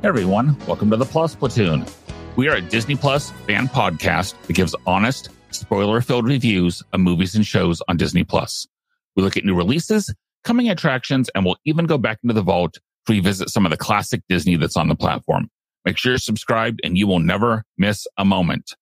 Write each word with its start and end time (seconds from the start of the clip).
Hey 0.00 0.06
everyone, 0.06 0.56
welcome 0.68 0.90
to 0.90 0.96
the 0.96 1.04
Plus 1.04 1.34
Platoon. 1.34 1.84
We 2.36 2.48
are 2.48 2.54
a 2.54 2.60
Disney 2.60 2.94
Plus 2.94 3.32
fan 3.48 3.66
podcast 3.66 4.40
that 4.42 4.52
gives 4.52 4.72
honest, 4.86 5.30
spoiler 5.50 6.00
filled 6.00 6.24
reviews 6.24 6.84
of 6.92 7.00
movies 7.00 7.34
and 7.34 7.44
shows 7.44 7.82
on 7.88 7.96
Disney 7.96 8.22
Plus. 8.22 8.64
We 9.16 9.24
look 9.24 9.36
at 9.36 9.44
new 9.44 9.56
releases, 9.56 10.14
coming 10.44 10.70
attractions, 10.70 11.30
and 11.34 11.44
we'll 11.44 11.56
even 11.64 11.86
go 11.86 11.98
back 11.98 12.20
into 12.22 12.32
the 12.32 12.42
vault 12.42 12.74
to 12.74 12.80
revisit 13.12 13.50
some 13.50 13.66
of 13.66 13.70
the 13.70 13.76
classic 13.76 14.22
Disney 14.28 14.54
that's 14.54 14.76
on 14.76 14.86
the 14.86 14.94
platform. 14.94 15.50
Make 15.84 15.98
sure 15.98 16.12
you're 16.12 16.18
subscribed 16.18 16.80
and 16.84 16.96
you 16.96 17.08
will 17.08 17.18
never 17.18 17.64
miss 17.76 18.06
a 18.16 18.24
moment. 18.24 18.76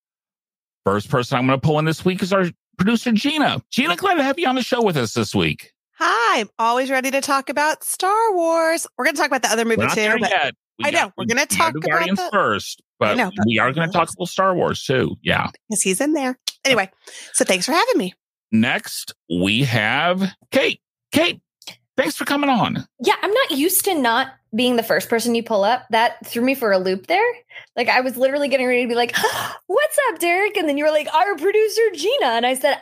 First 0.84 1.08
person 1.08 1.38
I'm 1.38 1.46
going 1.46 1.58
to 1.58 1.66
pull 1.66 1.78
in 1.78 1.86
this 1.86 2.04
week 2.04 2.22
is 2.22 2.34
our 2.34 2.44
producer, 2.76 3.12
Gina. 3.12 3.62
Gina, 3.70 3.96
glad 3.96 4.16
to 4.16 4.22
have 4.22 4.38
you 4.38 4.48
on 4.48 4.54
the 4.54 4.62
show 4.62 4.82
with 4.82 4.98
us 4.98 5.14
this 5.14 5.34
week. 5.34 5.72
Hi, 5.94 6.40
I'm 6.40 6.50
always 6.58 6.90
ready 6.90 7.10
to 7.10 7.22
talk 7.22 7.48
about 7.48 7.84
Star 7.84 8.34
Wars. 8.34 8.86
We're 8.98 9.06
going 9.06 9.14
to 9.16 9.22
talk 9.22 9.30
about 9.30 9.40
the 9.40 9.50
other 9.50 9.64
movie 9.64 9.86
too. 9.94 10.18
But 10.20 10.28
yet. 10.28 10.54
We 10.78 10.86
I 10.86 10.90
know. 10.90 11.12
We're 11.16 11.24
gonna 11.26 11.46
talk 11.46 11.72
do 11.72 11.78
about 11.78 11.90
Guardians 11.90 12.18
the- 12.18 12.28
first, 12.32 12.82
but, 12.98 13.16
know, 13.16 13.30
but- 13.36 13.46
we 13.46 13.58
are 13.58 13.72
going 13.72 13.88
to 13.88 13.92
talk 13.92 14.10
about 14.12 14.28
Star 14.28 14.54
Wars 14.54 14.82
too. 14.84 15.16
Yeah. 15.22 15.48
because 15.68 15.82
he's 15.82 16.00
in 16.00 16.12
there. 16.12 16.38
Anyway, 16.64 16.90
so 17.32 17.44
thanks 17.44 17.64
for 17.66 17.72
having 17.72 17.96
me. 17.98 18.14
Next, 18.52 19.14
we 19.30 19.64
have 19.64 20.22
Kate. 20.50 20.80
Kate, 21.12 21.40
thanks 21.96 22.16
for 22.16 22.24
coming 22.24 22.50
on. 22.50 22.86
Yeah, 23.00 23.14
I'm 23.22 23.32
not 23.32 23.50
used 23.52 23.84
to 23.86 23.94
not 23.94 24.32
being 24.54 24.76
the 24.76 24.82
first 24.82 25.08
person 25.08 25.34
you 25.34 25.42
pull 25.42 25.64
up. 25.64 25.84
That 25.90 26.24
threw 26.26 26.42
me 26.42 26.54
for 26.54 26.72
a 26.72 26.78
loop 26.78 27.06
there. 27.06 27.24
Like 27.76 27.88
I 27.88 28.00
was 28.00 28.16
literally 28.16 28.48
getting 28.48 28.66
ready 28.66 28.82
to 28.82 28.88
be 28.88 28.94
like, 28.94 29.14
"What's 29.66 29.98
up, 30.10 30.18
Derek?" 30.18 30.56
And 30.56 30.68
then 30.68 30.76
you 30.78 30.84
were 30.84 30.90
like, 30.90 31.12
"Our 31.14 31.36
producer 31.36 31.82
Gina," 31.94 32.26
and 32.26 32.46
I 32.46 32.54
said, 32.54 32.80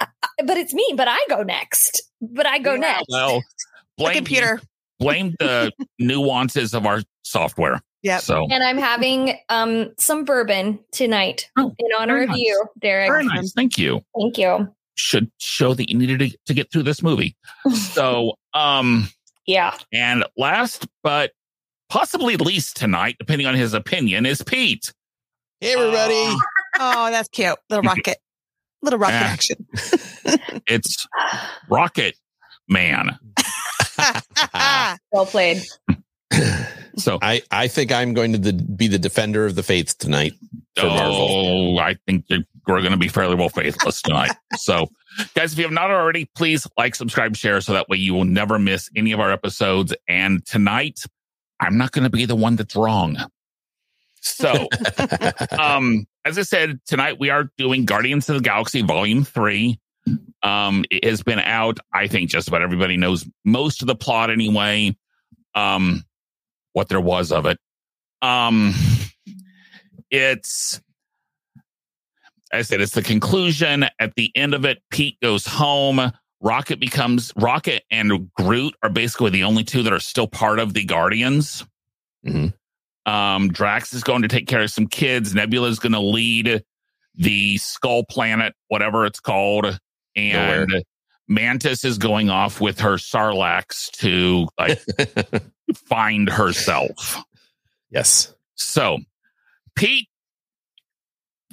"I- 0.00 0.06
I- 0.22 0.42
"But 0.44 0.56
it's 0.56 0.74
me. 0.74 0.92
But 0.96 1.08
I 1.08 1.18
go 1.28 1.42
next. 1.42 2.02
But 2.20 2.46
I 2.46 2.58
go 2.58 2.72
Yeah. 2.74 2.80
next." 2.80 3.06
Well, 3.08 3.42
The 3.98 4.04
blame 4.04 4.14
computer. 4.16 4.60
Blame 4.98 5.34
the 5.38 5.72
nuances 5.98 6.74
of 6.74 6.86
our 6.86 7.02
software. 7.22 7.80
Yeah. 8.02 8.18
So 8.18 8.46
And 8.50 8.62
I'm 8.62 8.78
having 8.78 9.36
um 9.48 9.92
some 9.98 10.24
bourbon 10.24 10.78
tonight 10.92 11.50
Oh, 11.58 11.74
in 11.78 11.88
honor 11.98 12.14
very 12.14 12.24
of 12.24 12.30
nice. 12.30 12.38
you, 12.38 12.64
Derek. 12.80 13.10
very 13.10 13.24
nice. 13.26 13.52
Thank 13.52 13.76
you. 13.78 14.02
Thank 14.18 14.38
you. 14.38 14.68
Should 14.94 15.30
show 15.38 15.74
that 15.74 15.88
you 15.90 15.96
needed 15.98 16.18
to, 16.20 16.38
to 16.46 16.54
get 16.54 16.70
through 16.72 16.84
this 16.84 17.02
movie. 17.02 17.36
So, 17.72 18.34
um, 18.54 19.08
Yeah. 19.46 19.76
and 19.92 20.24
last 20.36 20.86
but 21.02 21.32
possibly 21.88 22.36
least 22.36 22.76
tonight, 22.76 23.16
depending 23.18 23.46
on 23.46 23.54
his 23.54 23.74
opinion, 23.74 24.26
is 24.26 24.42
Pete. 24.42 24.92
Hey, 25.60 25.72
everybody. 25.74 26.14
Uh, 26.26 26.36
Oh, 26.80 27.10
that's 27.10 27.28
cute. 27.30 27.56
Little 27.70 27.82
rocket. 27.82 28.18
Little 28.82 29.00
rocket 29.00 29.14
action. 29.14 29.66
it's 30.68 31.04
Rocket 31.68 32.14
Man. 32.68 33.18
Well 35.12 35.26
played. 35.26 35.62
So, 36.98 37.18
I, 37.22 37.42
I 37.52 37.68
think 37.68 37.92
I'm 37.92 38.12
going 38.12 38.32
to 38.32 38.38
the, 38.38 38.52
be 38.52 38.88
the 38.88 38.98
defender 38.98 39.46
of 39.46 39.54
the 39.54 39.62
faith 39.62 39.96
tonight 39.98 40.32
for 40.76 40.86
Marvel. 40.86 41.76
oh, 41.76 41.78
I 41.78 41.94
think 42.06 42.24
we're 42.28 42.80
going 42.80 42.92
to 42.92 42.98
be 42.98 43.08
fairly 43.08 43.36
well 43.36 43.48
faithless 43.48 44.02
tonight. 44.02 44.32
so, 44.56 44.88
guys, 45.34 45.52
if 45.52 45.58
you 45.58 45.64
have 45.64 45.72
not 45.72 45.90
already, 45.90 46.28
please 46.34 46.66
like, 46.76 46.94
subscribe, 46.94 47.36
share, 47.36 47.60
so 47.60 47.72
that 47.72 47.88
way 47.88 47.98
you 47.98 48.14
will 48.14 48.24
never 48.24 48.58
miss 48.58 48.90
any 48.96 49.12
of 49.12 49.20
our 49.20 49.30
episodes. 49.30 49.94
And 50.08 50.44
tonight, 50.44 51.00
I'm 51.60 51.78
not 51.78 51.92
going 51.92 52.04
to 52.04 52.10
be 52.10 52.24
the 52.24 52.36
one 52.36 52.56
that's 52.56 52.76
wrong. 52.76 53.16
So, 54.20 54.68
um, 55.58 56.06
as 56.24 56.38
I 56.38 56.42
said, 56.42 56.80
tonight 56.86 57.18
we 57.18 57.30
are 57.30 57.50
doing 57.56 57.84
Guardians 57.84 58.28
of 58.28 58.36
the 58.36 58.42
Galaxy 58.42 58.82
Volume 58.82 59.24
3. 59.24 59.78
Um, 60.42 60.84
it 60.90 61.04
has 61.04 61.22
been 61.22 61.40
out. 61.40 61.78
I 61.92 62.06
think 62.06 62.30
just 62.30 62.48
about 62.48 62.62
everybody 62.62 62.96
knows 62.96 63.28
most 63.44 63.82
of 63.82 63.88
the 63.88 63.96
plot 63.96 64.30
anyway. 64.30 64.96
Um, 65.54 66.04
what 66.72 66.88
there 66.88 67.00
was 67.00 67.32
of 67.32 67.46
it. 67.46 67.58
Um, 68.22 68.74
it's, 70.10 70.80
I 72.52 72.62
said, 72.62 72.80
it's 72.80 72.94
the 72.94 73.02
conclusion. 73.02 73.86
At 73.98 74.14
the 74.16 74.30
end 74.36 74.54
of 74.54 74.64
it, 74.64 74.82
Pete 74.90 75.18
goes 75.20 75.46
home. 75.46 76.12
Rocket 76.40 76.78
becomes 76.78 77.32
Rocket 77.36 77.82
and 77.90 78.32
Groot 78.34 78.74
are 78.82 78.90
basically 78.90 79.30
the 79.30 79.44
only 79.44 79.64
two 79.64 79.82
that 79.82 79.92
are 79.92 80.00
still 80.00 80.28
part 80.28 80.60
of 80.60 80.72
the 80.72 80.84
Guardians. 80.84 81.64
Mhm. 82.24 82.54
Um, 83.06 83.48
Drax 83.48 83.92
is 83.92 84.04
going 84.04 84.22
to 84.22 84.28
take 84.28 84.46
care 84.46 84.62
of 84.62 84.70
some 84.70 84.86
kids. 84.86 85.34
Nebula 85.34 85.68
is 85.68 85.78
going 85.78 85.92
to 85.92 86.00
lead 86.00 86.62
the 87.14 87.56
Skull 87.56 88.04
Planet, 88.04 88.54
whatever 88.68 89.04
it's 89.04 89.18
called, 89.18 89.78
and 90.18 90.84
Mantis 91.28 91.84
is 91.84 91.98
going 91.98 92.30
off 92.30 92.60
with 92.60 92.80
her 92.80 92.94
sarlax 92.94 93.90
to 93.92 94.48
like 94.58 94.80
find 95.86 96.28
herself. 96.28 97.22
yes. 97.90 98.34
So, 98.54 98.98
Pete, 99.76 100.08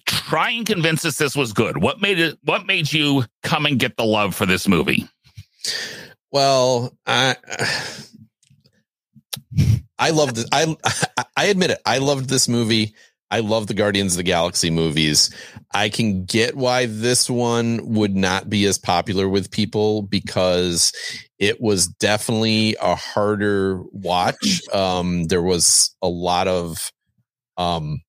try 0.06 0.52
and 0.52 0.66
convince 0.66 1.06
us 1.06 1.18
this 1.18 1.36
was 1.36 1.54
good. 1.54 1.82
What 1.82 2.02
made 2.02 2.20
it? 2.20 2.38
What 2.44 2.66
made 2.66 2.92
you 2.92 3.26
come 3.44 3.66
and 3.66 3.80
get 3.80 3.98
the 3.98 4.06
love 4.06 4.34
for 4.34 4.46
this 4.46 4.68
movie? 4.68 5.08
Well, 6.32 6.98
I 7.06 7.36
I 9.98 10.10
loved 10.12 10.38
it. 10.38 10.48
I 10.52 10.76
I 11.38 11.46
admit 11.46 11.72
it. 11.72 11.80
I 11.86 12.00
loved 12.00 12.30
this 12.30 12.48
movie. 12.48 12.96
I 13.32 13.40
love 13.40 13.68
the 13.68 13.74
Guardians 13.74 14.14
of 14.14 14.18
the 14.18 14.24
Galaxy 14.24 14.70
movies. 14.70 15.30
I 15.74 15.90
can 15.90 16.26
get 16.26 16.56
why 16.56 16.86
this 16.86 17.30
one 17.30 17.94
would 17.96 18.16
not 18.16 18.50
be 18.50 18.66
as 18.66 18.78
popular 18.78 19.28
with 19.28 19.50
people 19.52 20.04
because 20.04 20.92
it 21.40 21.60
was 21.60 21.88
definitely 21.88 22.78
a 22.82 22.96
harder 22.96 23.82
watch. 23.92 24.62
Um, 24.74 25.26
there 25.26 25.42
was 25.42 25.96
a 26.02 26.08
lot 26.08 26.48
of, 26.48 26.92
um, 27.58 28.02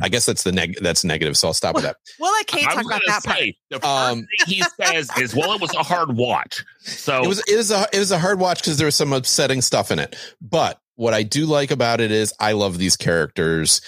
I 0.00 0.08
guess 0.08 0.24
that's 0.26 0.44
the 0.44 0.52
neg. 0.52 0.76
That's 0.80 1.04
negative. 1.04 1.36
So 1.36 1.48
I'll 1.48 1.54
stop 1.54 1.74
with 1.74 1.82
that. 1.84 1.96
Well, 2.20 2.30
I 2.30 2.42
can't 2.46 2.68
I 2.68 2.74
talk 2.74 2.84
about 2.84 3.00
gonna 3.00 3.02
that 3.08 3.24
part. 3.24 3.38
the 3.70 3.80
first 3.80 3.84
Um, 3.84 4.18
thing 4.18 4.26
he 4.46 4.62
says 4.80 5.10
is, 5.18 5.34
"Well, 5.34 5.52
it 5.52 5.60
was 5.60 5.74
a 5.74 5.82
hard 5.82 6.16
watch." 6.16 6.64
So 6.80 7.24
It 7.24 7.26
was 7.28 7.42
it 7.48 7.56
was 7.56 7.72
a 7.72 7.86
it 7.92 7.98
was 7.98 8.12
a 8.12 8.18
hard 8.20 8.38
watch 8.38 8.60
because 8.60 8.76
there 8.78 8.86
was 8.86 8.94
some 8.94 9.12
upsetting 9.12 9.60
stuff 9.62 9.90
in 9.90 9.98
it. 9.98 10.14
But 10.40 10.78
what 10.96 11.14
I 11.14 11.22
do 11.22 11.46
like 11.46 11.70
about 11.70 12.00
it 12.00 12.10
is 12.10 12.32
I 12.38 12.52
love 12.52 12.78
these 12.78 12.96
characters. 12.96 13.80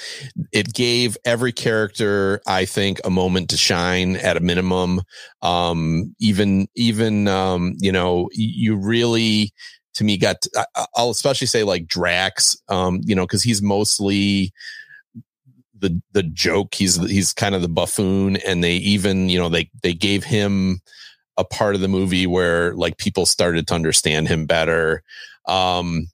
It 0.53 0.73
gave 0.73 1.17
every 1.25 1.53
character, 1.53 2.41
I 2.47 2.65
think, 2.65 3.01
a 3.05 3.11
moment 3.11 3.51
to 3.51 3.57
shine 3.57 4.17
at 4.17 4.37
a 4.37 4.41
minimum. 4.41 5.03
Um, 5.43 6.15
even 6.19 6.67
even 6.75 7.29
um, 7.29 7.75
you 7.79 7.93
know, 7.93 8.29
you 8.33 8.77
really 8.77 9.53
to 9.95 10.05
me 10.05 10.19
got 10.19 10.45
I- 10.57 10.87
I'll 10.97 11.11
especially 11.11 11.47
say 11.47 11.63
like 11.65 11.87
Drax, 11.87 12.57
um, 12.69 13.01
you 13.05 13.15
know, 13.15 13.23
because 13.25 13.43
he's 13.43 13.63
mostly 13.63 14.53
the 15.79 16.01
the 16.13 16.23
joke. 16.23 16.75
He's 16.75 16.97
he's 17.09 17.33
kind 17.33 17.55
of 17.55 17.63
the 17.63 17.69
buffoon, 17.69 18.37
and 18.37 18.63
they 18.65 18.75
even 18.77 19.29
you 19.29 19.39
know 19.39 19.49
they 19.49 19.71
they 19.83 19.95
gave 19.95 20.25
him 20.25 20.81
a 21.37 21.45
part 21.45 21.75
of 21.75 21.81
the 21.81 21.89
movie 21.89 22.27
where 22.27 22.75
like 22.75 22.99
people 22.99 23.27
started 23.27 23.67
to 23.69 23.75
understand 23.75 24.29
him 24.29 24.47
better. 24.47 25.03
Um, 25.47 26.09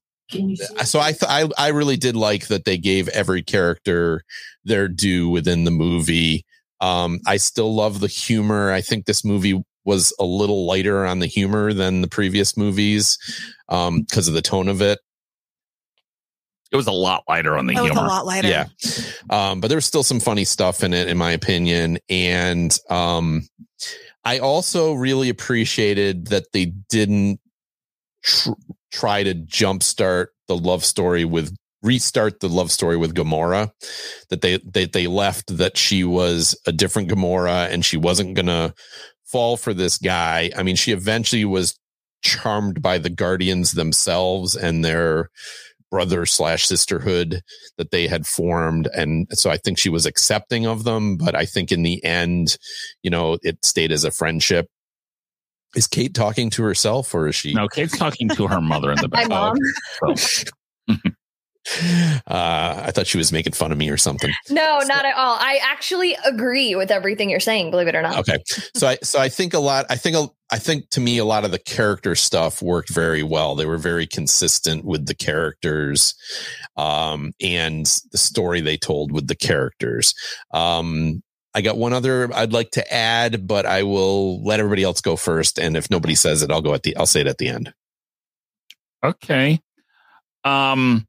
so 0.84 1.00
I, 1.00 1.12
th- 1.12 1.22
I 1.28 1.48
I 1.58 1.68
really 1.68 1.96
did 1.96 2.16
like 2.16 2.48
that 2.48 2.64
they 2.64 2.78
gave 2.78 3.08
every 3.08 3.42
character 3.42 4.22
their 4.64 4.88
due 4.88 5.28
within 5.28 5.64
the 5.64 5.70
movie. 5.70 6.44
Um, 6.80 7.20
I 7.26 7.36
still 7.36 7.74
love 7.74 8.00
the 8.00 8.08
humor. 8.08 8.72
I 8.72 8.80
think 8.80 9.04
this 9.06 9.24
movie 9.24 9.62
was 9.84 10.14
a 10.18 10.24
little 10.24 10.66
lighter 10.66 11.04
on 11.06 11.18
the 11.20 11.26
humor 11.26 11.72
than 11.72 12.00
the 12.02 12.08
previous 12.08 12.56
movies 12.56 13.18
um, 13.68 14.02
because 14.02 14.28
of 14.28 14.34
the 14.34 14.42
tone 14.42 14.68
of 14.68 14.80
it. 14.82 14.98
it 16.70 16.76
was 16.76 16.86
a 16.86 16.92
lot 16.92 17.24
lighter 17.28 17.56
on 17.58 17.66
the 17.66 17.74
That 17.74 17.82
was 17.82 17.90
humor. 17.92 18.06
a 18.06 18.08
lot 18.08 18.26
lighter. 18.26 18.48
Yeah. 18.48 18.66
Um, 19.30 19.60
but 19.60 19.68
there 19.68 19.76
was 19.76 19.84
still 19.84 20.02
some 20.04 20.20
funny 20.20 20.44
stuff 20.44 20.82
in 20.84 20.92
it, 20.94 21.08
in 21.08 21.18
my 21.18 21.32
opinion. 21.32 21.98
And 22.08 22.76
um, 22.90 23.42
I 24.24 24.38
also 24.38 24.92
really 24.92 25.28
appreciated 25.28 26.28
that 26.28 26.52
they 26.52 26.66
didn't 26.88 27.40
tr- 28.22 28.50
try 28.92 29.22
to 29.22 29.34
jumpstart 29.34 30.26
the 30.48 30.56
love 30.56 30.84
story 30.84 31.24
with 31.24 31.54
restart 31.82 32.38
the 32.38 32.48
love 32.48 32.70
story 32.70 32.96
with 32.96 33.14
Gamora 33.14 33.72
that 34.30 34.40
they 34.40 34.58
they 34.58 34.84
they 34.84 35.08
left 35.08 35.56
that 35.56 35.76
she 35.76 36.04
was 36.04 36.56
a 36.66 36.72
different 36.72 37.10
Gamora 37.10 37.68
and 37.70 37.84
she 37.84 37.96
wasn't 37.96 38.34
gonna 38.34 38.74
fall 39.24 39.56
for 39.56 39.74
this 39.74 39.98
guy. 39.98 40.50
I 40.56 40.62
mean, 40.62 40.76
she 40.76 40.92
eventually 40.92 41.44
was 41.44 41.76
charmed 42.22 42.82
by 42.82 42.98
the 42.98 43.10
Guardians 43.10 43.72
themselves 43.72 44.54
and 44.54 44.84
their 44.84 45.30
brother 45.90 46.24
slash 46.24 46.66
sisterhood 46.66 47.42
that 47.76 47.90
they 47.90 48.06
had 48.06 48.26
formed. 48.26 48.88
And 48.94 49.26
so 49.32 49.50
I 49.50 49.58
think 49.58 49.78
she 49.78 49.90
was 49.90 50.06
accepting 50.06 50.66
of 50.66 50.84
them, 50.84 51.16
but 51.16 51.34
I 51.34 51.44
think 51.44 51.70
in 51.70 51.82
the 51.82 52.02
end, 52.04 52.56
you 53.02 53.10
know, 53.10 53.38
it 53.42 53.64
stayed 53.64 53.92
as 53.92 54.04
a 54.04 54.10
friendship. 54.10 54.68
Is 55.74 55.86
Kate 55.86 56.14
talking 56.14 56.50
to 56.50 56.62
herself 56.62 57.14
or 57.14 57.28
is 57.28 57.34
she? 57.34 57.54
No, 57.54 57.68
Kate's 57.68 57.96
talking 57.96 58.28
to 58.30 58.46
her 58.46 58.60
mother 58.60 58.90
in 58.92 58.98
the 58.98 59.08
My 59.12 59.26
back. 59.26 59.54
mom. 60.04 60.14
So, 60.16 60.94
Uh, 62.26 62.82
I 62.86 62.90
thought 62.90 63.06
she 63.06 63.18
was 63.18 63.30
making 63.30 63.52
fun 63.52 63.70
of 63.70 63.78
me 63.78 63.88
or 63.88 63.96
something. 63.96 64.32
No, 64.50 64.80
not 64.84 65.04
at 65.04 65.14
all. 65.16 65.36
I 65.38 65.60
actually 65.62 66.16
agree 66.26 66.74
with 66.74 66.90
everything 66.90 67.30
you're 67.30 67.38
saying, 67.38 67.70
believe 67.70 67.86
it 67.86 67.94
or 67.94 68.02
not. 68.02 68.18
Okay. 68.18 68.38
So 68.74 68.88
I, 68.88 68.98
so 69.02 69.20
I 69.20 69.28
think 69.28 69.54
a 69.54 69.60
lot, 69.60 69.86
I 69.88 69.94
think, 69.96 70.16
a, 70.16 70.28
I 70.50 70.58
think 70.58 70.90
to 70.90 71.00
me, 71.00 71.18
a 71.18 71.24
lot 71.24 71.44
of 71.44 71.52
the 71.52 71.60
character 71.60 72.16
stuff 72.16 72.62
worked 72.62 72.90
very 72.92 73.22
well. 73.22 73.54
They 73.54 73.64
were 73.66 73.78
very 73.78 74.08
consistent 74.08 74.84
with 74.84 75.06
the 75.06 75.14
characters, 75.14 76.14
um, 76.76 77.32
and 77.40 77.86
the 78.10 78.18
story 78.18 78.60
they 78.60 78.76
told 78.76 79.12
with 79.12 79.28
the 79.28 79.36
characters. 79.36 80.14
Um, 80.52 81.22
I 81.54 81.60
got 81.60 81.76
one 81.76 81.92
other 81.92 82.32
I'd 82.34 82.52
like 82.52 82.70
to 82.72 82.92
add, 82.94 83.46
but 83.46 83.66
I 83.66 83.82
will 83.82 84.42
let 84.42 84.60
everybody 84.60 84.82
else 84.82 85.00
go 85.00 85.16
first. 85.16 85.58
And 85.58 85.76
if 85.76 85.90
nobody 85.90 86.14
says 86.14 86.42
it, 86.42 86.50
I'll 86.50 86.62
go 86.62 86.74
at 86.74 86.82
the, 86.82 86.96
I'll 86.96 87.06
say 87.06 87.20
it 87.20 87.26
at 87.26 87.38
the 87.38 87.48
end. 87.48 87.72
okay. 89.04 89.60
Um, 90.44 91.06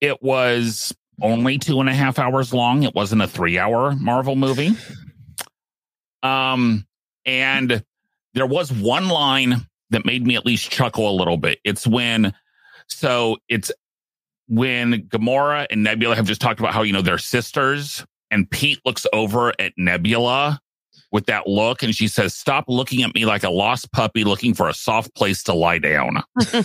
it 0.00 0.22
was 0.22 0.94
only 1.20 1.58
two 1.58 1.80
and 1.80 1.88
a 1.88 1.94
half 1.94 2.18
hours 2.18 2.54
long. 2.54 2.82
It 2.84 2.94
wasn't 2.94 3.22
a 3.22 3.26
three 3.26 3.58
hour 3.58 3.92
Marvel 3.92 4.36
movie. 4.36 4.76
Um, 6.22 6.86
and 7.26 7.84
there 8.34 8.46
was 8.46 8.72
one 8.72 9.08
line 9.08 9.66
that 9.90 10.04
made 10.04 10.26
me 10.26 10.36
at 10.36 10.46
least 10.46 10.70
chuckle 10.70 11.10
a 11.10 11.16
little 11.16 11.36
bit. 11.36 11.58
It's 11.64 11.86
when, 11.86 12.32
so 12.86 13.38
it's 13.48 13.72
when 14.46 15.08
Gamora 15.08 15.66
and 15.70 15.82
Nebula 15.82 16.14
have 16.16 16.26
just 16.26 16.40
talked 16.40 16.60
about 16.60 16.72
how, 16.72 16.82
you 16.82 16.92
know, 16.92 17.02
they're 17.02 17.18
sisters, 17.18 18.04
and 18.30 18.50
Pete 18.50 18.80
looks 18.84 19.06
over 19.12 19.52
at 19.60 19.72
Nebula 19.76 20.60
with 21.12 21.26
that 21.26 21.46
look 21.46 21.82
and 21.82 21.94
she 21.94 22.08
says, 22.08 22.34
Stop 22.34 22.64
looking 22.68 23.02
at 23.02 23.14
me 23.14 23.24
like 23.24 23.42
a 23.42 23.50
lost 23.50 23.90
puppy 23.92 24.24
looking 24.24 24.54
for 24.54 24.68
a 24.68 24.74
soft 24.74 25.14
place 25.14 25.42
to 25.44 25.54
lie 25.54 25.78
down. 25.78 26.22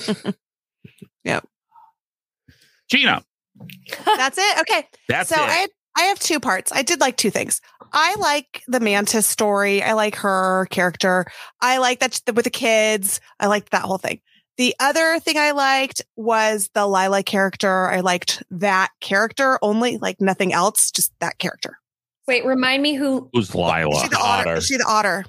Yeah. 1.24 1.40
Gina, 2.90 3.24
That's 4.06 4.38
it. 4.38 4.60
Okay. 4.60 4.88
that's 5.08 5.30
so 5.30 5.36
it. 5.36 5.48
I 5.50 5.68
I 5.96 6.02
have 6.04 6.20
two 6.20 6.40
parts. 6.40 6.72
I 6.74 6.82
did 6.82 7.00
like 7.00 7.18
two 7.18 7.30
things. 7.30 7.62
I 7.94 8.16
like 8.16 8.64
the 8.68 8.80
Mantis 8.80 9.28
story. 9.28 9.84
I 9.84 9.94
like 9.94 10.16
her 10.16 10.68
character. 10.72 11.26
I 11.62 11.78
like 11.78 12.00
that 12.00 12.20
with 12.34 12.46
the 12.46 12.50
kids. 12.50 13.22
I 13.40 13.48
liked 13.48 13.72
that 13.72 13.84
whole 13.84 14.00
thing. 14.00 14.20
The 14.58 14.76
other 14.80 15.20
thing 15.20 15.38
I 15.38 15.52
liked 15.52 16.02
was 16.16 16.70
the 16.74 16.86
Lylla 16.86 17.24
character. 17.24 17.90
I 17.90 18.02
liked 18.02 18.44
that 18.52 18.90
character 19.02 19.58
only, 19.62 19.98
like 19.98 20.22
nothing 20.22 20.54
else, 20.54 20.92
just 20.92 21.12
that 21.20 21.40
character. 21.40 21.80
Wait, 22.28 22.46
remind 22.46 22.84
me 22.84 22.94
who. 22.94 23.30
Who's 23.34 23.54
Lylla? 23.56 23.90
Is 23.90 24.02
she 24.02 24.08
the 24.10 24.20
otter? 24.20 24.50
Otter. 24.50 24.62
She 24.62 24.78
the 24.78 24.86
otter? 24.88 25.26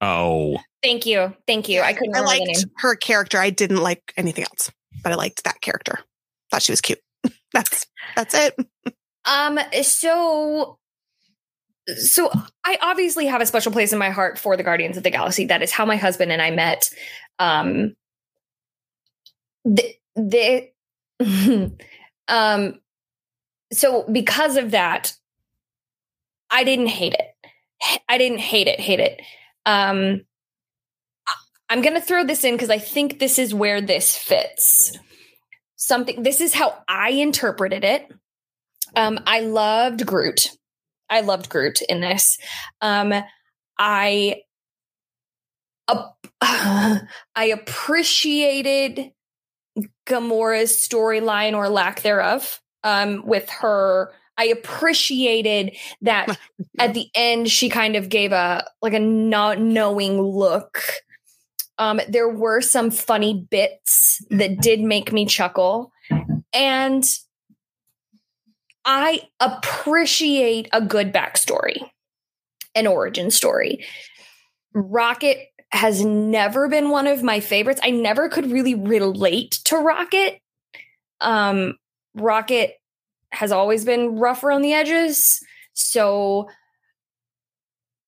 Oh, 0.00 0.58
Thank 0.82 1.06
you. 1.06 1.34
Thank 1.46 1.68
you. 1.68 1.80
I 1.80 1.92
couldn't 1.92 2.14
I 2.14 2.20
remember 2.20 2.28
liked 2.28 2.58
name. 2.58 2.70
her 2.78 2.94
character. 2.94 3.38
I 3.38 3.50
didn't 3.50 3.78
like 3.78 4.12
anything 4.16 4.44
else, 4.44 4.70
but 5.02 5.12
I 5.12 5.16
liked 5.16 5.44
that 5.44 5.60
character. 5.60 5.98
Thought 6.50 6.62
she 6.62 6.72
was 6.72 6.80
cute. 6.80 7.00
that's 7.52 7.86
that's 8.14 8.34
it. 8.34 8.54
Um, 9.24 9.58
so 9.82 10.78
so 11.96 12.30
I 12.64 12.78
obviously 12.80 13.26
have 13.26 13.40
a 13.40 13.46
special 13.46 13.72
place 13.72 13.92
in 13.92 13.98
my 13.98 14.10
heart 14.10 14.38
for 14.38 14.56
the 14.56 14.62
Guardians 14.62 14.96
of 14.96 15.02
the 15.02 15.10
Galaxy. 15.10 15.46
That 15.46 15.62
is 15.62 15.72
how 15.72 15.84
my 15.84 15.96
husband 15.96 16.30
and 16.30 16.40
I 16.40 16.52
met. 16.52 16.90
Um 17.40 17.94
the, 19.74 19.94
the 20.16 20.70
um 22.28 22.80
so 23.72 24.04
because 24.10 24.56
of 24.56 24.70
that, 24.70 25.14
I 26.50 26.64
didn't 26.64 26.86
hate 26.86 27.14
it. 27.14 28.00
I 28.08 28.18
didn't 28.18 28.38
hate 28.38 28.66
it, 28.66 28.80
hate 28.80 29.00
it. 29.00 29.20
Um 29.66 30.22
I'm 31.68 31.82
to 31.82 32.00
throw 32.00 32.24
this 32.24 32.44
in 32.44 32.54
because 32.54 32.70
I 32.70 32.78
think 32.78 33.18
this 33.18 33.38
is 33.38 33.54
where 33.54 33.80
this 33.80 34.16
fits. 34.16 34.96
Something, 35.76 36.22
this 36.22 36.40
is 36.40 36.54
how 36.54 36.82
I 36.88 37.10
interpreted 37.10 37.84
it. 37.84 38.10
Um, 38.96 39.20
I 39.26 39.40
loved 39.40 40.06
Groot. 40.06 40.50
I 41.10 41.20
loved 41.20 41.50
Groot 41.50 41.82
in 41.82 42.00
this. 42.00 42.38
Um, 42.80 43.12
I, 43.78 44.42
uh, 45.86 46.08
I 46.40 47.44
appreciated 47.52 49.12
Gamora's 50.06 50.72
storyline 50.72 51.54
or 51.54 51.68
lack 51.68 52.02
thereof. 52.02 52.60
Um, 52.84 53.26
with 53.26 53.48
her, 53.50 54.12
I 54.36 54.44
appreciated 54.46 55.76
that 56.02 56.38
at 56.78 56.94
the 56.94 57.08
end 57.14 57.50
she 57.50 57.68
kind 57.68 57.96
of 57.96 58.08
gave 58.08 58.32
a 58.32 58.64
like 58.80 58.94
a 58.94 59.00
not 59.00 59.60
knowing 59.60 60.20
look 60.20 60.82
um, 61.78 62.00
there 62.08 62.28
were 62.28 62.60
some 62.60 62.90
funny 62.90 63.46
bits 63.50 64.20
that 64.30 64.60
did 64.60 64.80
make 64.80 65.12
me 65.12 65.24
chuckle. 65.26 65.92
And 66.52 67.04
I 68.84 69.22
appreciate 69.38 70.68
a 70.72 70.80
good 70.80 71.12
backstory, 71.12 71.88
an 72.74 72.86
origin 72.86 73.30
story. 73.30 73.84
Rocket 74.74 75.38
has 75.70 76.04
never 76.04 76.68
been 76.68 76.90
one 76.90 77.06
of 77.06 77.22
my 77.22 77.40
favorites. 77.40 77.80
I 77.82 77.90
never 77.90 78.28
could 78.28 78.50
really 78.50 78.74
relate 78.74 79.52
to 79.64 79.76
Rocket. 79.76 80.40
Um, 81.20 81.76
Rocket 82.14 82.74
has 83.30 83.52
always 83.52 83.84
been 83.84 84.18
rough 84.18 84.42
around 84.42 84.62
the 84.62 84.72
edges. 84.72 85.40
So 85.74 86.48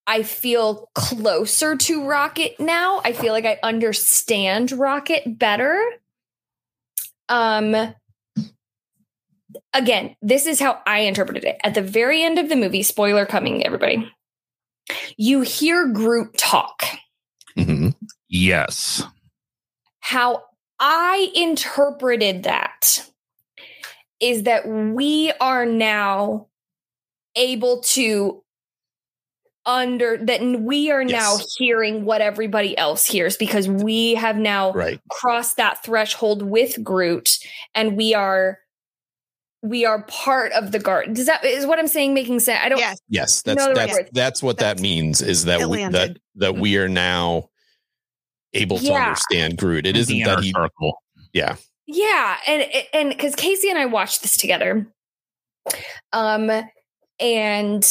I 0.07 0.23
feel 0.23 0.91
closer 0.95 1.77
to 1.77 2.05
Rocket 2.05 2.59
now. 2.59 3.01
I 3.05 3.13
feel 3.13 3.33
like 3.33 3.45
I 3.45 3.59
understand 3.63 4.73
Rocket 4.73 5.39
better. 5.39 5.81
Um 7.29 7.95
again, 9.73 10.17
this 10.21 10.47
is 10.47 10.59
how 10.59 10.81
I 10.87 11.01
interpreted 11.01 11.45
it. 11.45 11.59
At 11.63 11.75
the 11.75 11.83
very 11.83 12.25
end 12.25 12.39
of 12.39 12.49
the 12.49 12.57
movie, 12.57 12.83
spoiler 12.83 13.25
coming 13.25 13.65
everybody. 13.65 14.11
You 15.17 15.43
hear 15.43 15.87
Groot 15.87 16.37
talk. 16.37 16.85
Mhm. 17.57 17.95
yes. 18.29 19.03
How 20.01 20.43
I 20.79 21.31
interpreted 21.35 22.45
that 22.45 23.07
is 24.21 24.45
that 24.45 24.67
we 24.67 25.33
are 25.41 25.67
now 25.67 26.47
able 27.37 27.81
to 27.83 28.43
under 29.67 30.17
that 30.17 30.41
we 30.61 30.91
are 30.91 31.05
now 31.05 31.37
hearing 31.59 32.05
what 32.07 32.23
everybody 32.23 32.77
else 32.79 33.05
hears 33.07 33.37
because 33.37 33.69
we 33.69 34.15
have 34.15 34.37
now 34.37 34.73
Right. 34.73 34.99
crossed 35.11 35.59
that 35.59 35.83
threshold 35.85 36.43
with 36.43 36.83
Groot 36.83 37.39
and 37.75 37.95
we 37.97 38.15
are 38.15 38.59
we 39.63 39.85
are 39.85 40.03
part 40.05 40.53
of 40.53 40.73
the 40.73 40.79
garden. 40.79 41.13
Does 41.15 41.27
that 41.27 41.45
is 41.45 41.67
what 41.67 41.79
I'm 41.79 41.89
saying 41.89 42.15
making 42.15 42.41
sense? 42.41 42.61
I 42.65 42.69
don't 42.71 42.79
Yes. 42.79 42.99
Yes, 43.09 43.43
that's 43.43 43.59
No, 43.59 43.69
the 43.69 43.75
that's 43.75 43.95
right 43.97 44.09
that's 44.13 44.43
what 44.43 44.59
that 44.59 44.81
means 44.81 45.21
is 45.21 45.45
that 45.45 45.69
we, 45.69 45.85
that 45.87 46.17
that 46.37 46.55
we 46.57 46.79
are 46.79 46.89
now 46.89 47.51
able 48.55 48.79
to 48.79 48.85
Yeah. 48.85 49.05
understand 49.09 49.59
Groot. 49.59 49.87
It 49.87 49.93
The 49.95 50.01
isn't 50.01 50.23
that 50.25 50.41
he 50.41 50.53
circle. 50.53 50.97
yeah. 51.33 51.57
Yeah, 51.87 52.37
and 52.47 52.65
and 52.95 53.09
because 53.11 53.35
Casey 53.35 53.69
and 53.69 53.79
I 53.79 53.87
watched 53.87 54.23
this 54.23 54.37
together, 54.37 54.87
um, 56.13 56.51
and 57.19 57.85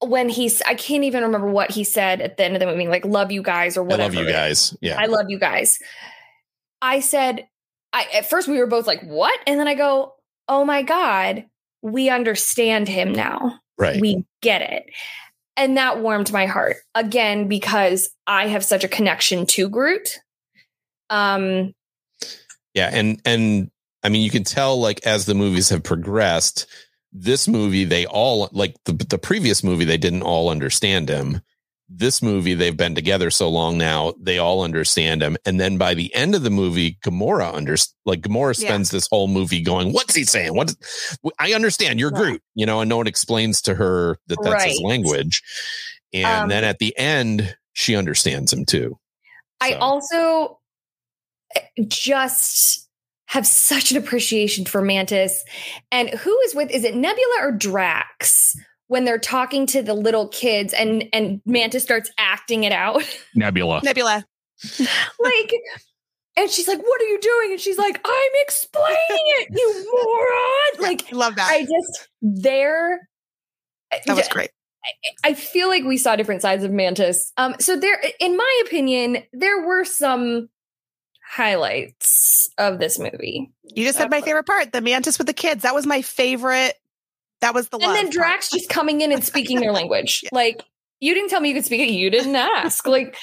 when 0.00 0.28
he's, 0.28 0.60
I 0.62 0.74
can't 0.74 1.04
even 1.04 1.22
remember 1.22 1.48
what 1.48 1.70
he 1.70 1.84
said 1.84 2.20
at 2.20 2.36
the 2.36 2.44
end 2.44 2.54
of 2.56 2.60
the 2.60 2.66
movie, 2.66 2.88
like 2.88 3.04
"love 3.04 3.30
you 3.32 3.42
guys" 3.42 3.76
or 3.76 3.82
I 3.82 3.84
whatever. 3.84 4.14
love 4.16 4.26
you 4.26 4.30
guys. 4.30 4.76
Yeah. 4.80 5.00
I 5.00 5.06
love 5.06 5.26
you 5.28 5.38
guys. 5.38 5.78
I 6.82 7.00
said, 7.00 7.46
I 7.92 8.06
at 8.14 8.28
first 8.28 8.48
we 8.48 8.58
were 8.58 8.66
both 8.66 8.86
like, 8.88 9.02
"What?" 9.02 9.38
And 9.46 9.58
then 9.60 9.68
I 9.68 9.74
go, 9.74 10.14
"Oh 10.48 10.64
my 10.64 10.82
god, 10.82 11.44
we 11.82 12.08
understand 12.08 12.88
him 12.88 13.12
now. 13.12 13.60
right. 13.78 14.00
We 14.00 14.24
get 14.42 14.62
it." 14.62 14.84
And 15.56 15.76
that 15.76 16.00
warmed 16.00 16.32
my 16.32 16.46
heart 16.46 16.76
again 16.94 17.48
because 17.48 18.10
I 18.26 18.46
have 18.46 18.64
such 18.64 18.84
a 18.84 18.88
connection 18.88 19.44
to 19.46 19.68
Groot. 19.68 20.08
Um, 21.10 21.74
Yeah, 22.74 22.90
and 22.92 23.20
and 23.24 23.70
I 24.02 24.08
mean 24.08 24.22
you 24.22 24.30
can 24.30 24.44
tell 24.44 24.78
like 24.80 25.04
as 25.04 25.26
the 25.26 25.34
movies 25.34 25.68
have 25.70 25.82
progressed, 25.82 26.66
this 27.12 27.48
movie 27.48 27.84
they 27.84 28.06
all 28.06 28.48
like 28.52 28.76
the 28.84 28.92
the 28.92 29.18
previous 29.18 29.64
movie 29.64 29.84
they 29.84 29.96
didn't 29.96 30.22
all 30.22 30.48
understand 30.48 31.08
him. 31.08 31.40
This 31.90 32.22
movie 32.22 32.52
they've 32.54 32.76
been 32.76 32.94
together 32.94 33.30
so 33.30 33.48
long 33.48 33.78
now, 33.78 34.12
they 34.20 34.36
all 34.38 34.62
understand 34.62 35.22
him. 35.22 35.38
And 35.46 35.58
then 35.58 35.78
by 35.78 35.94
the 35.94 36.14
end 36.14 36.34
of 36.34 36.42
the 36.42 36.50
movie, 36.50 36.98
Gamora 37.02 37.54
under 37.54 37.76
like 38.04 38.20
Gamora 38.20 38.58
Yeah. 38.60 38.68
spends 38.68 38.90
this 38.90 39.08
whole 39.10 39.26
movie 39.26 39.62
going, 39.62 39.92
"What's 39.94 40.14
he 40.14 40.24
saying? 40.24 40.54
What? 40.54 40.74
I 41.38 41.54
understand. 41.54 41.98
You're 41.98 42.10
Right. 42.10 42.18
Groot." 42.18 42.42
You 42.54 42.66
know, 42.66 42.80
and 42.80 42.88
no 42.90 42.98
one 42.98 43.06
explains 43.06 43.62
to 43.62 43.74
her 43.74 44.18
that 44.26 44.38
that's 44.42 44.64
his 44.64 44.80
language. 44.80 45.42
And 46.12 46.42
Um, 46.44 46.48
then 46.50 46.62
at 46.64 46.78
the 46.78 46.96
end, 46.98 47.56
she 47.72 47.96
understands 47.96 48.52
him 48.52 48.66
too. 48.66 48.98
I 49.60 49.70
So. 49.72 49.78
also 49.78 50.60
eh, 51.56 51.60
just 51.88 52.86
have 53.26 53.46
such 53.46 53.90
an 53.92 53.96
appreciation 53.96 54.64
for 54.64 54.80
Mantis. 54.82 55.42
And 55.92 56.10
who 56.10 56.38
is 56.40 56.54
with, 56.54 56.70
is 56.70 56.84
it 56.84 56.94
Nebula 56.94 57.36
or 57.40 57.52
Drax? 57.52 58.56
When 58.88 59.04
they're 59.04 59.18
talking 59.18 59.66
to 59.68 59.82
the 59.82 59.94
little 59.94 60.28
kids 60.28 60.72
and 60.72 61.04
and 61.12 61.40
Mantis 61.46 61.82
starts 61.82 62.10
acting 62.18 62.64
it 62.64 62.72
out. 62.72 63.02
Nebula. 63.34 63.80
Nebula. 63.84 64.24
like 65.20 65.52
and 66.36 66.50
she's 66.50 66.68
like, 66.68 66.78
What 66.78 67.00
are 67.00 67.06
you 67.06 67.20
doing? 67.20 67.52
And 67.52 67.60
she's 67.60 67.78
like, 67.78 68.00
I'm 68.04 68.32
explaining 68.42 68.96
it, 69.10 69.48
you 69.50 69.86
moron. 69.92 70.90
Like 70.90 71.12
I 71.12 71.16
love 71.16 71.36
that. 71.36 71.48
I 71.50 71.62
just 71.62 72.08
there 72.22 73.08
that 74.06 74.16
was 74.16 74.28
great. 74.28 74.50
I 75.24 75.34
feel 75.34 75.68
like 75.68 75.84
we 75.84 75.98
saw 75.98 76.16
different 76.16 76.42
sides 76.42 76.64
of 76.64 76.70
Mantis. 76.70 77.32
Um, 77.36 77.56
so 77.58 77.76
there, 77.76 78.00
in 78.20 78.36
my 78.36 78.62
opinion, 78.66 79.18
there 79.32 79.66
were 79.66 79.84
some 79.84 80.48
highlights 81.28 82.48
of 82.56 82.78
this 82.78 82.98
movie. 82.98 83.50
You 83.64 83.84
just 83.84 83.98
said 83.98 84.10
my 84.10 84.22
favorite 84.22 84.46
part, 84.46 84.72
the 84.72 84.80
mantis 84.80 85.18
with 85.18 85.26
the 85.26 85.34
kids. 85.34 85.62
That 85.62 85.74
was 85.74 85.86
my 85.86 86.00
favorite. 86.00 86.74
That 87.40 87.54
was 87.54 87.68
the 87.68 87.78
last. 87.78 87.88
and 87.88 87.96
then 87.96 88.10
Drax 88.10 88.50
part. 88.50 88.58
just 88.58 88.70
coming 88.70 89.00
in 89.00 89.12
and 89.12 89.24
speaking 89.24 89.60
their 89.60 89.72
language. 89.80 90.20
yeah. 90.24 90.30
Like 90.32 90.62
you 91.00 91.14
didn't 91.14 91.30
tell 91.30 91.40
me 91.40 91.48
you 91.48 91.54
could 91.54 91.64
speak 91.64 91.80
it. 91.80 91.92
You 91.92 92.10
didn't 92.10 92.36
ask. 92.36 92.86
like 92.86 93.16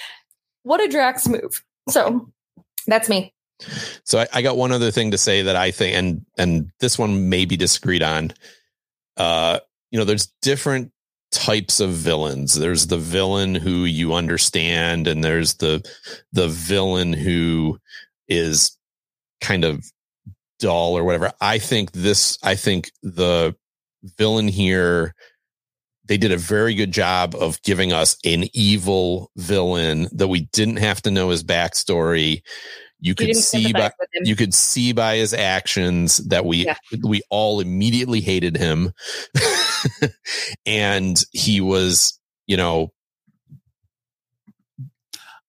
what 0.63 0.81
a 0.81 0.87
Drax 0.87 1.27
move. 1.27 1.63
So 1.89 2.31
that's 2.87 3.09
me. 3.09 3.33
So 4.03 4.19
I, 4.19 4.27
I, 4.33 4.41
got 4.41 4.57
one 4.57 4.73
other 4.73 4.91
thing 4.91 5.11
to 5.11 5.17
say 5.17 5.43
that 5.43 5.55
I 5.55 5.71
think, 5.71 5.95
and 5.95 6.25
and 6.37 6.71
this 6.79 6.99
one 6.99 7.29
may 7.29 7.45
be 7.45 7.55
disagreed 7.55 8.03
on. 8.03 8.33
Uh, 9.15 9.59
you 9.91 9.99
know, 9.99 10.03
there's 10.03 10.27
different 10.41 10.91
types 11.31 11.79
of 11.79 11.91
villains. 11.91 12.55
There's 12.55 12.87
the 12.87 12.97
villain 12.97 13.55
who 13.55 13.85
you 13.85 14.13
understand, 14.13 15.07
and 15.07 15.23
there's 15.23 15.55
the 15.55 15.89
the 16.33 16.49
villain 16.49 17.13
who 17.13 17.79
is 18.27 18.77
kind 19.39 19.63
of 19.63 19.85
dull 20.59 20.97
or 20.97 21.05
whatever. 21.05 21.31
I 21.39 21.59
think 21.59 21.93
this. 21.93 22.37
I 22.43 22.55
think 22.55 22.91
the 23.03 23.55
villain 24.17 24.47
here. 24.47 25.13
They 26.07 26.17
did 26.17 26.31
a 26.31 26.37
very 26.37 26.75
good 26.75 26.91
job 26.91 27.35
of 27.35 27.61
giving 27.63 27.91
us 27.91 28.17
an 28.23 28.45
evil 28.53 29.31
villain 29.37 30.07
that 30.11 30.27
we 30.27 30.41
didn't 30.53 30.77
have 30.77 31.01
to 31.03 31.11
know 31.11 31.29
his 31.29 31.43
backstory. 31.43 32.41
You 32.99 33.15
could 33.15 33.35
see 33.35 33.73
by 33.73 33.91
you 34.23 34.35
could 34.35 34.53
see 34.53 34.93
by 34.93 35.17
his 35.17 35.33
actions 35.33 36.17
that 36.27 36.45
we 36.45 36.65
yeah. 36.65 36.77
we 37.03 37.21
all 37.29 37.59
immediately 37.59 38.21
hated 38.21 38.55
him. 38.55 38.93
and 40.65 41.23
he 41.31 41.59
was, 41.59 42.19
you 42.47 42.57
know, 42.57 42.91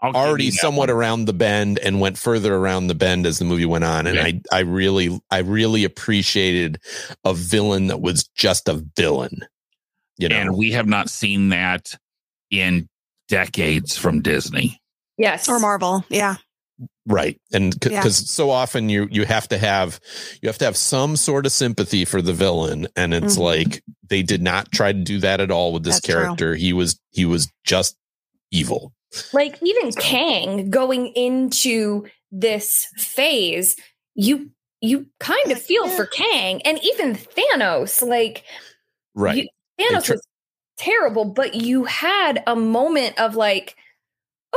already 0.03 0.51
somewhat 0.51 0.89
one. 0.89 0.97
around 0.97 1.25
the 1.25 1.33
bend 1.33 1.79
and 1.79 2.01
went 2.01 2.19
further 2.19 2.55
around 2.55 2.87
the 2.87 2.95
bend 2.95 3.27
as 3.27 3.39
the 3.39 3.45
movie 3.45 3.65
went 3.65 3.85
on. 3.85 4.07
And 4.07 4.17
yeah. 4.17 4.25
I, 4.25 4.41
I 4.53 4.61
really, 4.61 5.21
I 5.31 5.39
really 5.39 5.85
appreciated 5.85 6.79
a 7.25 7.35
villain 7.35 7.87
that 7.89 8.01
was 8.01 8.29
just 8.37 8.69
a 8.69 8.85
villain. 8.97 9.41
You 10.19 10.29
know, 10.29 10.37
and 10.37 10.57
we 10.57 10.73
have 10.73 10.87
not 10.87 11.11
seen 11.11 11.51
that 11.51 11.95
in 12.51 12.89
decades 13.29 13.97
from 13.97 14.23
Disney. 14.23 14.81
Yes. 15.19 15.49
Or 15.49 15.59
Marvel. 15.59 16.05
Yeah. 16.09 16.37
Right. 17.07 17.41
And 17.53 17.79
because 17.79 18.21
yeah. 18.21 18.27
so 18.27 18.51
often 18.51 18.89
you, 18.89 19.09
you 19.11 19.25
have 19.25 19.49
to 19.49 19.59
have, 19.59 20.01
you 20.43 20.49
have 20.49 20.59
to 20.59 20.65
have 20.65 20.77
some 20.77 21.17
sort 21.17 21.47
of 21.47 21.53
sympathy 21.53 22.05
for 22.05 22.21
the 22.21 22.33
villain. 22.33 22.87
And 22.97 23.15
it's 23.15 23.35
mm-hmm. 23.35 23.43
like, 23.43 23.83
they 24.09 24.23
did 24.23 24.43
not 24.43 24.73
try 24.73 24.93
to 24.93 24.99
do 24.99 25.21
that 25.21 25.41
at 25.41 25.51
all 25.51 25.73
with 25.73 25.85
this 25.85 25.97
That's 25.97 26.07
character. 26.07 26.53
True. 26.53 26.61
He 26.61 26.73
was, 26.73 27.01
he 27.11 27.25
was 27.25 27.51
just 27.65 27.97
evil. 28.51 28.93
Like 29.33 29.59
even 29.63 29.93
Kang 29.93 30.71
going 30.71 31.09
into 31.09 32.07
this 32.31 32.87
phase, 32.97 33.77
you, 34.15 34.51
you 34.81 35.07
kind 35.21 35.53
of 35.53 35.61
feel 35.61 35.89
for 35.89 36.07
Kang 36.07 36.61
and 36.63 36.79
even 36.83 37.15
Thanos, 37.15 38.07
like, 38.07 38.45
right. 39.15 39.37
You, 39.37 39.49
Thanos 39.81 40.05
tra- 40.05 40.15
was 40.17 40.27
terrible, 40.77 41.25
but 41.25 41.55
you 41.55 41.85
had 41.85 42.43
a 42.47 42.57
moment 42.57 43.19
of 43.19 43.37
like, 43.37 43.77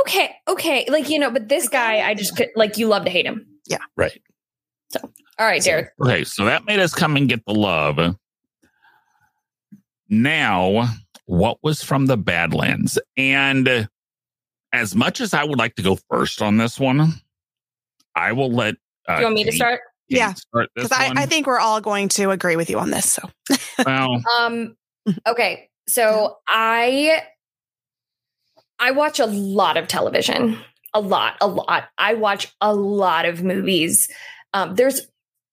okay, 0.00 0.34
okay, 0.48 0.84
like 0.88 1.08
you 1.08 1.18
know, 1.18 1.30
but 1.30 1.48
this 1.48 1.68
guy, 1.68 2.00
I 2.08 2.14
just 2.14 2.36
could 2.36 2.48
like 2.56 2.78
you 2.78 2.88
love 2.88 3.04
to 3.04 3.10
hate 3.10 3.26
him. 3.26 3.46
Yeah, 3.66 3.78
right. 3.96 4.20
So, 4.88 5.00
all 5.38 5.46
right, 5.46 5.62
Derek. 5.62 5.90
Okay, 6.02 6.24
so 6.24 6.44
that 6.44 6.64
made 6.64 6.80
us 6.80 6.94
come 6.94 7.16
and 7.16 7.28
get 7.28 7.44
the 7.46 7.54
love. 7.54 8.16
Now, 10.08 10.88
what 11.26 11.58
was 11.62 11.82
from 11.82 12.06
the 12.06 12.16
Badlands? 12.16 12.98
And 13.16 13.88
as 14.72 14.94
much 14.94 15.20
as 15.20 15.34
I 15.34 15.44
would 15.44 15.58
like 15.58 15.74
to 15.76 15.82
go 15.82 15.98
first 16.10 16.42
on 16.42 16.56
this 16.56 16.78
one, 16.78 17.14
I 18.14 18.32
will 18.32 18.50
let. 18.50 18.76
Uh, 19.08 19.16
you 19.18 19.22
want 19.24 19.34
me 19.34 19.44
Kate, 19.44 19.50
to 19.50 19.56
start? 19.56 19.80
Kate 20.10 20.18
yeah, 20.18 20.34
because 20.74 20.92
I, 20.92 21.12
I 21.16 21.26
think 21.26 21.46
we're 21.46 21.58
all 21.58 21.80
going 21.80 22.08
to 22.10 22.30
agree 22.30 22.56
with 22.56 22.70
you 22.70 22.78
on 22.78 22.90
this. 22.90 23.12
So, 23.12 23.30
well, 23.84 24.22
um, 24.38 24.76
okay, 25.26 25.68
so 25.88 26.38
I 26.48 27.22
I 28.78 28.90
watch 28.92 29.20
a 29.20 29.26
lot 29.26 29.76
of 29.76 29.88
television, 29.88 30.58
a 30.94 31.00
lot, 31.00 31.36
a 31.40 31.46
lot. 31.46 31.88
I 31.98 32.14
watch 32.14 32.52
a 32.60 32.74
lot 32.74 33.26
of 33.26 33.42
movies. 33.42 34.08
Um, 34.52 34.74
there's 34.74 35.02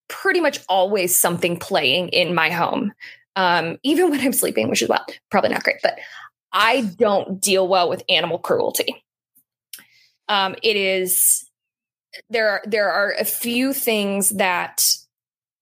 pretty 0.07 0.39
much 0.39 0.59
always 0.69 1.19
something 1.19 1.57
playing 1.57 2.09
in 2.09 2.33
my 2.33 2.49
home, 2.49 2.93
um, 3.35 3.77
even 3.83 4.09
when 4.11 4.21
I'm 4.21 4.33
sleeping, 4.33 4.69
which 4.69 4.81
is 4.81 4.89
well, 4.89 5.05
probably 5.29 5.51
not 5.51 5.63
great, 5.63 5.77
but 5.83 5.99
I 6.51 6.81
don't 6.81 7.39
deal 7.39 7.67
well 7.67 7.89
with 7.89 8.03
animal 8.09 8.39
cruelty. 8.39 9.03
Um, 10.29 10.55
it 10.63 10.75
is 10.75 11.49
there. 12.29 12.49
Are, 12.49 12.61
there 12.65 12.91
are 12.91 13.13
a 13.17 13.25
few 13.25 13.73
things 13.73 14.31
that 14.31 14.83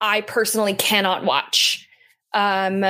I 0.01 0.21
personally 0.21 0.73
cannot 0.73 1.23
watch. 1.23 1.87
Um, 2.33 2.83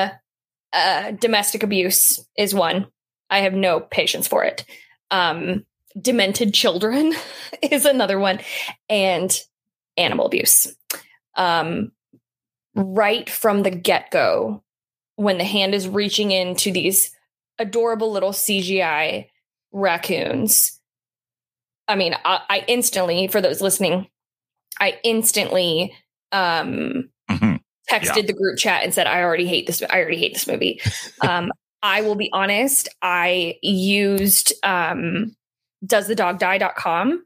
uh, 0.73 1.11
domestic 1.11 1.63
abuse 1.63 2.19
is 2.37 2.53
one. 2.53 2.87
I 3.29 3.39
have 3.39 3.53
no 3.53 3.79
patience 3.79 4.27
for 4.27 4.43
it. 4.43 4.65
Um, 5.11 5.65
demented 5.99 6.53
children 6.53 7.13
is 7.61 7.85
another 7.85 8.19
one, 8.19 8.39
and 8.89 9.37
animal 9.97 10.25
abuse. 10.25 10.67
Um, 11.35 11.91
right 12.75 13.29
from 13.29 13.63
the 13.63 13.71
get 13.71 14.11
go, 14.11 14.63
when 15.15 15.37
the 15.37 15.43
hand 15.43 15.73
is 15.73 15.87
reaching 15.87 16.31
into 16.31 16.71
these 16.71 17.11
adorable 17.57 18.11
little 18.11 18.31
CGI 18.31 19.29
raccoons. 19.71 20.74
I 21.87 21.95
mean, 21.95 22.15
I, 22.25 22.41
I 22.49 22.63
instantly, 22.67 23.27
for 23.27 23.41
those 23.41 23.61
listening, 23.61 24.07
I 24.79 24.99
instantly 25.03 25.93
um, 26.31 27.09
mm-hmm. 27.29 27.55
texted 27.91 28.17
yeah. 28.17 28.21
the 28.23 28.33
group 28.33 28.57
chat 28.57 28.83
and 28.83 28.93
said, 28.93 29.07
"I 29.07 29.21
already 29.21 29.47
hate 29.47 29.67
this. 29.67 29.81
I 29.83 29.99
already 29.99 30.17
hate 30.17 30.33
this 30.33 30.47
movie." 30.47 30.81
Um, 31.21 31.51
I 31.85 32.01
will 32.01 32.15
be 32.15 32.31
honest, 32.33 32.89
I 33.03 33.57
used 33.61 34.53
um, 34.63 35.35
doesthedogdie.com 35.85 37.23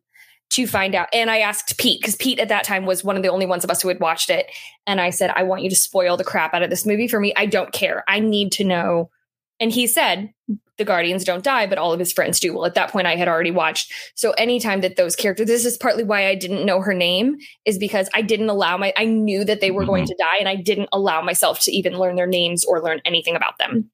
to 0.49 0.67
find 0.67 0.95
out. 0.95 1.07
And 1.13 1.29
I 1.29 1.39
asked 1.39 1.77
Pete, 1.77 2.01
because 2.01 2.15
Pete 2.15 2.39
at 2.39 2.49
that 2.49 2.65
time 2.65 2.85
was 2.85 3.03
one 3.03 3.15
of 3.15 3.23
the 3.23 3.29
only 3.29 3.45
ones 3.45 3.63
of 3.63 3.69
us 3.69 3.81
who 3.81 3.87
had 3.87 3.99
watched 3.99 4.29
it. 4.29 4.47
And 4.85 4.99
I 4.99 5.11
said, 5.11 5.31
I 5.35 5.43
want 5.43 5.63
you 5.63 5.69
to 5.69 5.75
spoil 5.75 6.17
the 6.17 6.23
crap 6.23 6.53
out 6.53 6.63
of 6.63 6.69
this 6.69 6.85
movie 6.85 7.07
for 7.07 7.19
me. 7.19 7.33
I 7.37 7.45
don't 7.45 7.71
care. 7.71 8.03
I 8.07 8.19
need 8.19 8.51
to 8.53 8.63
know. 8.63 9.09
And 9.59 9.71
he 9.71 9.87
said, 9.87 10.33
the 10.79 10.83
Guardians 10.85 11.23
don't 11.23 11.43
die, 11.43 11.67
but 11.67 11.77
all 11.77 11.93
of 11.93 11.99
his 11.99 12.11
friends 12.11 12.39
do. 12.39 12.55
Well, 12.55 12.65
at 12.65 12.73
that 12.73 12.91
point, 12.91 13.05
I 13.05 13.15
had 13.15 13.27
already 13.27 13.51
watched. 13.51 13.93
So 14.15 14.31
anytime 14.31 14.81
that 14.81 14.95
those 14.95 15.15
characters, 15.15 15.45
this 15.45 15.65
is 15.65 15.77
partly 15.77 16.03
why 16.03 16.27
I 16.27 16.33
didn't 16.33 16.65
know 16.65 16.81
her 16.81 16.95
name, 16.95 17.37
is 17.65 17.77
because 17.77 18.09
I 18.15 18.23
didn't 18.23 18.49
allow 18.49 18.77
my, 18.77 18.91
I 18.97 19.05
knew 19.05 19.45
that 19.45 19.61
they 19.61 19.69
were 19.69 19.83
mm-hmm. 19.83 19.91
going 19.91 20.05
to 20.07 20.15
die, 20.17 20.37
and 20.39 20.49
I 20.49 20.55
didn't 20.55 20.89
allow 20.91 21.21
myself 21.21 21.59
to 21.61 21.71
even 21.71 21.99
learn 21.99 22.15
their 22.15 22.25
names 22.25 22.65
or 22.65 22.81
learn 22.81 23.01
anything 23.05 23.35
about 23.35 23.59
them. 23.59 23.91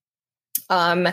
Um, 0.69 1.09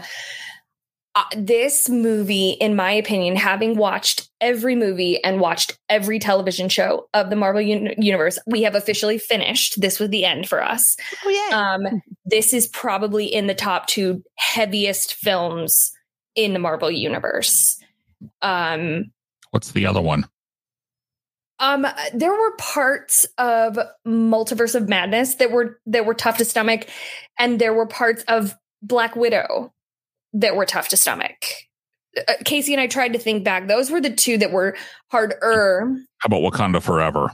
uh, 1.14 1.24
this 1.36 1.90
movie, 1.90 2.50
in 2.52 2.74
my 2.74 2.90
opinion, 2.92 3.36
having 3.36 3.76
watched 3.76 4.30
every 4.40 4.74
movie 4.74 5.22
and 5.22 5.40
watched 5.40 5.78
every 5.90 6.18
television 6.18 6.70
show 6.70 7.06
of 7.12 7.28
the 7.28 7.36
Marvel 7.36 7.60
un- 7.60 7.94
Universe, 7.98 8.38
we 8.46 8.62
have 8.62 8.74
officially 8.74 9.18
finished. 9.18 9.78
This 9.80 10.00
was 10.00 10.08
the 10.08 10.24
end 10.24 10.48
for 10.48 10.62
us. 10.62 10.96
Oh, 11.24 11.28
yeah. 11.28 11.74
Um, 11.74 12.00
this 12.24 12.54
is 12.54 12.66
probably 12.66 13.26
in 13.26 13.46
the 13.46 13.54
top 13.54 13.88
two 13.88 14.22
heaviest 14.36 15.14
films 15.14 15.92
in 16.34 16.54
the 16.54 16.58
Marvel 16.58 16.90
Universe. 16.90 17.78
Um, 18.40 19.12
What's 19.50 19.72
the 19.72 19.84
other 19.84 20.00
one? 20.00 20.26
Um, 21.58 21.86
there 22.14 22.32
were 22.32 22.56
parts 22.56 23.26
of 23.38 23.78
Multiverse 24.06 24.74
of 24.74 24.88
Madness 24.88 25.36
that 25.36 25.52
were 25.52 25.78
that 25.86 26.06
were 26.06 26.14
tough 26.14 26.38
to 26.38 26.44
stomach, 26.44 26.88
and 27.38 27.58
there 27.58 27.74
were 27.74 27.86
parts 27.86 28.24
of 28.26 28.56
Black 28.82 29.14
Widow 29.14 29.72
that 30.32 30.56
were 30.56 30.66
tough 30.66 30.88
to 30.88 30.96
stomach. 30.96 31.44
Uh, 32.28 32.34
Casey 32.44 32.74
and 32.74 32.80
I 32.80 32.86
tried 32.86 33.12
to 33.14 33.18
think 33.18 33.44
back. 33.44 33.68
Those 33.68 33.90
were 33.90 34.00
the 34.00 34.12
two 34.12 34.38
that 34.38 34.52
were 34.52 34.76
harder. 35.08 35.96
How 36.18 36.26
about 36.26 36.42
Wakanda 36.42 36.82
Forever? 36.82 37.30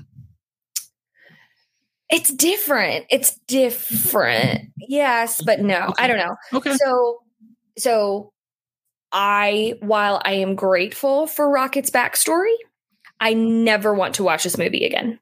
It's 2.10 2.32
different. 2.32 3.04
It's 3.10 3.38
different. 3.46 4.70
Yes, 4.76 5.42
but 5.42 5.60
no. 5.60 5.88
Okay. 5.88 6.04
I 6.04 6.06
don't 6.06 6.18
know. 6.18 6.36
Okay. 6.54 6.74
So 6.76 7.18
so 7.76 8.32
I 9.12 9.74
while 9.80 10.22
I 10.24 10.34
am 10.34 10.54
grateful 10.54 11.26
for 11.26 11.50
Rocket's 11.50 11.90
backstory, 11.90 12.54
I 13.20 13.34
never 13.34 13.92
want 13.94 14.14
to 14.14 14.24
watch 14.24 14.44
this 14.44 14.56
movie 14.56 14.84
again. 14.86 15.18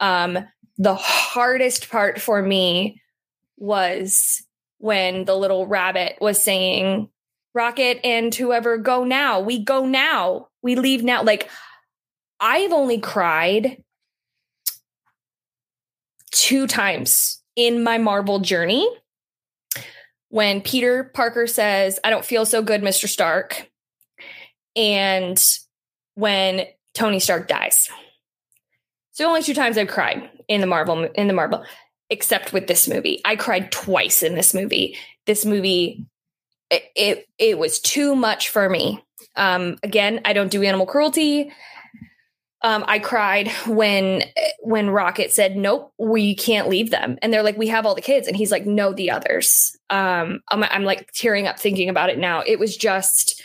Um, 0.00 0.38
the 0.78 0.94
hardest 0.94 1.90
part 1.90 2.20
for 2.20 2.42
me 2.42 3.00
was 3.56 4.43
when 4.84 5.24
the 5.24 5.34
little 5.34 5.66
rabbit 5.66 6.18
was 6.20 6.42
saying, 6.42 7.08
Rocket 7.54 8.04
and 8.04 8.34
whoever 8.34 8.76
go 8.76 9.02
now, 9.02 9.40
we 9.40 9.58
go 9.58 9.86
now, 9.86 10.48
we 10.62 10.74
leave 10.74 11.02
now. 11.02 11.22
Like, 11.22 11.48
I've 12.38 12.70
only 12.70 13.00
cried 13.00 13.82
two 16.32 16.66
times 16.66 17.42
in 17.56 17.82
my 17.82 17.96
Marvel 17.96 18.40
journey. 18.40 18.86
When 20.28 20.60
Peter 20.60 21.04
Parker 21.14 21.46
says, 21.46 21.98
I 22.04 22.10
don't 22.10 22.24
feel 22.24 22.44
so 22.44 22.60
good, 22.60 22.82
Mr. 22.82 23.08
Stark. 23.08 23.70
And 24.76 25.42
when 26.14 26.66
Tony 26.92 27.20
Stark 27.20 27.48
dies. 27.48 27.88
So 29.12 29.26
only 29.26 29.42
two 29.42 29.54
times 29.54 29.78
I've 29.78 29.88
cried 29.88 30.28
in 30.46 30.60
the 30.60 30.66
Marvel 30.66 31.04
in 31.14 31.26
the 31.26 31.32
Marvel, 31.32 31.64
except 32.14 32.52
with 32.52 32.68
this 32.68 32.86
movie. 32.86 33.20
I 33.24 33.34
cried 33.34 33.72
twice 33.72 34.22
in 34.22 34.36
this 34.36 34.54
movie. 34.54 34.96
This 35.26 35.44
movie, 35.44 36.06
it 36.70 36.84
it, 36.94 37.28
it 37.38 37.58
was 37.58 37.80
too 37.80 38.14
much 38.14 38.48
for 38.50 38.70
me. 38.70 39.04
Um, 39.36 39.78
again, 39.82 40.20
I 40.24 40.32
don't 40.32 40.50
do 40.50 40.62
animal 40.62 40.86
cruelty. 40.86 41.52
Um, 42.62 42.84
I 42.86 43.00
cried 43.00 43.48
when 43.66 44.22
when 44.60 44.88
Rocket 44.88 45.32
said, 45.32 45.56
"Nope, 45.56 45.92
we 45.98 46.34
can't 46.36 46.68
leave 46.68 46.90
them," 46.90 47.18
and 47.20 47.32
they're 47.32 47.42
like, 47.42 47.58
"We 47.58 47.68
have 47.68 47.84
all 47.84 47.96
the 47.96 48.00
kids," 48.00 48.28
and 48.28 48.36
he's 48.36 48.52
like, 48.52 48.64
"No, 48.64 48.92
the 48.94 49.10
others." 49.10 49.76
Um, 49.90 50.40
I'm, 50.48 50.62
I'm 50.62 50.84
like 50.84 51.12
tearing 51.12 51.46
up 51.46 51.58
thinking 51.58 51.88
about 51.90 52.10
it 52.10 52.18
now. 52.18 52.42
It 52.46 52.58
was 52.58 52.76
just, 52.76 53.42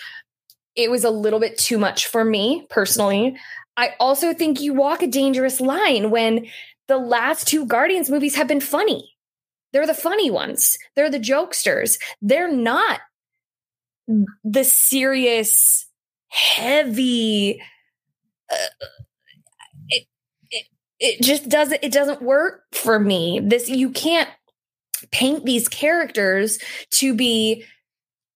it 0.76 0.90
was 0.90 1.04
a 1.04 1.10
little 1.10 1.40
bit 1.40 1.58
too 1.58 1.78
much 1.78 2.08
for 2.08 2.24
me 2.24 2.66
personally. 2.70 3.36
I 3.76 3.96
also 4.00 4.34
think 4.34 4.62
you 4.62 4.74
walk 4.74 5.02
a 5.02 5.08
dangerous 5.08 5.60
line 5.60 6.12
when 6.12 6.46
the 6.90 6.98
last 6.98 7.48
two 7.48 7.66
Guardians 7.66 8.10
movies 8.10 8.36
have 8.36 8.48
been 8.50 8.60
funny. 8.60 9.16
They're 9.72 9.88
the 9.88 9.94
funny 9.94 10.30
ones. 10.30 10.78
They're 10.96 11.10
the 11.10 11.20
jokesters. 11.20 11.98
They're 12.22 12.52
not 12.52 13.00
the 14.44 14.64
serious, 14.66 15.88
heavy. 16.28 17.62
Uh, 18.52 18.88
it, 19.90 20.08
it 20.50 20.66
it 21.00 21.22
just 21.22 21.48
doesn't 21.48 21.80
it 21.84 21.94
doesn't 21.94 22.22
work 22.22 22.64
for 22.74 23.00
me. 23.00 23.40
This 23.42 23.70
you 23.70 23.92
can't 23.92 24.30
paint 25.12 25.46
these 25.46 25.70
characters 25.70 26.60
to 26.96 27.14
be 27.14 27.64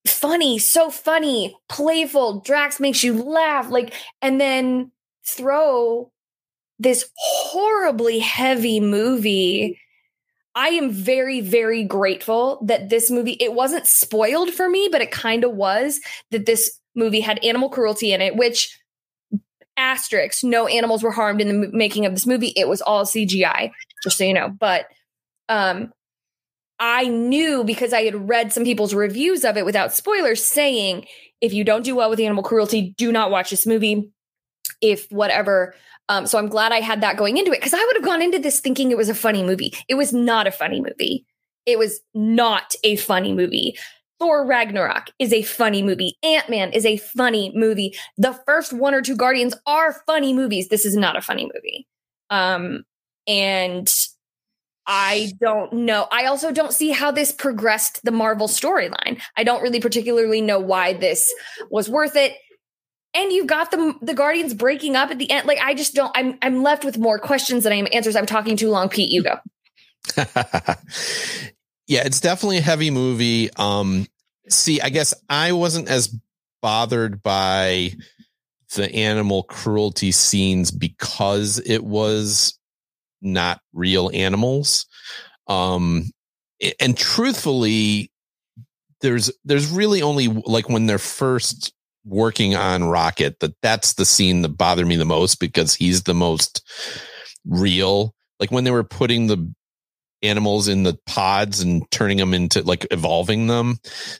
funny, 0.07 0.59
so 0.59 0.91
funny, 0.91 1.55
playful. 1.67 2.41
Drax 2.41 2.79
makes 2.79 3.03
you 3.03 3.21
laugh, 3.23 3.69
like, 3.69 3.93
and 4.21 4.39
then 4.39 4.91
throw 5.25 6.12
this 6.83 7.09
horribly 7.15 8.19
heavy 8.19 8.79
movie 8.79 9.79
I 10.55 10.69
am 10.69 10.91
very, 10.91 11.41
very 11.41 11.83
grateful 11.83 12.59
that 12.65 12.89
this 12.89 13.09
movie, 13.09 13.37
it 13.39 13.53
wasn't 13.53 13.87
spoiled 13.87 14.53
for 14.53 14.69
me, 14.69 14.87
but 14.91 15.01
it 15.01 15.09
kind 15.09 15.43
of 15.43 15.55
was 15.55 15.99
that 16.29 16.45
this 16.45 16.79
movie 16.95 17.21
had 17.21 17.43
animal 17.43 17.69
cruelty 17.69 18.13
in 18.13 18.21
it, 18.21 18.35
which 18.35 18.77
asterisk, 19.77 20.43
no 20.43 20.67
animals 20.67 21.01
were 21.01 21.11
harmed 21.11 21.41
in 21.41 21.47
the 21.47 21.69
making 21.73 22.05
of 22.05 22.13
this 22.13 22.27
movie. 22.27 22.53
It 22.55 22.67
was 22.67 22.81
all 22.81 23.03
CGI, 23.03 23.71
just 24.03 24.17
so 24.17 24.25
you 24.25 24.33
know. 24.33 24.49
But 24.49 24.85
um, 25.49 25.91
I 26.79 27.07
knew 27.07 27.63
because 27.63 27.91
I 27.91 28.03
had 28.03 28.29
read 28.29 28.53
some 28.53 28.63
people's 28.63 28.93
reviews 28.93 29.43
of 29.43 29.57
it 29.57 29.65
without 29.65 29.93
spoilers 29.93 30.43
saying, 30.43 31.07
if 31.41 31.51
you 31.51 31.63
don't 31.63 31.83
do 31.83 31.95
well 31.95 32.11
with 32.11 32.19
animal 32.19 32.43
cruelty, 32.43 32.93
do 32.95 33.11
not 33.11 33.31
watch 33.31 33.49
this 33.49 33.65
movie 33.65 34.11
if 34.81 35.11
whatever. 35.11 35.73
Um, 36.09 36.27
so 36.27 36.37
I'm 36.37 36.49
glad 36.49 36.71
I 36.71 36.81
had 36.81 37.01
that 37.01 37.17
going 37.17 37.37
into 37.37 37.51
it 37.51 37.59
because 37.59 37.73
I 37.73 37.83
would 37.83 37.95
have 37.95 38.05
gone 38.05 38.21
into 38.21 38.39
this 38.39 38.59
thinking 38.59 38.91
it 38.91 38.97
was 38.97 39.09
a 39.09 39.15
funny 39.15 39.43
movie. 39.43 39.73
It 39.87 39.95
was 39.95 40.13
not 40.13 40.47
a 40.47 40.51
funny 40.51 40.81
movie. 40.81 41.25
It 41.65 41.79
was 41.79 42.01
not 42.13 42.75
a 42.83 42.97
funny 42.97 43.33
movie. 43.33 43.77
Thor 44.19 44.45
Ragnarok 44.45 45.09
is 45.19 45.33
a 45.33 45.43
funny 45.43 45.81
movie. 45.81 46.17
Ant 46.23 46.49
Man 46.49 46.71
is 46.71 46.85
a 46.85 46.97
funny 46.97 47.51
movie. 47.55 47.95
The 48.17 48.33
first 48.45 48.73
one 48.73 48.93
or 48.93 49.01
two 49.01 49.15
Guardians 49.15 49.55
are 49.65 50.01
funny 50.05 50.33
movies. 50.33 50.69
This 50.69 50.85
is 50.85 50.95
not 50.95 51.17
a 51.17 51.21
funny 51.21 51.49
movie. 51.53 51.87
Um, 52.29 52.83
and 53.27 53.93
I 54.85 55.31
don't 55.39 55.71
know. 55.73 56.07
I 56.11 56.25
also 56.25 56.51
don't 56.51 56.73
see 56.73 56.89
how 56.89 57.11
this 57.11 57.31
progressed 57.31 58.03
the 58.03 58.11
Marvel 58.11 58.47
storyline. 58.47 59.21
I 59.37 59.43
don't 59.43 59.61
really 59.61 59.79
particularly 59.79 60.41
know 60.41 60.59
why 60.59 60.93
this 60.93 61.33
was 61.69 61.89
worth 61.89 62.15
it 62.15 62.33
and 63.13 63.31
you've 63.31 63.47
got 63.47 63.71
the 63.71 63.95
the 64.01 64.13
Guardians 64.13 64.53
breaking 64.53 64.95
up 64.95 65.11
at 65.11 65.19
the 65.19 65.29
end. 65.29 65.47
Like 65.47 65.59
I 65.59 65.73
just 65.73 65.93
don't. 65.93 66.11
I'm 66.15 66.37
I'm 66.41 66.63
left 66.63 66.83
with 66.83 66.97
more 66.97 67.19
questions 67.19 67.63
than 67.63 67.73
I 67.73 67.77
am 67.77 67.87
answers. 67.91 68.15
I'm 68.15 68.25
talking 68.25 68.57
too 68.57 68.69
long. 68.69 68.89
Pete, 68.89 69.11
you 69.11 69.23
go. 69.23 69.37
yeah, 71.87 72.03
it's 72.05 72.19
definitely 72.19 72.57
a 72.57 72.61
heavy 72.61 72.91
movie. 72.91 73.49
Um, 73.55 74.07
see, 74.49 74.81
I 74.81 74.89
guess 74.89 75.13
I 75.29 75.51
wasn't 75.53 75.89
as 75.89 76.15
bothered 76.61 77.21
by 77.21 77.93
the 78.75 78.93
animal 78.93 79.43
cruelty 79.43 80.11
scenes 80.11 80.71
because 80.71 81.59
it 81.59 81.83
was 81.83 82.57
not 83.21 83.61
real 83.73 84.09
animals. 84.13 84.87
Um, 85.47 86.09
and 86.79 86.97
truthfully, 86.97 88.11
there's 89.01 89.31
there's 89.45 89.69
really 89.69 90.01
only 90.01 90.27
like 90.27 90.69
when 90.69 90.85
they're 90.85 90.97
first 90.97 91.73
working 92.05 92.55
on 92.55 92.83
Rocket 92.83 93.39
that 93.39 93.55
that's 93.61 93.93
the 93.93 94.05
scene 94.05 94.41
that 94.41 94.49
bothered 94.49 94.87
me 94.87 94.95
the 94.95 95.05
most 95.05 95.39
because 95.39 95.75
he's 95.75 96.03
the 96.03 96.13
most 96.13 96.61
real. 97.45 98.13
Like 98.39 98.51
when 98.51 98.63
they 98.63 98.71
were 98.71 98.83
putting 98.83 99.27
the 99.27 99.53
animals 100.21 100.69
in 100.69 100.83
the 100.83 100.97
pods 101.05 101.59
and 101.59 101.89
turning 101.91 102.17
them 102.17 102.33
into 102.33 102.63
like 102.63 102.87
evolving 102.91 103.47
them, 103.47 103.77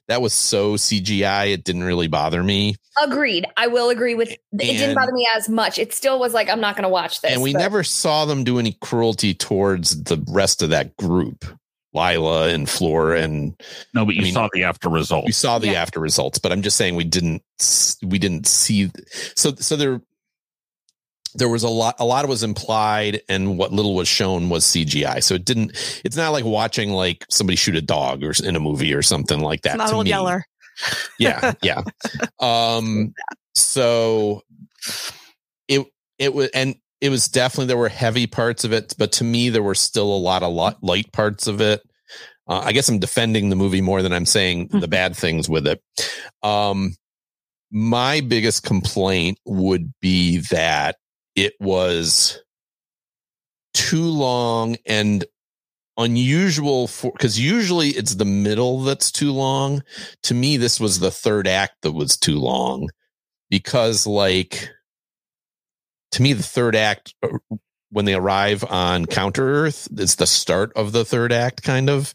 that 0.08 0.22
was 0.22 0.34
so 0.34 0.74
CGI. 0.74 1.54
It 1.54 1.64
didn't 1.64 1.84
really 1.84 2.08
bother 2.08 2.44
me. 2.44 2.76
Agreed. 3.02 3.48
I 3.58 3.68
will 3.68 3.90
agree 3.90 4.16
with 4.16 4.30
it. 4.32 4.40
And, 4.52 4.62
didn't 4.62 4.96
bother 4.96 5.14
me 5.14 5.28
as 5.36 5.50
much. 5.50 5.80
It 5.80 5.94
still 5.94 6.20
was 6.20 6.34
like 6.34 6.50
I'm 6.50 6.62
not 6.62 6.76
going 6.76 6.84
to 6.84 6.90
watch 6.90 7.22
this. 7.22 7.32
And 7.32 7.42
we 7.42 7.54
but. 7.54 7.60
never 7.60 7.84
saw 7.84 8.26
them 8.26 8.44
do 8.44 8.60
any 8.60 8.78
cruelty 8.82 9.34
towards 9.34 10.04
the 10.04 10.24
rest 10.28 10.62
of 10.62 10.70
that 10.70 10.96
group. 10.98 11.46
Lylla 11.94 12.50
and 12.50 12.70
Floor 12.70 13.14
and 13.14 13.56
no, 13.94 14.06
but 14.06 14.16
you 14.16 14.22
I 14.22 14.24
mean, 14.26 14.34
saw 14.34 14.50
the 14.54 14.64
after 14.64 14.90
results. 14.90 15.26
We 15.26 15.32
saw 15.32 15.60
the 15.60 15.68
yeah. 15.68 15.82
after 15.82 16.00
results, 16.00 16.40
but 16.40 16.52
I'm 16.52 16.62
just 16.62 16.78
saying 16.78 16.96
we 16.96 17.04
didn't 17.04 17.44
we 18.04 18.20
didn't 18.20 18.48
see 18.48 18.92
so 19.36 19.54
so 19.56 19.76
there 19.76 20.02
there 21.36 21.50
was 21.50 21.64
a 21.64 21.70
lot 21.70 21.96
a 22.00 22.06
lot 22.06 22.28
was 22.28 22.44
implied 22.44 23.22
and 23.28 23.58
what 23.58 23.72
little 23.72 23.96
was 23.96 24.08
shown 24.08 24.50
was 24.50 24.66
CGI. 24.66 25.24
So 25.24 25.36
it 25.36 25.46
didn't 25.46 26.02
it's 26.04 26.16
not 26.16 26.32
like 26.32 26.46
watching 26.46 26.92
like 26.92 27.26
somebody 27.30 27.56
shoot 27.56 27.76
a 27.76 27.82
dog 27.82 28.24
or 28.24 28.34
in 28.44 28.56
a 28.56 28.60
movie 28.60 28.94
or 28.94 29.02
something 29.02 29.40
like 29.40 29.62
that. 29.62 29.76
It's 29.76 29.78
not 29.78 29.94
old 29.94 30.06
me. 30.06 30.12
Yeller. 30.12 30.46
Yeah, 31.20 31.54
yeah. 31.62 31.84
um 32.40 33.14
so 33.56 34.42
it 35.68 35.86
it 36.20 36.34
was 36.34 36.50
and 36.54 36.76
it 37.04 37.10
was 37.10 37.28
definitely 37.28 37.66
there 37.66 37.76
were 37.76 37.90
heavy 37.90 38.28
parts 38.28 38.64
of 38.64 38.72
it, 38.72 38.96
but 38.98 39.12
to 39.12 39.26
me 39.26 39.50
there 39.50 39.62
were 39.62 39.76
still 39.76 40.06
a 40.06 40.16
lot 40.16 40.42
of 40.42 40.54
lot, 40.54 40.82
light 40.82 41.12
parts 41.12 41.48
of 41.48 41.60
it. 41.60 41.82
Uh, 42.48 42.62
I 42.64 42.72
guess 42.72 42.88
I'm 42.88 43.00
defending 43.00 43.50
the 43.50 43.58
movie 43.58 43.82
more 43.82 44.02
than 44.02 44.14
I'm 44.14 44.26
saying 44.26 44.68
the 44.68 44.78
mm-hmm. 44.78 44.90
bad 44.90 45.14
things 45.14 45.50
with 45.50 45.68
it. 45.68 45.84
Um, 46.44 46.96
my 47.72 48.22
biggest 48.22 48.64
complaint 48.64 49.38
would 49.44 49.94
be 50.00 50.38
that 50.50 50.96
it 51.36 51.56
was 51.60 52.42
too 53.74 54.06
long 54.06 54.78
and 54.86 55.26
unusual 55.98 56.88
for 56.88 57.12
because 57.12 57.38
usually 57.38 57.90
it's 57.90 58.16
the 58.16 58.24
middle 58.24 58.82
that's 58.84 59.12
too 59.12 59.34
long. 59.34 59.84
To 60.24 60.34
me, 60.34 60.56
this 60.56 60.80
was 60.80 61.00
the 61.00 61.12
third 61.12 61.50
act 61.50 61.82
that 61.82 61.92
was 61.92 62.16
too 62.16 62.40
long 62.40 62.88
because 63.50 64.08
like 64.08 64.70
to 66.14 66.22
me, 66.22 66.34
the 66.34 66.44
third 66.44 66.76
act, 66.76 67.14
uh, 67.24 67.38
when 67.90 68.06
they 68.06 68.14
arrive 68.14 68.64
on 68.64 69.06
Counter 69.06 69.48
Earth, 69.48 69.88
it's 69.98 70.16
the 70.16 70.26
start 70.26 70.72
of 70.76 70.92
the 70.92 71.06
third 71.06 71.32
act, 71.32 71.64
kind 71.64 71.90
of. 71.90 72.14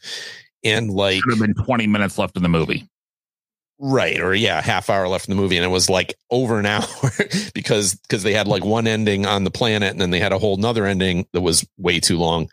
And 0.64 0.90
like, 0.90 1.22
could 1.22 1.38
have 1.38 1.46
been 1.46 1.64
20 1.64 1.86
minutes 1.86 2.18
left 2.18 2.36
in 2.36 2.42
the 2.42 2.48
movie. 2.48 2.88
Right. 3.78 4.18
Or 4.18 4.34
yeah, 4.34 4.60
half 4.60 4.90
hour 4.90 5.06
left 5.06 5.28
in 5.28 5.36
the 5.36 5.40
movie. 5.40 5.56
And 5.56 5.64
it 5.64 5.68
was 5.68 5.88
like 5.88 6.14
over 6.30 6.58
an 6.58 6.66
hour 6.66 7.12
because, 7.54 7.94
because 7.94 8.24
they 8.24 8.32
had 8.32 8.48
like 8.48 8.64
one 8.64 8.88
ending 8.88 9.24
on 9.24 9.44
the 9.44 9.52
planet 9.52 9.92
and 9.92 10.00
then 10.00 10.10
they 10.10 10.18
had 10.18 10.32
a 10.32 10.38
whole 10.38 10.56
nother 10.56 10.84
ending 10.84 11.26
that 11.32 11.42
was 11.42 11.66
way 11.76 12.00
too 12.00 12.18
long. 12.18 12.48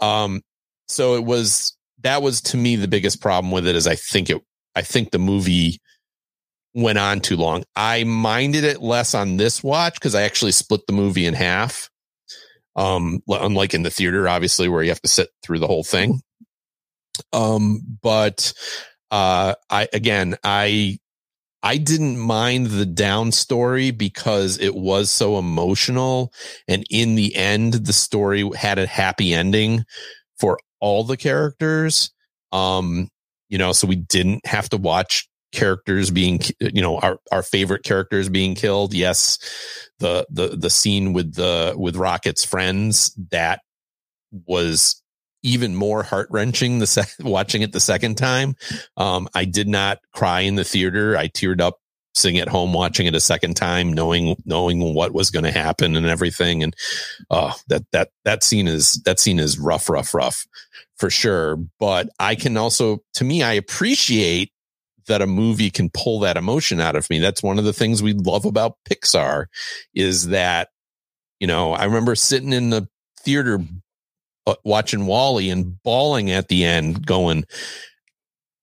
Um, 0.00 0.42
so 0.88 1.14
it 1.14 1.24
was, 1.24 1.74
that 2.02 2.22
was 2.22 2.42
to 2.42 2.56
me 2.56 2.76
the 2.76 2.88
biggest 2.88 3.20
problem 3.22 3.50
with 3.50 3.66
it 3.66 3.76
is 3.76 3.86
I 3.86 3.94
think 3.94 4.28
it, 4.28 4.42
I 4.74 4.82
think 4.82 5.10
the 5.10 5.18
movie 5.18 5.80
went 6.74 6.98
on 6.98 7.20
too 7.20 7.36
long. 7.36 7.64
I 7.74 8.04
minded 8.04 8.64
it 8.64 8.82
less 8.82 9.14
on 9.14 9.36
this 9.36 9.62
watch 9.62 9.94
because 9.94 10.14
I 10.14 10.22
actually 10.22 10.52
split 10.52 10.86
the 10.86 10.92
movie 10.92 11.26
in 11.26 11.34
half. 11.34 11.90
Um, 12.76 13.22
unlike 13.28 13.74
in 13.74 13.82
the 13.82 13.90
theater, 13.90 14.28
obviously, 14.28 14.68
where 14.68 14.82
you 14.82 14.90
have 14.90 15.02
to 15.02 15.08
sit 15.08 15.30
through 15.42 15.58
the 15.58 15.66
whole 15.66 15.82
thing. 15.82 16.20
Um, 17.32 17.80
but 18.02 18.52
uh, 19.10 19.54
I 19.68 19.88
again, 19.92 20.36
I 20.44 20.98
I 21.62 21.78
didn't 21.78 22.18
mind 22.18 22.68
the 22.68 22.86
down 22.86 23.32
story 23.32 23.90
because 23.90 24.58
it 24.58 24.74
was 24.74 25.10
so 25.10 25.38
emotional. 25.38 26.32
And 26.68 26.84
in 26.88 27.16
the 27.16 27.34
end, 27.34 27.74
the 27.74 27.92
story 27.92 28.48
had 28.56 28.78
a 28.78 28.86
happy 28.86 29.34
ending 29.34 29.84
for 30.38 30.58
all 30.80 31.02
the 31.02 31.16
characters. 31.16 32.12
Um, 32.52 33.08
you 33.48 33.58
know, 33.58 33.72
so 33.72 33.86
we 33.86 33.96
didn't 33.96 34.46
have 34.46 34.68
to 34.70 34.76
watch 34.76 35.27
characters 35.52 36.10
being, 36.10 36.40
you 36.60 36.82
know, 36.82 36.98
our, 36.98 37.18
our 37.32 37.42
favorite 37.42 37.84
characters 37.84 38.28
being 38.28 38.54
killed. 38.54 38.94
Yes. 38.94 39.38
The, 39.98 40.26
the, 40.30 40.48
the 40.48 40.70
scene 40.70 41.12
with 41.12 41.34
the, 41.34 41.74
with 41.76 41.96
Rocket's 41.96 42.44
friends 42.44 43.14
that 43.30 43.60
was 44.46 45.02
even 45.42 45.74
more 45.74 46.02
heart 46.02 46.28
wrenching 46.30 46.78
the 46.78 46.86
sec- 46.86 47.12
watching 47.20 47.62
it 47.62 47.72
the 47.72 47.80
second 47.80 48.16
time. 48.16 48.54
Um, 48.96 49.28
I 49.34 49.44
did 49.44 49.68
not 49.68 49.98
cry 50.12 50.40
in 50.40 50.56
the 50.56 50.64
theater. 50.64 51.16
I 51.16 51.28
teared 51.28 51.60
up 51.60 51.78
sitting 52.14 52.38
at 52.38 52.48
home 52.48 52.72
watching 52.72 53.06
it 53.06 53.14
a 53.14 53.20
second 53.20 53.54
time, 53.54 53.92
knowing 53.92 54.36
knowing 54.44 54.94
what 54.94 55.12
was 55.12 55.30
going 55.30 55.44
to 55.44 55.52
happen 55.52 55.96
and 55.96 56.06
everything. 56.06 56.62
And 56.62 56.74
uh, 57.30 57.52
that 57.68 57.84
that 57.92 58.10
that 58.24 58.42
scene 58.42 58.66
is 58.68 59.00
that 59.04 59.20
scene 59.20 59.38
is 59.38 59.58
rough, 59.58 59.88
rough, 59.88 60.14
rough 60.14 60.46
for 60.96 61.10
sure. 61.10 61.56
But 61.78 62.08
I 62.18 62.34
can 62.34 62.56
also, 62.56 62.98
to 63.14 63.24
me, 63.24 63.42
I 63.42 63.52
appreciate 63.52 64.52
that 65.08 65.22
a 65.22 65.26
movie 65.26 65.70
can 65.70 65.90
pull 65.90 66.20
that 66.20 66.36
emotion 66.36 66.80
out 66.80 66.96
of 66.96 67.08
me. 67.10 67.18
That's 67.18 67.42
one 67.42 67.58
of 67.58 67.64
the 67.64 67.72
things 67.72 68.02
we 68.02 68.12
love 68.12 68.44
about 68.44 68.76
Pixar 68.88 69.46
is 69.94 70.28
that, 70.28 70.68
you 71.40 71.46
know, 71.46 71.72
I 71.72 71.84
remember 71.84 72.14
sitting 72.14 72.52
in 72.52 72.70
the 72.70 72.88
theater 73.20 73.60
uh, 74.46 74.54
watching 74.64 75.06
WALL-E 75.06 75.50
and 75.50 75.82
bawling 75.82 76.30
at 76.30 76.48
the 76.48 76.64
end, 76.64 77.06
going, 77.06 77.44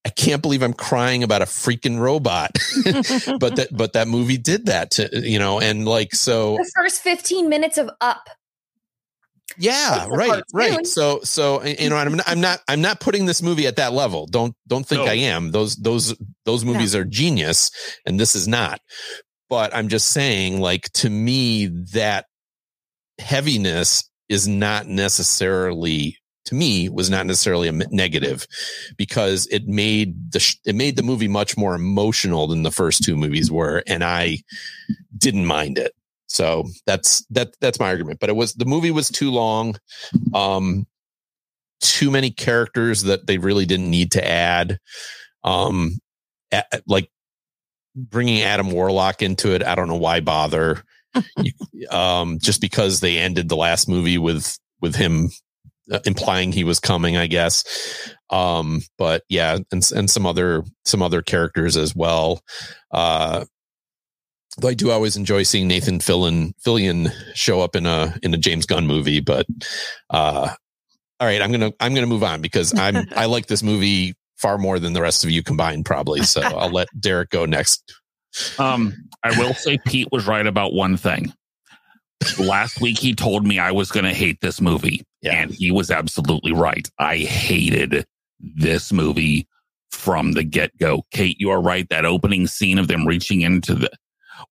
I 0.05 0.10
can't 0.10 0.41
believe 0.41 0.62
I'm 0.62 0.73
crying 0.73 1.23
about 1.23 1.41
a 1.41 1.45
freaking 1.45 1.99
robot. 1.99 2.51
but 3.39 3.55
that 3.55 3.67
but 3.71 3.93
that 3.93 4.08
movie 4.08 4.38
did 4.38 4.67
that 4.67 4.91
to 4.91 5.10
you 5.13 5.39
know, 5.39 5.60
and 5.60 5.86
like 5.86 6.13
so 6.13 6.58
the 6.58 6.71
first 6.75 7.01
15 7.01 7.49
minutes 7.49 7.77
of 7.77 7.89
up. 8.01 8.29
Yeah, 9.58 10.08
right, 10.10 10.43
right. 10.53 10.86
So 10.86 11.21
so 11.23 11.63
you 11.63 11.89
know, 11.89 11.95
I'm 11.95 12.15
not, 12.15 12.27
I'm 12.27 12.41
not 12.41 12.60
I'm 12.67 12.81
not 12.81 12.99
putting 12.99 13.25
this 13.25 13.41
movie 13.41 13.67
at 13.67 13.77
that 13.77 13.93
level. 13.93 14.25
Don't 14.27 14.55
don't 14.67 14.86
think 14.86 15.05
no. 15.05 15.12
I 15.12 15.15
am. 15.15 15.51
Those 15.51 15.75
those 15.75 16.15
those 16.45 16.65
movies 16.65 16.95
are 16.95 17.05
genius 17.05 17.71
and 18.05 18.19
this 18.19 18.36
is 18.36 18.47
not. 18.47 18.81
But 19.49 19.73
I'm 19.75 19.88
just 19.88 20.10
saying 20.10 20.60
like 20.60 20.91
to 20.93 21.10
me 21.10 21.67
that 21.93 22.25
heaviness 23.19 24.10
is 24.29 24.47
not 24.47 24.88
necessarily 24.88 26.17
to 26.45 26.55
me 26.55 26.89
was 26.89 27.10
not 27.10 27.25
necessarily 27.25 27.67
a 27.67 27.71
negative 27.71 28.47
because 28.97 29.47
it 29.47 29.67
made 29.67 30.31
the 30.31 30.55
it 30.65 30.75
made 30.75 30.95
the 30.95 31.03
movie 31.03 31.27
much 31.27 31.58
more 31.58 31.75
emotional 31.75 32.47
than 32.47 32.63
the 32.63 32.71
first 32.71 33.03
two 33.03 33.15
movies 33.15 33.51
were 33.51 33.84
and 33.88 34.03
I 34.03 34.39
didn't 35.17 35.45
mind 35.45 35.77
it. 35.77 35.93
So 36.27 36.65
that's 36.85 37.25
that 37.29 37.55
that's 37.61 37.79
my 37.79 37.88
argument, 37.88 38.19
but 38.19 38.29
it 38.29 38.35
was 38.35 38.53
the 38.53 38.65
movie 38.65 38.91
was 38.91 39.09
too 39.09 39.31
long. 39.31 39.75
Um 40.33 40.88
too 41.81 42.09
many 42.09 42.31
characters 42.31 43.03
that 43.03 43.27
they 43.27 43.38
really 43.38 43.65
didn't 43.65 43.89
need 43.89 44.11
to 44.13 44.27
add. 44.27 44.79
Um 45.43 45.99
like 46.88 47.09
bringing 47.95 48.41
Adam 48.41 48.71
Warlock 48.71 49.21
into 49.21 49.53
it, 49.53 49.63
I 49.63 49.75
don't 49.75 49.88
know 49.88 49.95
why 49.95 50.19
bother 50.19 50.83
um, 51.89 52.39
just 52.39 52.61
because 52.61 52.99
they 52.99 53.17
ended 53.17 53.49
the 53.49 53.55
last 53.55 53.88
movie 53.88 54.17
with 54.17 54.57
with 54.81 54.95
him 54.95 55.29
uh, 55.91 55.99
implying 56.05 56.51
he 56.51 56.63
was 56.63 56.79
coming, 56.79 57.17
I 57.17 57.27
guess. 57.27 57.63
Um, 58.29 58.81
but 58.97 59.23
yeah, 59.29 59.57
and 59.71 59.89
and 59.95 60.09
some 60.09 60.25
other 60.25 60.63
some 60.85 61.01
other 61.01 61.21
characters 61.21 61.77
as 61.77 61.95
well. 61.95 62.41
Uh, 62.91 63.45
though 64.57 64.69
I 64.69 64.73
do 64.73 64.91
always 64.91 65.15
enjoy 65.15 65.43
seeing 65.43 65.67
Nathan 65.67 65.99
Fillion 65.99 66.53
Fillion 66.65 67.11
show 67.33 67.61
up 67.61 67.75
in 67.75 67.85
a 67.85 68.17
in 68.23 68.33
a 68.33 68.37
James 68.37 68.65
Gunn 68.65 68.87
movie. 68.87 69.19
But 69.19 69.45
uh, 70.09 70.49
all 71.19 71.27
right, 71.27 71.41
I'm 71.41 71.51
gonna 71.51 71.71
I'm 71.79 71.93
gonna 71.93 72.07
move 72.07 72.23
on 72.23 72.41
because 72.41 72.77
I'm 72.77 73.07
I 73.15 73.25
like 73.25 73.47
this 73.47 73.63
movie 73.63 74.15
far 74.37 74.57
more 74.57 74.79
than 74.79 74.93
the 74.93 75.01
rest 75.01 75.23
of 75.23 75.31
you 75.31 75.43
combined, 75.43 75.85
probably. 75.85 76.23
So 76.23 76.41
I'll 76.43 76.69
let 76.69 76.87
Derek 76.99 77.29
go 77.29 77.45
next. 77.45 77.93
Um, 78.59 78.93
I 79.23 79.37
will 79.39 79.53
say 79.53 79.77
Pete 79.85 80.09
was 80.11 80.27
right 80.27 80.45
about 80.45 80.73
one 80.73 80.97
thing. 80.97 81.33
Last 82.37 82.81
week 82.81 82.99
he 82.99 83.13
told 83.13 83.45
me 83.45 83.59
I 83.59 83.71
was 83.71 83.91
going 83.91 84.05
to 84.05 84.13
hate 84.13 84.41
this 84.41 84.59
movie, 84.59 85.03
yeah. 85.21 85.33
and 85.33 85.51
he 85.51 85.71
was 85.71 85.89
absolutely 85.91 86.51
right. 86.53 86.87
I 86.99 87.17
hated 87.17 88.05
this 88.39 88.91
movie 88.91 89.47
from 89.91 90.33
the 90.33 90.43
get 90.43 90.77
go. 90.77 91.03
Kate, 91.11 91.37
you 91.39 91.49
are 91.49 91.61
right. 91.61 91.87
That 91.89 92.05
opening 92.05 92.47
scene 92.47 92.77
of 92.77 92.87
them 92.87 93.07
reaching 93.07 93.41
into 93.41 93.73
the 93.73 93.89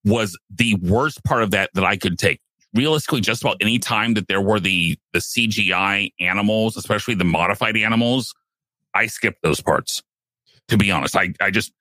was 0.04 0.38
the 0.50 0.76
worst 0.76 1.22
part 1.24 1.42
of 1.42 1.50
that 1.52 1.70
that 1.74 1.84
I 1.84 1.96
could 1.96 2.18
take. 2.18 2.40
Realistically, 2.74 3.20
just 3.20 3.42
about 3.42 3.56
any 3.60 3.78
time 3.78 4.14
that 4.14 4.26
there 4.26 4.40
were 4.40 4.58
the 4.58 4.98
the 5.12 5.20
CGI 5.20 6.12
animals, 6.20 6.76
especially 6.76 7.14
the 7.14 7.24
modified 7.24 7.76
animals, 7.76 8.34
I 8.94 9.06
skipped 9.06 9.42
those 9.42 9.60
parts. 9.60 10.02
To 10.68 10.76
be 10.76 10.90
honest, 10.90 11.16
I 11.16 11.34
I 11.40 11.50
just 11.50 11.72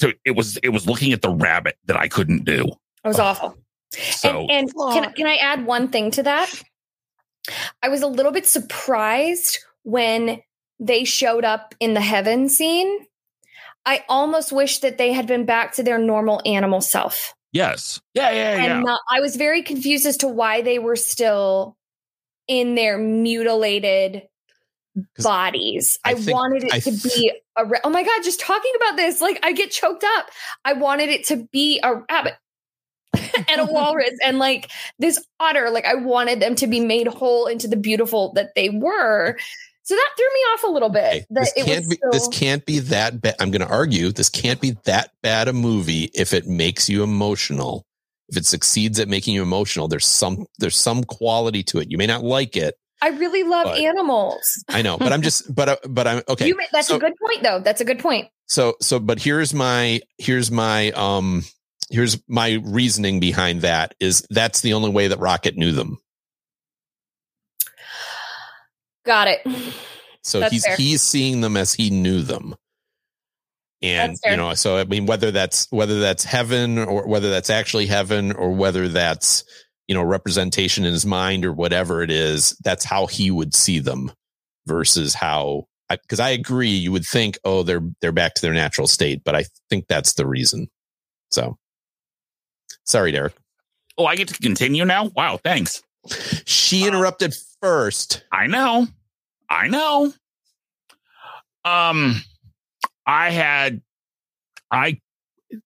to 0.00 0.14
it 0.24 0.32
was 0.32 0.58
it 0.58 0.70
was 0.70 0.86
looking 0.86 1.12
at 1.12 1.22
the 1.22 1.30
rabbit 1.30 1.76
that 1.86 1.96
I 1.96 2.08
couldn't 2.08 2.44
do. 2.44 2.66
It 3.04 3.08
was 3.08 3.18
awful. 3.18 3.56
So 3.92 4.46
and, 4.50 4.68
and 4.68 4.74
can 4.74 5.12
can 5.14 5.26
I 5.26 5.36
add 5.36 5.64
one 5.64 5.88
thing 5.88 6.10
to 6.12 6.22
that? 6.24 6.62
I 7.82 7.88
was 7.88 8.02
a 8.02 8.06
little 8.06 8.32
bit 8.32 8.46
surprised 8.46 9.58
when 9.82 10.42
they 10.78 11.04
showed 11.04 11.44
up 11.44 11.74
in 11.80 11.94
the 11.94 12.00
heaven 12.00 12.48
scene. 12.48 13.06
I 13.86 14.04
almost 14.08 14.52
wish 14.52 14.78
that 14.80 14.98
they 14.98 15.12
had 15.12 15.26
been 15.26 15.44
back 15.44 15.72
to 15.74 15.82
their 15.82 15.98
normal 15.98 16.42
animal 16.44 16.80
self. 16.80 17.34
Yes. 17.52 18.00
Yeah, 18.14 18.30
yeah, 18.30 18.56
yeah. 18.56 18.74
And 18.74 18.84
not, 18.84 19.00
I 19.10 19.20
was 19.20 19.36
very 19.36 19.62
confused 19.62 20.06
as 20.06 20.18
to 20.18 20.28
why 20.28 20.62
they 20.62 20.78
were 20.78 20.96
still 20.96 21.76
in 22.46 22.74
their 22.74 22.98
mutilated 22.98 24.22
bodies. 25.18 25.98
I, 26.04 26.12
I 26.12 26.14
wanted 26.14 26.64
it 26.64 26.74
I 26.74 26.80
to 26.80 26.90
be 26.90 27.32
a 27.56 27.64
ra- 27.64 27.78
oh 27.84 27.90
my 27.90 28.02
god, 28.02 28.22
just 28.22 28.40
talking 28.40 28.72
about 28.76 28.96
this, 28.96 29.20
like 29.20 29.40
I 29.42 29.52
get 29.52 29.70
choked 29.70 30.04
up. 30.04 30.26
I 30.64 30.74
wanted 30.74 31.08
it 31.08 31.26
to 31.26 31.48
be 31.52 31.80
a 31.82 31.96
rabbit 32.10 32.34
and 33.48 33.60
a 33.60 33.64
walrus 33.64 34.18
and 34.24 34.38
like 34.38 34.70
this 34.98 35.24
otter. 35.38 35.70
Like 35.70 35.86
I 35.86 35.94
wanted 35.94 36.40
them 36.40 36.54
to 36.56 36.66
be 36.66 36.80
made 36.80 37.06
whole 37.06 37.46
into 37.46 37.68
the 37.68 37.76
beautiful 37.76 38.32
that 38.34 38.54
they 38.54 38.68
were. 38.68 39.36
So 39.90 39.96
that 39.96 40.10
threw 40.16 40.26
me 40.26 40.40
off 40.52 40.62
a 40.62 40.68
little 40.68 40.88
bit. 40.88 41.04
Okay, 41.04 41.26
this 41.30 41.52
can't 41.52 41.90
be 41.90 41.98
this 42.12 42.28
can't 42.28 42.64
be 42.64 42.78
that 42.78 43.20
bad. 43.20 43.34
I'm 43.40 43.50
going 43.50 43.66
to 43.66 43.68
argue 43.68 44.12
this 44.12 44.28
can't 44.28 44.60
be 44.60 44.76
that 44.84 45.10
bad 45.20 45.48
a 45.48 45.52
movie 45.52 46.10
if 46.14 46.32
it 46.32 46.46
makes 46.46 46.88
you 46.88 47.02
emotional. 47.02 47.84
If 48.28 48.36
it 48.36 48.46
succeeds 48.46 49.00
at 49.00 49.08
making 49.08 49.34
you 49.34 49.42
emotional, 49.42 49.88
there's 49.88 50.06
some 50.06 50.46
there's 50.60 50.76
some 50.76 51.02
quality 51.02 51.64
to 51.64 51.80
it. 51.80 51.90
You 51.90 51.98
may 51.98 52.06
not 52.06 52.22
like 52.22 52.56
it, 52.56 52.76
I 53.02 53.08
really 53.08 53.42
love 53.44 53.64
but, 53.64 53.78
animals. 53.78 54.64
I 54.68 54.82
know, 54.82 54.98
but 54.98 55.12
I'm 55.12 55.22
just, 55.22 55.52
but, 55.54 55.68
uh, 55.68 55.76
but 55.88 56.06
I'm 56.06 56.22
okay. 56.28 56.48
You, 56.48 56.60
that's 56.70 56.88
so, 56.88 56.96
a 56.96 56.98
good 56.98 57.14
point 57.16 57.42
though. 57.42 57.60
That's 57.60 57.80
a 57.80 57.84
good 57.84 57.98
point. 57.98 58.28
So, 58.46 58.74
so, 58.80 58.98
but 58.98 59.18
here's 59.18 59.54
my, 59.54 60.00
here's 60.18 60.50
my, 60.50 60.90
um, 60.92 61.44
here's 61.90 62.20
my 62.28 62.60
reasoning 62.62 63.20
behind 63.20 63.62
that 63.62 63.94
is 64.00 64.26
that's 64.30 64.60
the 64.60 64.74
only 64.74 64.90
way 64.90 65.08
that 65.08 65.18
Rocket 65.18 65.56
knew 65.56 65.72
them. 65.72 65.98
Got 69.04 69.28
it. 69.28 69.40
So 70.22 70.38
that's 70.38 70.52
he's, 70.52 70.66
fair. 70.66 70.76
he's 70.76 71.00
seeing 71.00 71.40
them 71.40 71.56
as 71.56 71.72
he 71.72 71.88
knew 71.88 72.20
them. 72.20 72.54
And, 73.80 74.18
you 74.26 74.36
know, 74.36 74.52
so 74.52 74.76
I 74.76 74.84
mean, 74.84 75.06
whether 75.06 75.30
that's, 75.30 75.66
whether 75.70 75.98
that's 75.98 76.24
heaven 76.24 76.76
or 76.76 77.06
whether 77.06 77.30
that's 77.30 77.48
actually 77.48 77.86
heaven 77.86 78.32
or 78.32 78.50
whether 78.52 78.88
that's, 78.88 79.44
you 79.88 79.94
know, 79.94 80.02
representation 80.02 80.84
in 80.84 80.92
his 80.92 81.06
mind 81.06 81.46
or 81.46 81.54
whatever 81.54 82.02
it 82.02 82.10
is, 82.10 82.54
that's 82.62 82.84
how 82.84 83.06
he 83.06 83.30
would 83.30 83.54
see 83.54 83.78
them 83.78 84.12
versus 84.66 85.14
how 85.14 85.66
because 85.90 86.20
I, 86.20 86.28
I, 86.28 86.30
agree 86.30 86.68
you 86.68 86.92
would 86.92 87.04
think 87.04 87.38
oh 87.44 87.62
they're 87.62 87.82
they're 88.00 88.12
back 88.12 88.34
to 88.34 88.42
their 88.42 88.52
natural 88.52 88.86
state 88.86 89.22
but 89.24 89.34
i 89.34 89.44
think 89.68 89.86
that's 89.88 90.14
the 90.14 90.26
reason 90.26 90.68
so 91.30 91.56
sorry 92.84 93.10
derek 93.12 93.34
oh 93.98 94.06
i 94.06 94.14
get 94.14 94.28
to 94.28 94.34
continue 94.34 94.84
now 94.84 95.10
wow 95.16 95.38
thanks 95.42 95.82
she 96.44 96.86
interrupted 96.86 97.32
uh, 97.32 97.36
first 97.60 98.24
i 98.32 98.46
know 98.46 98.86
i 99.48 99.68
know 99.68 100.12
um 101.64 102.16
i 103.06 103.30
had 103.30 103.82
i 104.70 104.98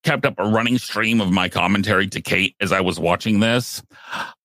kept 0.03 0.25
up 0.25 0.35
a 0.39 0.49
running 0.49 0.79
stream 0.79 1.21
of 1.21 1.31
my 1.31 1.49
commentary 1.49 2.07
to 2.09 2.21
Kate 2.21 2.55
as 2.61 2.73
I 2.73 2.81
was 2.81 2.99
watching 2.99 3.41
this. 3.41 3.83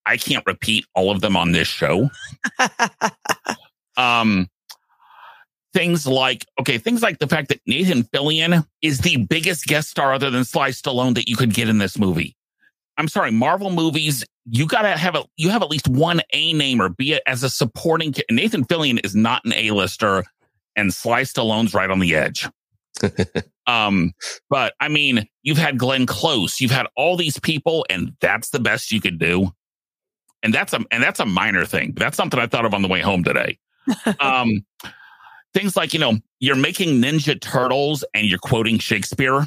I 0.05 0.17
can't 0.17 0.45
repeat 0.45 0.85
all 0.95 1.11
of 1.11 1.21
them 1.21 1.35
on 1.37 1.51
this 1.51 1.67
show. 1.67 2.09
um, 3.97 4.49
things 5.73 6.07
like 6.07 6.45
okay, 6.59 6.77
things 6.77 7.01
like 7.01 7.19
the 7.19 7.27
fact 7.27 7.49
that 7.49 7.61
Nathan 7.67 8.03
Fillion 8.03 8.65
is 8.81 8.99
the 8.99 9.17
biggest 9.17 9.65
guest 9.65 9.89
star 9.89 10.13
other 10.13 10.29
than 10.29 10.43
Sly 10.43 10.69
Stallone 10.69 11.15
that 11.15 11.29
you 11.29 11.35
could 11.35 11.53
get 11.53 11.69
in 11.69 11.77
this 11.77 11.97
movie. 11.97 12.35
I'm 12.97 13.07
sorry, 13.07 13.31
Marvel 13.31 13.69
movies, 13.69 14.25
you 14.51 14.65
gotta 14.65 14.97
have 14.97 15.15
a 15.15 15.23
you 15.35 15.49
have 15.49 15.61
at 15.61 15.69
least 15.69 15.87
one 15.87 16.21
A 16.33 16.53
namer, 16.53 16.89
be 16.89 17.13
it 17.13 17.23
as 17.27 17.43
a 17.43 17.49
supporting. 17.49 18.13
Nathan 18.29 18.65
Fillion 18.65 19.03
is 19.03 19.15
not 19.15 19.43
an 19.45 19.53
A 19.53 19.71
lister, 19.71 20.23
and 20.75 20.93
Sly 20.93 21.23
Stallone's 21.23 21.73
right 21.73 21.89
on 21.89 21.99
the 21.99 22.15
edge. 22.15 22.47
um, 23.67 24.13
but 24.49 24.73
I 24.79 24.87
mean, 24.87 25.27
you've 25.43 25.57
had 25.57 25.77
Glenn 25.77 26.05
Close, 26.05 26.59
you've 26.59 26.71
had 26.71 26.87
all 26.95 27.15
these 27.15 27.39
people, 27.39 27.85
and 27.89 28.13
that's 28.21 28.49
the 28.49 28.59
best 28.59 28.91
you 28.91 29.01
could 29.01 29.19
do. 29.19 29.51
And 30.41 30.53
that's 30.53 30.73
a 30.73 30.79
and 30.91 31.03
that's 31.03 31.19
a 31.19 31.25
minor 31.25 31.65
thing. 31.65 31.93
That's 31.95 32.17
something 32.17 32.39
I 32.39 32.47
thought 32.47 32.65
of 32.65 32.73
on 32.73 32.81
the 32.81 32.87
way 32.87 33.01
home 33.01 33.23
today. 33.23 33.57
Um, 34.19 34.65
things 35.53 35.75
like 35.75 35.93
you 35.93 35.99
know 35.99 36.17
you're 36.39 36.55
making 36.55 37.01
Ninja 37.01 37.39
Turtles 37.39 38.03
and 38.13 38.27
you're 38.27 38.39
quoting 38.39 38.77
Shakespeare. 38.77 39.45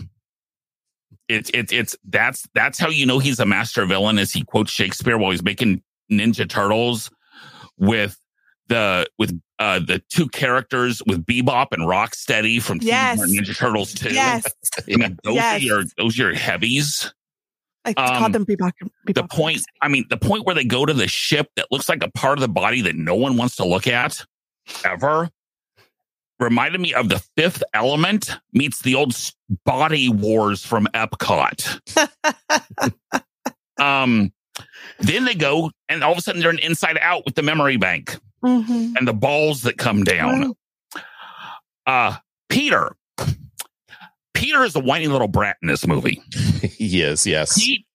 It's 1.29 1.51
it's 1.55 1.73
it's 1.73 1.97
that's 2.09 2.47
that's 2.55 2.79
how 2.79 2.89
you 2.89 3.07
know 3.07 3.19
he's 3.19 3.41
a 3.41 3.47
master 3.47 3.87
villain 3.87 4.19
is 4.19 4.33
he 4.33 4.45
quotes 4.45 4.71
Shakespeare 4.71 5.17
while 5.17 5.31
he's 5.31 5.43
making 5.43 5.83
Ninja 6.11 6.49
Turtles 6.49 7.11
with 7.79 8.19
the 8.69 9.09
with 9.19 9.39
uh 9.59 9.79
the 9.81 10.03
two 10.11 10.29
characters 10.29 11.03
with 11.07 11.25
Bebop 11.25 11.69
and 11.73 11.83
Rocksteady 11.83 12.61
from 12.61 12.79
Yes. 12.83 13.21
Ninja 13.21 13.57
Turtles 13.57 13.95
2. 13.95 14.13
Yes. 14.13 14.45
I 14.93 14.97
mean, 14.97 15.17
those 15.25 15.35
Yes. 15.37 15.61
are 15.63 15.65
your 15.65 15.83
those 15.97 16.19
are 16.21 16.35
heavies. 16.35 17.13
I 17.85 17.91
Um, 17.97 18.19
called 18.19 18.33
them 18.33 18.47
Bebop. 18.47 18.73
The 19.13 19.25
point, 19.25 19.61
I 19.81 19.89
mean, 19.89 20.05
the 20.09 20.17
point 20.17 20.47
where 20.47 20.55
they 20.55 20.65
go 20.65 20.87
to 20.87 20.93
the 20.95 21.09
ship 21.09 21.49
that 21.57 21.67
looks 21.73 21.89
like 21.89 22.05
a 22.05 22.11
part 22.13 22.39
of 22.39 22.41
the 22.43 22.49
body 22.49 22.81
that 22.83 22.95
no 22.95 23.15
one 23.17 23.37
wants 23.37 23.57
to 23.57 23.65
look 23.65 23.87
at 23.89 24.25
ever 24.85 25.29
reminded 26.43 26.81
me 26.81 26.93
of 26.95 27.09
the 27.09 27.19
fifth 27.37 27.63
element 27.75 28.37
meets 28.53 28.83
the 28.83 28.95
old 28.95 29.13
s- 29.13 29.33
body 29.65 30.09
wars 30.09 30.65
from 30.65 30.87
Epcot. 30.95 31.81
um, 33.79 34.33
then 35.01 35.25
they 35.25 35.35
go 35.35 35.71
and 35.89 36.03
all 36.05 36.13
of 36.13 36.19
a 36.19 36.21
sudden 36.21 36.41
they're 36.41 36.51
an 36.51 36.59
inside 36.61 36.99
out 37.01 37.25
with 37.25 37.35
the 37.35 37.43
memory 37.43 37.77
bank 37.77 38.19
Mhm. 38.45 38.95
and 38.97 39.07
the 39.09 39.13
balls 39.15 39.63
that 39.63 39.79
come 39.79 40.05
down. 40.05 40.55
Uh, 41.87 42.17
Peter. 42.49 42.97
Peter 44.35 44.65
is 44.65 44.75
a 44.75 44.81
whiny 44.81 45.07
little 45.07 45.29
brat 45.29 45.57
in 45.63 45.69
this 45.69 45.87
movie. 45.87 46.21
he 46.63 47.03
is, 47.03 47.27
yes. 47.27 47.55
He, 47.57 47.87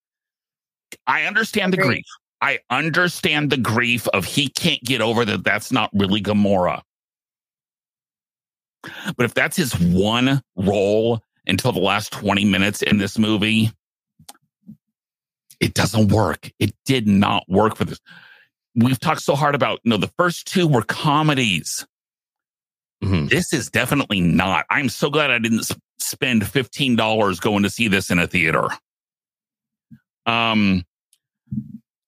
I 1.05 1.23
understand 1.23 1.73
the 1.73 1.77
grief. 1.77 2.05
I 2.41 2.59
understand 2.69 3.49
the 3.49 3.57
grief 3.57 4.07
of 4.09 4.23
he 4.25 4.47
can't 4.49 4.81
get 4.83 5.01
over 5.01 5.25
that 5.25 5.43
that's 5.43 5.71
not 5.71 5.89
really 5.93 6.21
Gamora. 6.21 6.81
But 9.15 9.25
if 9.25 9.33
that's 9.33 9.57
his 9.57 9.77
one 9.79 10.41
role 10.55 11.21
until 11.45 11.71
the 11.71 11.79
last 11.79 12.11
20 12.11 12.45
minutes 12.45 12.81
in 12.81 12.97
this 12.97 13.17
movie, 13.17 13.71
it 15.59 15.73
doesn't 15.73 16.09
work. 16.11 16.51
It 16.59 16.73
did 16.85 17.07
not 17.07 17.43
work 17.47 17.75
for 17.75 17.85
this. 17.85 17.99
We've 18.75 18.99
talked 18.99 19.21
so 19.21 19.35
hard 19.35 19.55
about, 19.55 19.79
you 19.83 19.89
know, 19.89 19.97
the 19.97 20.11
first 20.17 20.47
two 20.47 20.67
were 20.67 20.83
comedies. 20.83 21.85
Mhm. 23.03 23.29
This 23.29 23.53
is 23.53 23.69
definitely 23.69 24.21
not. 24.21 24.65
I'm 24.69 24.89
so 24.89 25.09
glad 25.09 25.31
I 25.31 25.39
didn't 25.39 25.69
spend 25.99 26.43
$15 26.43 27.39
going 27.39 27.63
to 27.63 27.69
see 27.69 27.87
this 27.87 28.09
in 28.09 28.19
a 28.19 28.27
theater. 28.27 28.67
Um, 30.25 30.83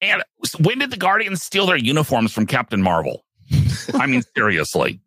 and 0.00 0.22
when 0.60 0.78
did 0.78 0.90
the 0.90 0.96
Guardians 0.96 1.42
steal 1.42 1.66
their 1.66 1.76
uniforms 1.76 2.32
from 2.32 2.46
Captain 2.46 2.82
Marvel? 2.82 3.24
I 3.94 4.06
mean, 4.06 4.22
seriously. 4.36 5.00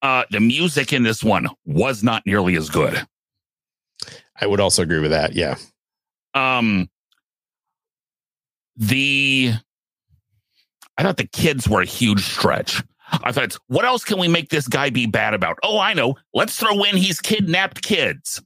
Uh, 0.00 0.24
the 0.30 0.40
music 0.40 0.92
in 0.92 1.02
this 1.02 1.24
one 1.24 1.48
was 1.64 2.02
not 2.02 2.22
nearly 2.24 2.56
as 2.56 2.70
good. 2.70 3.06
I 4.40 4.46
would 4.46 4.60
also 4.60 4.82
agree 4.82 5.00
with 5.00 5.10
that. 5.10 5.34
Yeah. 5.34 5.56
Um, 6.34 6.88
the 8.76 9.54
I 10.96 11.02
thought 11.02 11.16
the 11.16 11.26
kids 11.26 11.68
were 11.68 11.82
a 11.82 11.86
huge 11.86 12.24
stretch. 12.24 12.82
I 13.10 13.32
thought, 13.32 13.56
what 13.68 13.84
else 13.84 14.04
can 14.04 14.18
we 14.18 14.28
make 14.28 14.50
this 14.50 14.68
guy 14.68 14.90
be 14.90 15.06
bad 15.06 15.32
about? 15.32 15.58
Oh, 15.62 15.78
I 15.78 15.94
know. 15.94 16.16
Let's 16.34 16.56
throw 16.56 16.82
in 16.84 16.96
he's 16.96 17.20
kidnapped 17.20 17.82
kids. 17.82 18.42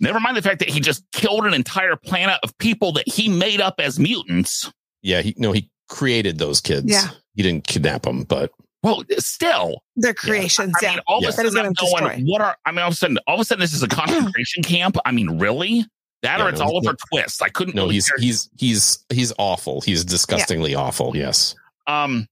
Never 0.00 0.20
mind 0.20 0.36
the 0.36 0.42
fact 0.42 0.58
that 0.58 0.68
he 0.68 0.80
just 0.80 1.04
killed 1.12 1.46
an 1.46 1.54
entire 1.54 1.96
planet 1.96 2.38
of 2.42 2.56
people 2.58 2.92
that 2.92 3.08
he 3.08 3.28
made 3.28 3.60
up 3.60 3.76
as 3.78 3.98
mutants. 3.98 4.70
Yeah. 5.02 5.22
He, 5.22 5.34
no, 5.38 5.52
he 5.52 5.70
created 5.88 6.38
those 6.38 6.60
kids. 6.60 6.90
Yeah. 6.90 7.08
He 7.34 7.42
didn't 7.42 7.66
kidnap 7.66 8.02
them, 8.02 8.24
but 8.24 8.50
Well, 8.82 9.02
still, 9.18 9.82
Their 9.96 10.14
creations. 10.14 10.72
Yeah. 10.80 10.90
I 10.90 10.92
mean, 10.92 11.00
all 11.08 11.20
Yeah. 11.22 11.28
of 11.28 11.34
a 11.34 11.36
That 11.38 11.46
is 11.46 11.52
sudden, 11.52 11.66
I'm 11.66 11.72
gonna 11.74 11.90
going, 11.90 12.04
destroy. 12.18 12.32
what 12.32 12.40
are, 12.40 12.56
I 12.64 12.70
mean, 12.70 12.80
all 12.80 12.88
of 12.88 12.92
a 12.94 12.96
sudden, 12.96 13.18
all 13.26 13.34
of 13.34 13.40
a 13.40 13.44
sudden, 13.44 13.60
this 13.60 13.72
is 13.72 13.82
a 13.82 13.88
concentration 13.88 14.62
camp. 14.62 14.96
I 15.04 15.10
mean, 15.12 15.38
really? 15.38 15.84
That 16.22 16.38
Yeah, 16.38 16.46
or 16.46 16.48
it's 16.48 16.60
no, 16.60 16.66
Oliver 16.66 16.90
no. 16.92 16.96
Twist. 17.12 17.42
I 17.42 17.48
couldn't 17.48 17.74
no, 17.74 17.82
really 17.82 17.94
he's 17.94 18.08
care. 18.08 18.18
he's 18.18 18.50
he's 18.58 19.04
he's 19.08 19.32
awful. 19.38 19.80
He's 19.80 20.04
disgustingly 20.04 20.74
awful. 20.74 21.16
Yes. 21.16 21.54
Um, 21.86 22.26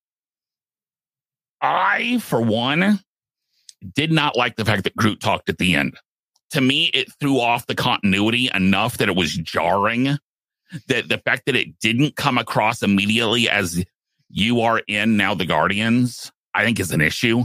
I, 1.62 2.18
for 2.18 2.40
one, 2.40 3.00
did 3.94 4.12
not 4.12 4.36
like 4.36 4.56
the 4.56 4.64
fact 4.64 4.84
that 4.84 4.96
Groot 4.96 5.20
talked 5.20 5.48
at 5.48 5.58
the 5.58 5.74
end. 5.74 5.96
To 6.50 6.60
me, 6.60 6.86
it 6.94 7.12
threw 7.20 7.40
off 7.40 7.66
the 7.66 7.74
continuity 7.74 8.50
enough 8.54 8.98
that 8.98 9.08
it 9.08 9.16
was 9.16 9.34
jarring. 9.36 10.16
That 10.88 11.08
the 11.08 11.18
fact 11.18 11.46
that 11.46 11.54
it 11.56 11.78
didn't 11.78 12.16
come 12.16 12.38
across 12.38 12.82
immediately 12.82 13.48
as 13.48 13.84
you 14.30 14.60
are 14.62 14.80
in 14.88 15.16
now 15.16 15.34
the 15.34 15.46
Guardians, 15.46 16.32
I 16.56 16.64
think 16.64 16.80
is 16.80 16.90
an 16.92 17.00
issue. 17.00 17.44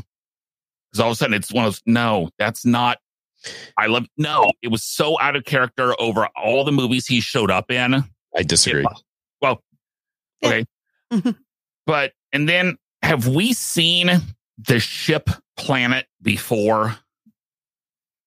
Because 0.91 0.99
all 1.01 1.09
of 1.09 1.13
a 1.13 1.15
sudden 1.15 1.33
it's 1.35 1.51
one 1.53 1.65
of 1.65 1.73
those, 1.73 1.81
no, 1.85 2.29
that's 2.39 2.65
not. 2.65 2.97
I 3.77 3.87
love, 3.87 4.05
no, 4.17 4.51
it 4.61 4.67
was 4.69 4.83
so 4.83 5.19
out 5.19 5.35
of 5.35 5.45
character 5.45 5.99
over 5.99 6.27
all 6.35 6.63
the 6.63 6.71
movies 6.71 7.07
he 7.07 7.21
showed 7.21 7.49
up 7.51 7.71
in. 7.71 8.03
I 8.35 8.43
disagree. 8.43 8.85
Well, 9.41 9.61
okay. 10.43 10.65
Mhm. 11.11 11.35
But, 11.85 12.13
and 12.31 12.47
then 12.47 12.77
have 13.01 13.27
we 13.27 13.53
seen 13.53 14.09
the 14.57 14.79
ship 14.79 15.29
planet 15.57 16.05
before? 16.21 16.95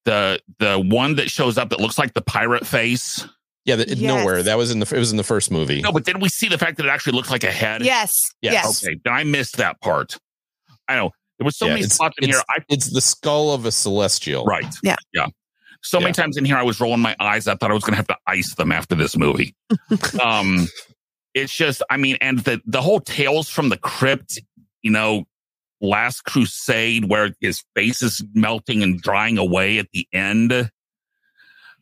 The 0.05 0.39
the 0.59 0.79
one 0.79 1.15
that 1.17 1.31
shows 1.31 1.57
up 1.57 1.71
that 1.71 1.81
looks 1.81 1.97
like 1.97 2.13
the 2.13 2.21
pirate 2.21 2.67
face. 2.67 3.27
Yeah. 3.65 3.77
The, 3.77 3.89
Yes. 3.89 4.01
Nowhere. 4.01 4.43
That 4.43 4.59
was 4.59 4.71
in 4.71 4.81
the 4.81 4.95
it 4.95 4.99
was 4.99 5.11
in 5.13 5.17
the 5.17 5.25
first 5.25 5.51
movie. 5.51 5.81
No, 5.81 5.93
but 5.93 6.05
then 6.05 6.21
we 6.21 6.29
see 6.29 6.49
the 6.49 6.59
fact 6.59 6.77
that 6.77 6.85
it 6.85 6.91
actually 6.91 7.15
looks 7.15 7.31
like 7.31 7.43
a 7.45 7.51
head. 7.51 7.83
Yes. 7.83 8.31
Yes. 8.43 8.53
Yes. 8.53 8.85
Okay. 8.85 9.01
Then 9.03 9.15
I 9.15 9.25
missed 9.25 9.57
that 9.57 9.81
part. 9.81 10.19
I 10.89 10.97
know. 10.97 11.11
There 11.39 11.45
was 11.45 11.57
so 11.57 11.67
Yeah, 11.67 11.73
many 11.73 11.81
it's- 11.85 11.95
spots 11.97 12.17
in 12.19 12.25
it's- 12.29 12.37
here. 12.37 12.45
I 12.51 12.65
It's 12.69 12.91
the 12.93 13.01
skull 13.01 13.53
of 13.53 13.65
a 13.67 13.73
celestial. 13.73 14.45
right. 14.45 14.73
Yeah. 14.83 14.97
Yeah. 15.13 15.27
So 15.83 16.01
many 16.01 16.13
times 16.13 16.37
in 16.37 16.45
here 16.45 16.57
I 16.57 16.63
was 16.63 16.81
rolling 16.81 17.01
my 17.01 17.15
eyes. 17.21 17.47
I 17.47 17.57
thought 17.57 17.71
I 17.71 17.75
was 17.75 17.85
gonna 17.85 17.97
have 17.97 18.07
to 18.07 18.17
ice 18.27 18.55
them 18.55 18.73
after 18.73 18.95
this 18.95 19.17
movie. 19.17 19.55
um 20.23 20.69
it's 21.35 21.53
just, 21.55 21.83
I 21.91 21.97
mean, 21.97 22.17
and 22.21 22.39
the 22.41 22.63
the 22.65 22.81
whole 22.81 23.01
tales 23.01 23.49
from 23.51 23.69
the 23.69 23.77
crypt, 23.77 24.41
you 24.83 24.91
know, 24.93 25.25
last 25.81 26.23
crusade 26.25 27.07
where 27.07 27.35
his 27.41 27.65
face 27.75 28.01
is 28.03 28.23
melting 28.35 28.83
and 28.83 29.01
drying 29.03 29.37
away 29.37 29.79
at 29.79 29.89
the 29.93 30.07
end 30.13 30.71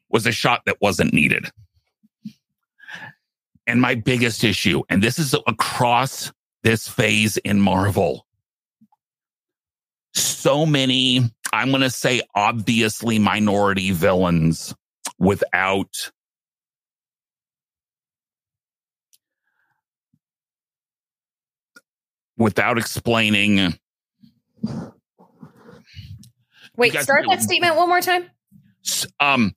was 0.09 0.27
a 0.27 0.33
shot 0.33 0.63
that 0.67 0.79
wasn't 0.81 1.13
needed. 1.13 1.51
And 3.67 3.81
my 3.81 3.95
biggest 3.95 4.43
issue, 4.43 4.83
and 4.89 5.03
this 5.03 5.19
is 5.19 5.35
across 5.47 6.33
this 6.63 6.89
phase 6.89 7.37
in 7.39 7.61
Marvel. 7.61 8.27
So 10.15 10.67
many, 10.67 11.21
I'm 11.53 11.71
going 11.71 11.83
to 11.83 11.91
say 11.91 12.23
obviously 12.35 13.19
minority 13.19 13.91
villains 13.93 14.75
without 15.19 16.11
without 22.37 22.79
explaining 22.79 23.75
Wait, 26.77 26.93
start 26.99 27.25
that 27.29 27.43
statement 27.43 27.77
one 27.77 27.89
more 27.89 28.01
time. 28.01 28.31
um 29.21 29.55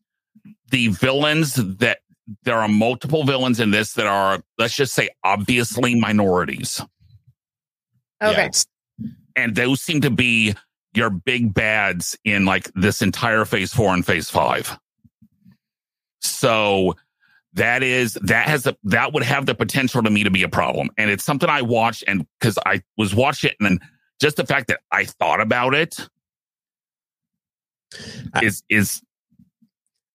the 0.71 0.89
villains 0.89 1.55
that 1.55 1.99
there 2.43 2.57
are 2.57 2.67
multiple 2.67 3.23
villains 3.23 3.59
in 3.59 3.71
this 3.71 3.93
that 3.93 4.07
are 4.07 4.41
let's 4.57 4.75
just 4.75 4.93
say 4.93 5.09
obviously 5.23 5.95
minorities 5.95 6.81
Yeah, 8.21 8.29
Okay. 8.29 8.41
it's- 8.45 8.65
and 9.35 9.55
those 9.55 9.81
seem 9.81 10.01
to 10.01 10.09
be 10.09 10.53
your 10.93 11.09
big 11.09 11.53
bads 11.53 12.17
in 12.23 12.45
like 12.45 12.71
this 12.75 13.01
entire 13.01 13.45
phase 13.45 13.73
4 13.73 13.93
and 13.93 14.05
phase 14.05 14.29
5 14.29 14.77
so 16.21 16.95
that 17.53 17.83
is 17.83 18.13
that 18.21 18.47
has 18.47 18.63
the 18.63 18.75
that 18.83 19.13
would 19.13 19.23
have 19.23 19.45
the 19.45 19.55
potential 19.55 20.03
to 20.03 20.09
me 20.09 20.23
to 20.25 20.29
be 20.31 20.43
a 20.43 20.49
problem. 20.49 20.89
And 20.97 21.09
it's 21.09 21.23
something 21.23 21.49
i 21.49 21.61
watched 21.61 22.03
and 22.07 22.25
because 22.39 22.57
i 22.65 22.81
was 22.97 23.15
watching 23.15 23.51
it 23.51 23.55
and 23.59 23.79
then 23.79 23.89
just 24.19 24.35
the 24.37 24.45
fact 24.45 24.67
that 24.67 24.79
i 24.91 25.05
thought 25.05 25.39
about 25.39 25.73
it 25.73 25.97
I- 28.33 28.43
is 28.45 28.63
is 28.69 29.01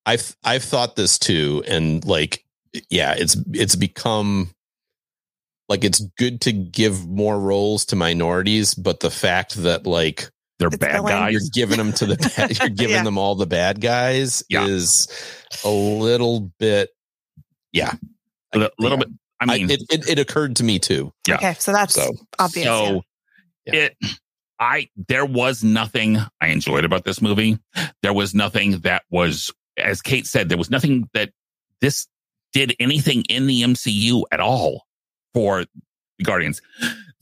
I've 0.06 0.34
I've 0.42 0.64
thought 0.64 0.96
this 0.96 1.18
too, 1.18 1.62
and 1.68 2.04
like, 2.04 2.44
yeah, 2.88 3.14
it's 3.16 3.36
it's 3.52 3.76
become 3.76 4.50
like 5.70 5.84
it's 5.84 6.00
good 6.18 6.40
to 6.42 6.52
give 6.52 7.06
more 7.08 7.38
roles 7.40 7.86
to 7.86 7.96
minorities, 7.96 8.74
but 8.74 9.00
the 9.00 9.10
fact 9.10 9.54
that 9.62 9.86
like 9.86 10.28
they're 10.58 10.68
It's 10.68 10.76
bad 10.76 10.92
villain. 10.96 11.12
guys 11.12 11.32
you're 11.32 11.42
giving 11.54 11.78
them 11.78 11.92
to 11.94 12.06
the 12.06 12.16
bad, 12.36 12.58
you're 12.58 12.68
giving 12.68 12.96
Yeah. 12.96 13.04
them 13.04 13.16
all 13.16 13.36
the 13.36 13.46
bad 13.46 13.80
guys 13.80 14.42
Yeah. 14.50 14.66
is 14.66 15.08
a 15.64 15.70
little 15.70 16.52
bit, 16.58 16.90
yeah, 17.72 17.94
a 18.52 18.58
little 18.58 18.70
yeah. 18.80 18.96
bit 18.96 19.08
i 19.40 19.44
I, 19.44 19.56
mean 19.56 19.70
it, 19.70 19.80
it 19.90 20.06
it 20.08 20.18
occurred 20.18 20.56
to 20.56 20.64
me 20.64 20.78
too. 20.78 21.12
Yeah. 21.26 21.36
Okay. 21.36 21.54
So 21.58 21.72
that's 21.72 21.94
So 21.94 22.12
obvious. 22.38 22.66
so 22.66 23.02
Yeah. 23.64 23.74
it 23.74 23.96
I 24.58 24.88
there 25.08 25.24
was 25.24 25.64
nothing 25.64 26.18
I 26.42 26.48
enjoyed 26.48 26.84
about 26.84 27.04
this 27.04 27.22
movie. 27.22 27.58
There 28.02 28.12
was 28.12 28.34
nothing 28.34 28.80
that 28.80 29.04
was, 29.08 29.50
as 29.78 30.02
Kate 30.02 30.26
said, 30.26 30.50
there 30.50 30.58
was 30.58 30.68
nothing 30.68 31.08
that 31.14 31.30
this 31.80 32.06
did 32.52 32.74
anything 32.78 33.22
in 33.30 33.46
the 33.46 33.62
MCU 33.62 34.24
at 34.30 34.40
all 34.40 34.84
for 35.34 35.64
the 36.18 36.24
Guardians. 36.24 36.60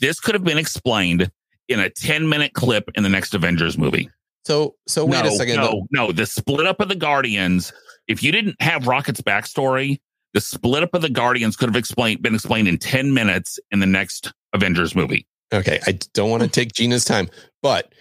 This 0.01 0.21
could 0.21 0.35
have 0.35 0.45
been 0.45 0.59
explained 0.59 1.31
in 1.69 1.81
a 1.81 1.91
10 1.91 2.29
minute 2.29 2.55
clip 2.55 2.91
in 2.95 3.03
the 3.03 3.09
next 3.09 3.35
Avengers 3.35 3.79
movie. 3.79 4.11
So 4.45 4.77
so 4.87 5.05
wait 5.05 5.25
no, 5.25 5.31
a 5.31 5.33
second. 5.33 5.57
No, 5.57 5.87
no, 5.91 6.13
the 6.13 6.27
split 6.27 6.67
up 6.67 6.81
of 6.81 6.89
the 6.89 6.97
Guardians. 6.97 7.73
If 8.07 8.23
you 8.23 8.33
didn't 8.33 8.61
have 8.63 8.87
Rocket's 8.87 9.21
backstory, 9.21 10.01
the 10.33 10.41
split 10.41 10.83
up 10.83 10.95
of 10.95 11.03
the 11.03 11.11
Guardians 11.11 11.57
could 11.57 11.69
have 11.69 11.77
explained 11.77 12.23
been 12.23 12.35
explained 12.35 12.69
in 12.69 12.79
10 12.79 13.13
minutes 13.13 13.59
in 13.71 13.81
the 13.81 13.87
next 13.87 14.33
Avengers 14.55 14.95
movie. 14.95 15.27
Okay, 15.53 15.81
I 15.87 15.99
don't 16.15 16.31
want 16.31 16.43
to 16.43 16.49
take 16.49 16.73
Gina's 16.73 17.05
time, 17.05 17.29
but 17.63 17.93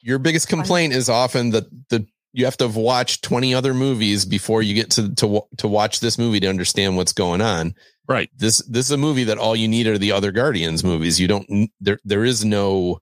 your 0.00 0.18
biggest 0.18 0.48
complaint 0.48 0.92
is 0.92 1.08
often 1.08 1.50
that 1.50 1.64
the 1.88 2.06
you 2.34 2.44
have 2.44 2.56
to 2.58 2.64
have 2.64 2.76
watched 2.76 3.22
20 3.24 3.54
other 3.54 3.72
movies 3.72 4.24
before 4.26 4.60
you 4.60 4.74
get 4.74 4.90
to 4.90 5.14
to 5.14 5.40
to 5.58 5.68
watch 5.68 6.00
this 6.00 6.18
movie 6.18 6.40
to 6.40 6.48
understand 6.48 6.96
what's 6.96 7.12
going 7.12 7.40
on. 7.40 7.74
Right. 8.06 8.28
This 8.36 8.60
this 8.68 8.86
is 8.86 8.90
a 8.90 8.98
movie 8.98 9.24
that 9.24 9.38
all 9.38 9.56
you 9.56 9.68
need 9.68 9.86
are 9.86 9.96
the 9.96 10.12
other 10.12 10.32
Guardians 10.32 10.84
movies. 10.84 11.18
You 11.18 11.28
don't 11.28 11.70
there 11.80 11.98
there 12.04 12.24
is 12.24 12.44
no 12.44 12.98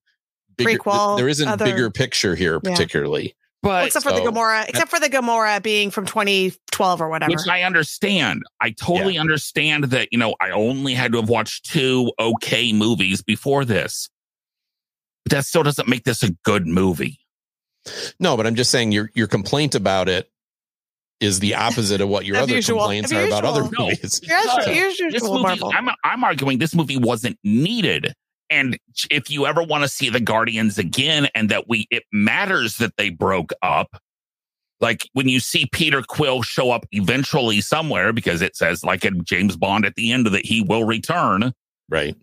bigger 0.56 0.78
Prequel, 0.78 1.16
there 1.16 1.28
isn't 1.28 1.48
other- 1.48 1.64
bigger 1.64 1.90
picture 1.90 2.36
here 2.36 2.60
Yeah. 2.62 2.70
particularly. 2.70 3.34
Well, 3.62 3.80
But 3.82 3.86
except 3.86 4.02
for 4.04 4.10
the 4.12 4.18
so- 4.18 4.30
Gamora, 4.30 4.68
except 4.68 4.90
for 4.90 4.98
the 5.00 5.08
Gamora 5.08 5.62
being 5.62 5.90
from 5.92 6.04
2012 6.04 7.00
or 7.00 7.08
whatever. 7.08 7.30
which 7.30 7.46
I 7.48 7.62
understand. 7.62 8.42
I 8.60 8.70
totally 8.72 9.16
understand 9.18 9.84
that, 9.84 10.08
you 10.10 10.18
know, 10.18 10.34
I 10.40 10.50
only 10.50 10.94
had 10.94 11.12
to 11.12 11.18
have 11.20 11.28
watched 11.28 11.66
two 11.70 12.10
okay 12.18 12.72
movies 12.72 13.22
before 13.22 13.64
this. 13.64 14.08
But 15.24 15.30
that 15.36 15.44
still 15.46 15.62
doesn't 15.62 15.86
make 15.88 16.02
this 16.02 16.24
a 16.24 16.32
good 16.44 16.66
movie. 16.66 17.20
No, 18.20 18.36
but 18.36 18.46
I'm 18.46 18.54
just 18.54 18.70
saying 18.70 18.92
your 18.92 19.10
your 19.14 19.26
complaint 19.26 19.74
about 19.74 20.08
it 20.08 20.30
is 21.20 21.38
the 21.40 21.54
opposite 21.54 22.00
of 22.00 22.08
what 22.08 22.24
your 22.24 22.36
other 22.36 22.54
usual. 22.54 22.78
complaints 22.80 23.12
As 23.12 23.18
are 23.24 23.26
about 23.26 23.44
other. 23.44 23.62
No. 23.62 23.86
movies. 23.86 24.20
Here's, 24.26 24.44
No. 24.44 24.72
here's 24.72 24.98
your 24.98 25.10
This 25.10 25.22
usual 25.22 25.34
movie, 25.34 25.60
Marvel. 25.60 25.72
I'm, 25.72 25.88
I'm 26.04 26.24
arguing 26.24 26.58
this 26.58 26.74
movie 26.74 26.96
wasn't 26.96 27.38
needed. 27.44 28.12
And 28.50 28.76
if 29.10 29.30
you 29.30 29.46
ever 29.46 29.62
want 29.62 29.82
to 29.84 29.88
see 29.88 30.10
the 30.10 30.18
Guardians 30.20 30.78
again 30.78 31.28
and 31.34 31.48
that 31.48 31.68
we, 31.68 31.86
it 31.90 32.02
matters 32.12 32.78
that 32.78 32.96
they 32.98 33.08
broke 33.08 33.52
up. 33.62 33.96
Like 34.80 35.08
when 35.12 35.28
you 35.28 35.38
see 35.38 35.66
Peter 35.70 36.02
Quill 36.02 36.42
show 36.42 36.72
up 36.72 36.84
eventually 36.90 37.60
somewhere 37.60 38.12
because 38.12 38.42
it 38.42 38.56
says 38.56 38.82
like 38.82 39.04
in 39.04 39.22
James 39.24 39.56
Bond 39.56 39.86
at 39.86 39.94
the 39.94 40.10
end 40.10 40.26
of 40.26 40.32
that 40.32 40.44
he 40.44 40.60
will 40.60 40.82
return. 40.84 41.52
Right. 41.88 42.16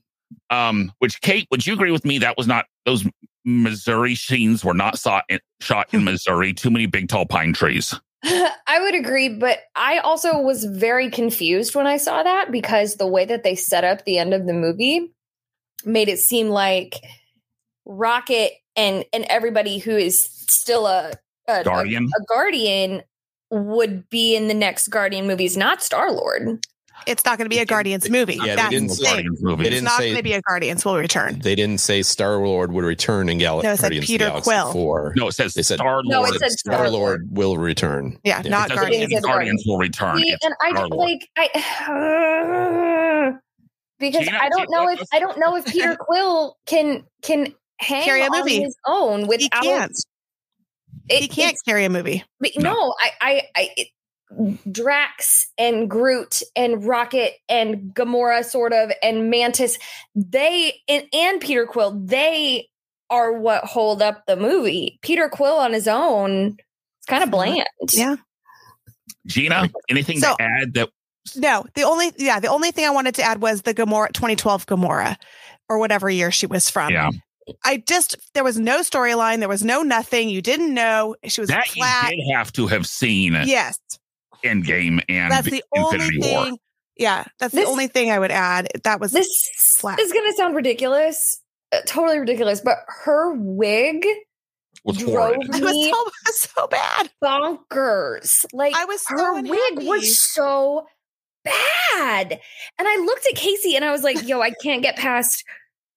Um, 0.49 0.91
which 0.99 1.21
Kate, 1.21 1.47
would 1.51 1.65
you 1.65 1.73
agree 1.73 1.91
with 1.91 2.03
me? 2.03 2.17
That 2.19 2.35
was 2.37 2.47
not 2.47 2.65
those 2.85 3.05
Missouri 3.49 4.15
scenes 4.15 4.63
were 4.63 4.73
not 4.73 4.97
shot 4.97 5.25
in, 5.29 5.39
shot 5.59 5.93
in 5.93 6.03
Missouri. 6.05 6.53
Too 6.53 6.69
many 6.69 6.85
big 6.85 7.09
tall 7.09 7.25
pine 7.25 7.53
trees. 7.53 7.93
I 8.23 8.79
would 8.81 8.95
agree, 8.95 9.29
but 9.29 9.59
I 9.75 9.99
also 9.99 10.39
was 10.39 10.65
very 10.65 11.09
confused 11.09 11.73
when 11.73 11.87
I 11.87 11.97
saw 11.97 12.21
that 12.21 12.51
because 12.51 12.95
the 12.95 13.07
way 13.07 13.25
that 13.25 13.43
they 13.43 13.55
set 13.55 13.83
up 13.83 14.03
the 14.03 14.17
end 14.17 14.33
of 14.33 14.45
the 14.45 14.53
movie 14.53 15.13
made 15.85 16.09
it 16.09 16.19
seem 16.19 16.49
like 16.49 16.95
Rocket 17.85 18.53
and 18.75 19.05
and 19.13 19.25
everybody 19.25 19.79
who 19.79 19.91
is 19.91 20.21
still 20.49 20.85
a 20.85 21.13
a, 21.47 21.63
Guardian. 21.63 22.03
a, 22.03 22.21
a 22.21 22.25
guardian 22.25 23.01
would 23.49 24.09
be 24.09 24.35
in 24.35 24.47
the 24.47 24.53
next 24.53 24.89
Guardian 24.89 25.25
movies, 25.25 25.57
not 25.57 25.81
Star 25.81 26.11
Lord. 26.11 26.59
It's 27.07 27.23
not 27.25 27.37
going 27.37 27.45
to 27.45 27.49
be 27.49 27.59
a 27.59 27.65
Guardians 27.65 28.09
movie. 28.09 28.35
Yeah, 28.35 28.43
they 28.45 28.55
That's 28.55 28.69
didn't 28.69 28.87
the 28.89 28.95
say- 28.95 29.03
thing. 29.03 29.13
Guardians 29.15 29.43
movie. 29.43 29.63
They 29.63 29.67
It's 29.69 29.75
didn't 29.75 29.85
not 29.85 29.99
going 29.99 30.15
to 30.15 30.23
be 30.23 30.33
a 30.33 30.41
Guardians 30.41 30.85
will 30.85 30.97
return. 30.97 31.39
They 31.39 31.55
didn't 31.55 31.79
say 31.79 32.01
Star 32.01 32.37
Lord 32.37 32.71
would 32.71 32.83
return 32.83 33.29
in 33.29 33.37
Gal- 33.39 33.61
No, 33.63 33.71
it 33.71 33.77
said 33.77 33.81
Guardians 33.83 34.03
of 34.03 34.07
the 34.07 34.13
Peter 34.13 34.25
Galaxy 34.25 34.49
Quill. 34.49 34.71
4. 34.73 35.13
No, 35.17 35.27
it 35.27 35.31
says 35.33 35.53
They 35.53 35.61
said- 35.63 35.77
Star 35.79 36.01
Lord. 36.03 36.05
No, 36.07 36.25
it 36.25 36.39
said 36.39 36.51
Star 36.51 36.89
Lord 36.89 37.27
will 37.31 37.57
return. 37.57 38.19
Yeah, 38.23 38.41
Yeah. 38.43 38.49
not 38.49 38.71
It 38.71 38.75
Guardians. 38.75 39.09
mean 39.09 39.17
It 39.17 39.21
said 39.21 39.23
Guardians 39.23 39.63
will 39.67 39.77
return. 39.77 40.17
See, 40.17 40.35
and 40.43 40.53
I 40.61 40.69
Star-Lord. 40.71 41.09
like 41.09 41.29
I 41.37 41.47
because 43.99 44.25
Gina, 44.25 44.37
I 44.41 44.49
don't 44.49 44.69
know 44.69 44.89
if 44.89 45.01
I 45.13 45.19
don't 45.19 45.39
know 45.39 45.55
if 45.55 45.65
Peter 45.71 45.95
Quill 45.99 46.55
can 46.65 47.03
can 47.21 47.53
hang 47.79 48.03
Carry 48.05 48.21
a 48.21 48.25
on 48.25 48.39
movie. 48.39 48.61
his 48.61 48.75
own 48.85 49.19
He 49.21 49.25
without 49.25 49.63
can't. 49.63 49.91
it, 51.09 51.21
He 51.21 51.27
can't 51.27 51.55
carry 51.65 51.85
a 51.85 51.89
movie. 51.89 52.23
But 52.39 52.51
No. 52.57 52.71
no, 52.73 52.93
I, 52.99 53.11
I, 53.21 53.41
I, 53.55 53.69
it, 53.77 53.87
Drax 54.71 55.47
and 55.57 55.89
Groot 55.89 56.41
and 56.55 56.85
Rocket 56.85 57.33
and 57.47 57.93
Gamora, 57.93 58.43
sort 58.45 58.73
of, 58.73 58.91
and 59.01 59.29
Mantis, 59.29 59.77
they 60.15 60.73
and, 60.87 61.03
and 61.13 61.41
Peter 61.41 61.65
Quill, 61.65 61.99
they 62.05 62.67
are 63.09 63.33
what 63.33 63.63
hold 63.65 64.01
up 64.01 64.25
the 64.27 64.35
movie. 64.35 64.99
Peter 65.01 65.29
Quill 65.29 65.55
on 65.57 65.73
his 65.73 65.87
own, 65.87 66.57
it's 66.99 67.05
kind 67.07 67.23
of 67.23 67.31
bland. 67.31 67.65
Yeah. 67.91 68.15
Gina, 69.25 69.69
anything 69.89 70.19
So- 70.19 70.35
to 70.37 70.43
add 70.43 70.73
that 70.75 70.89
No, 71.35 71.65
the 71.75 71.83
only 71.83 72.11
yeah, 72.17 72.39
the 72.39 72.47
only 72.49 72.71
thing 72.71 72.85
I 72.85 72.89
wanted 72.91 73.15
to 73.15 73.23
add 73.23 73.41
was 73.41 73.63
the 73.63 73.73
Gamora 73.73 74.13
2012 74.13 74.65
Gamora 74.65 75.15
or 75.67 75.77
whatever 75.79 76.09
year 76.09 76.31
she 76.31 76.45
was 76.47 76.69
from. 76.69 76.91
Yeah. 76.91 77.09
I 77.65 77.77
just 77.77 78.15
there 78.33 78.43
was 78.43 78.59
no 78.59 78.81
storyline, 78.81 79.39
there 79.39 79.49
was 79.49 79.63
no 79.63 79.81
nothing. 79.81 80.29
You 80.29 80.41
didn't 80.41 80.73
know 80.73 81.15
she 81.25 81.41
was 81.41 81.49
that 81.49 81.67
flat. 81.67 82.11
you 82.11 82.23
did 82.25 82.35
have 82.35 82.51
to 82.53 82.67
have 82.67 82.85
seen 82.87 83.33
Yes, 83.45 83.79
Endgame 84.43 85.03
and 85.09 85.31
that's 85.31 85.49
the 85.49 85.63
Infinity 85.75 86.17
only 86.21 86.31
War. 86.33 86.45
thing. 86.45 86.57
Yeah, 86.97 87.25
that's 87.39 87.53
This- 87.53 87.65
the 87.65 87.71
only 87.71 87.87
thing 87.87 88.11
I 88.11 88.19
would 88.19 88.31
add. 88.31 88.69
That 88.83 88.99
was 88.99 89.11
This 89.11 89.27
Flat. 89.77 89.99
is 89.99 90.11
going 90.11 90.29
to 90.29 90.35
sound 90.35 90.55
ridiculous, 90.55 91.41
uh, 91.71 91.79
totally 91.85 92.19
ridiculous, 92.19 92.59
but 92.61 92.77
her 92.87 93.33
wig 93.35 94.05
Was 94.83 94.97
drove 94.97 95.35
horrid. 95.35 95.43
it 95.55 95.61
was 95.63 95.73
me 95.73 95.91
so, 95.91 96.05
so 96.55 96.67
bad. 96.67 97.09
bonkers. 97.23 98.45
Like 98.53 98.75
I 98.75 98.85
was 98.85 99.01
so 99.01 99.15
her 99.17 99.41
wig 99.41 99.87
was 99.87 100.19
so 100.21 100.85
bad. 101.43 102.31
And 102.77 102.87
I 102.87 102.97
looked 103.05 103.25
at 103.27 103.35
Casey 103.35 103.75
and 103.75 103.85
I 103.85 103.91
was 103.91 104.03
like, 104.03 104.27
yo, 104.27 104.41
I 104.41 104.51
can't 104.51 104.81
get 104.81 104.97
past 104.97 105.43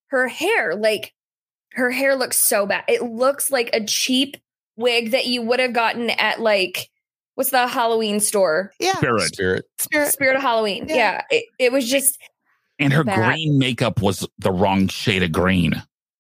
her 0.09 0.28
hair. 0.28 0.74
Like 0.76 1.12
her 1.72 1.90
hair 1.90 2.14
looks 2.14 2.37
so 2.48 2.66
bad. 2.66 2.85
It 2.88 3.02
looks 3.02 3.50
like 3.50 3.70
a 3.72 3.85
cheap 3.85 4.37
wig 4.76 5.11
that 5.12 5.26
you 5.26 5.42
would 5.42 5.59
have 5.61 5.72
gotten 5.72 6.11
at 6.11 6.40
like 6.40 6.88
what's 7.42 7.50
the 7.50 7.66
Halloween 7.66 8.20
store? 8.20 8.72
Yeah, 8.78 8.94
Spirit. 8.94 9.22
Spirit. 9.22 9.64
spirit. 9.81 10.12
Spirit 10.12 10.37
of 10.37 10.42
Halloween. 10.42 10.87
Yeah. 10.88 10.94
Yeah. 10.94 11.22
It, 11.31 11.44
it 11.59 11.72
was 11.72 11.90
just 11.90 12.16
And 12.78 12.92
her 12.92 13.02
Bad. 13.02 13.16
green 13.35 13.59
makeup 13.59 14.00
was 14.00 14.24
the 14.38 14.52
wrong 14.52 14.87
shade 14.87 15.24
of 15.24 15.33
green. 15.33 15.72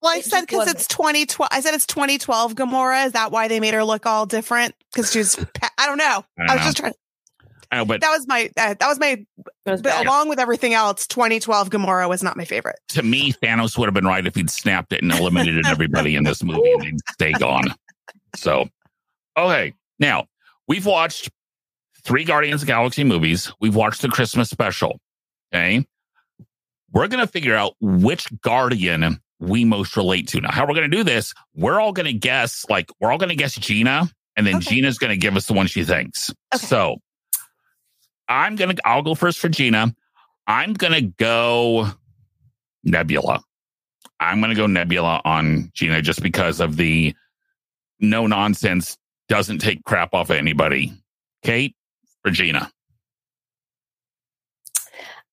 Well, 0.02 0.12
I 0.12 0.16
It 0.18 0.24
said 0.24 0.40
because 0.40 0.68
it's 0.68 0.88
2012. 0.88 1.48
I 1.52 1.60
said 1.60 1.74
it's 1.74 1.86
2012 1.86 2.56
Gamora. 2.56 3.06
Is 3.06 3.12
that 3.12 3.30
why 3.30 3.46
they 3.46 3.60
made 3.60 3.72
her 3.74 3.84
look 3.84 4.04
all 4.04 4.26
different? 4.26 4.74
Because 4.92 5.12
she 5.12 5.18
was. 5.20 5.38
I 5.78 5.86
don't 5.86 5.98
know. 5.98 6.24
I 6.40 6.42
I, 6.42 6.46
don't 6.48 6.56
was 6.56 6.56
know. 6.56 6.64
just 6.64 6.76
trying. 6.78 6.92
I 7.70 7.76
know, 7.76 7.84
but 7.84 8.00
That 8.00 8.10
was 8.10 8.26
my. 8.26 8.50
Uh, 8.56 8.74
that 8.80 8.88
was 8.88 8.98
my. 8.98 9.24
it 9.66 9.70
was 9.70 9.80
But 9.80 10.04
along 10.04 10.28
with 10.28 10.40
everything 10.40 10.74
else, 10.74 11.06
2012 11.06 11.70
Gamora 11.70 12.08
was 12.08 12.20
not 12.24 12.36
my 12.36 12.44
favorite. 12.44 12.80
to 12.88 13.04
me, 13.04 13.32
Thanos 13.32 13.78
would 13.78 13.86
have 13.86 13.94
been 13.94 14.04
right 14.06 14.26
if 14.26 14.34
he'd 14.34 14.50
snapped 14.50 14.92
it 14.92 15.02
and 15.02 15.12
eliminated 15.12 15.66
everybody 15.68 16.16
in 16.16 16.24
this 16.24 16.42
movie 16.42 16.72
and 16.72 16.82
they'd 16.82 16.98
stay 17.12 17.32
gone. 17.32 17.72
So, 18.34 18.68
okay. 19.36 19.72
Now, 20.00 20.26
we've 20.72 20.86
watched 20.86 21.28
three 22.02 22.24
Guardians 22.24 22.62
of 22.62 22.66
the 22.66 22.72
Galaxy 22.72 23.04
movies. 23.04 23.52
We've 23.60 23.76
watched 23.76 24.00
the 24.00 24.08
Christmas 24.08 24.48
special. 24.48 24.98
Okay. 25.52 25.84
We're 26.94 27.08
going 27.08 27.20
to 27.20 27.30
figure 27.30 27.54
out 27.54 27.74
which 27.78 28.26
Guardian 28.40 29.20
we 29.38 29.66
most 29.66 29.98
relate 29.98 30.28
to. 30.28 30.40
Now, 30.40 30.50
how 30.50 30.62
we're 30.62 30.74
going 30.74 30.90
to 30.90 30.96
do 30.96 31.04
this, 31.04 31.34
we're 31.54 31.78
all 31.78 31.92
going 31.92 32.06
to 32.06 32.14
guess, 32.14 32.64
like, 32.70 32.88
we're 33.00 33.12
all 33.12 33.18
going 33.18 33.28
to 33.28 33.34
guess 33.34 33.54
Gina, 33.54 34.08
and 34.34 34.46
then 34.46 34.56
Okay. 34.56 34.76
Gina's 34.76 34.96
going 34.96 35.10
to 35.10 35.16
give 35.18 35.36
us 35.36 35.44
the 35.44 35.52
one 35.52 35.66
she 35.66 35.84
thinks. 35.84 36.30
Okay. 36.54 36.66
So, 36.66 36.96
I'm 38.26 38.56
going 38.56 38.74
to, 38.74 38.88
I'll 38.88 39.02
go 39.02 39.14
first 39.14 39.40
for 39.40 39.50
Gina. 39.50 39.94
I'm 40.46 40.72
going 40.72 40.94
to 40.94 41.02
go 41.02 41.90
Nebula. 42.82 43.42
I'm 44.20 44.40
going 44.40 44.50
to 44.50 44.56
go 44.56 44.66
Nebula 44.66 45.20
on 45.26 45.70
Gina 45.74 46.00
just 46.00 46.22
because 46.22 46.60
of 46.60 46.76
the 46.78 47.14
no 48.00 48.26
nonsense, 48.26 48.96
doesn't 49.32 49.60
take 49.60 49.82
crap 49.84 50.12
off 50.12 50.28
of 50.28 50.36
anybody. 50.36 50.92
Kate, 51.42 51.74
Regina. 52.22 52.70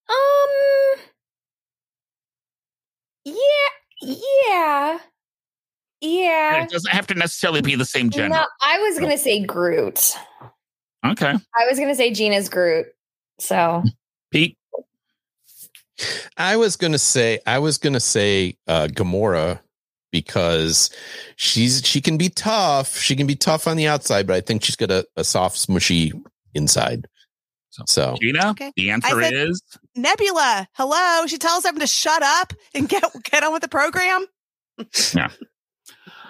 Um. 0.08 1.00
Yeah. 3.26 3.34
Yeah. 4.00 4.98
Yeah. 6.00 6.62
It 6.64 6.70
doesn't 6.70 6.90
have 6.90 7.06
to 7.08 7.14
necessarily 7.14 7.60
be 7.60 7.74
the 7.74 7.84
same 7.84 8.08
gender. 8.08 8.36
No, 8.36 8.44
I 8.62 8.78
was 8.78 8.98
gonna 8.98 9.18
say 9.18 9.44
Groot. 9.44 10.16
Okay. 11.04 11.34
I 11.34 11.66
was 11.68 11.78
gonna 11.78 11.94
say 11.94 12.10
Gina's 12.10 12.48
Groot. 12.48 12.86
So 13.38 13.84
Pete, 14.30 14.56
I 16.38 16.56
was 16.56 16.76
gonna 16.76 16.98
say 16.98 17.40
I 17.46 17.58
was 17.58 17.76
gonna 17.76 18.00
say 18.00 18.56
uh 18.66 18.88
Gamora 18.90 19.60
because 20.12 20.90
she's 21.36 21.82
she 21.86 22.00
can 22.00 22.16
be 22.16 22.28
tough. 22.28 22.96
She 22.96 23.16
can 23.16 23.26
be 23.26 23.36
tough 23.36 23.66
on 23.66 23.76
the 23.76 23.86
outside, 23.86 24.26
but 24.26 24.36
I 24.36 24.40
think 24.40 24.64
she's 24.64 24.76
got 24.76 24.90
a, 24.90 25.06
a 25.16 25.24
soft, 25.24 25.56
smushy 25.56 26.12
inside. 26.54 27.06
So- 27.70 27.84
So 27.86 28.16
Gina, 28.20 28.50
Okay. 28.50 28.72
the 28.76 28.90
answer 28.90 29.22
said- 29.22 29.32
is 29.32 29.62
Nebula, 29.94 30.66
hello. 30.74 31.26
She 31.26 31.38
tells 31.38 31.62
them 31.62 31.78
to 31.78 31.86
shut 31.86 32.22
up 32.22 32.52
and 32.74 32.88
get 32.88 33.04
get 33.30 33.44
on 33.44 33.52
with 33.52 33.62
the 33.62 33.68
program. 33.68 34.26
Yeah, 35.14 35.30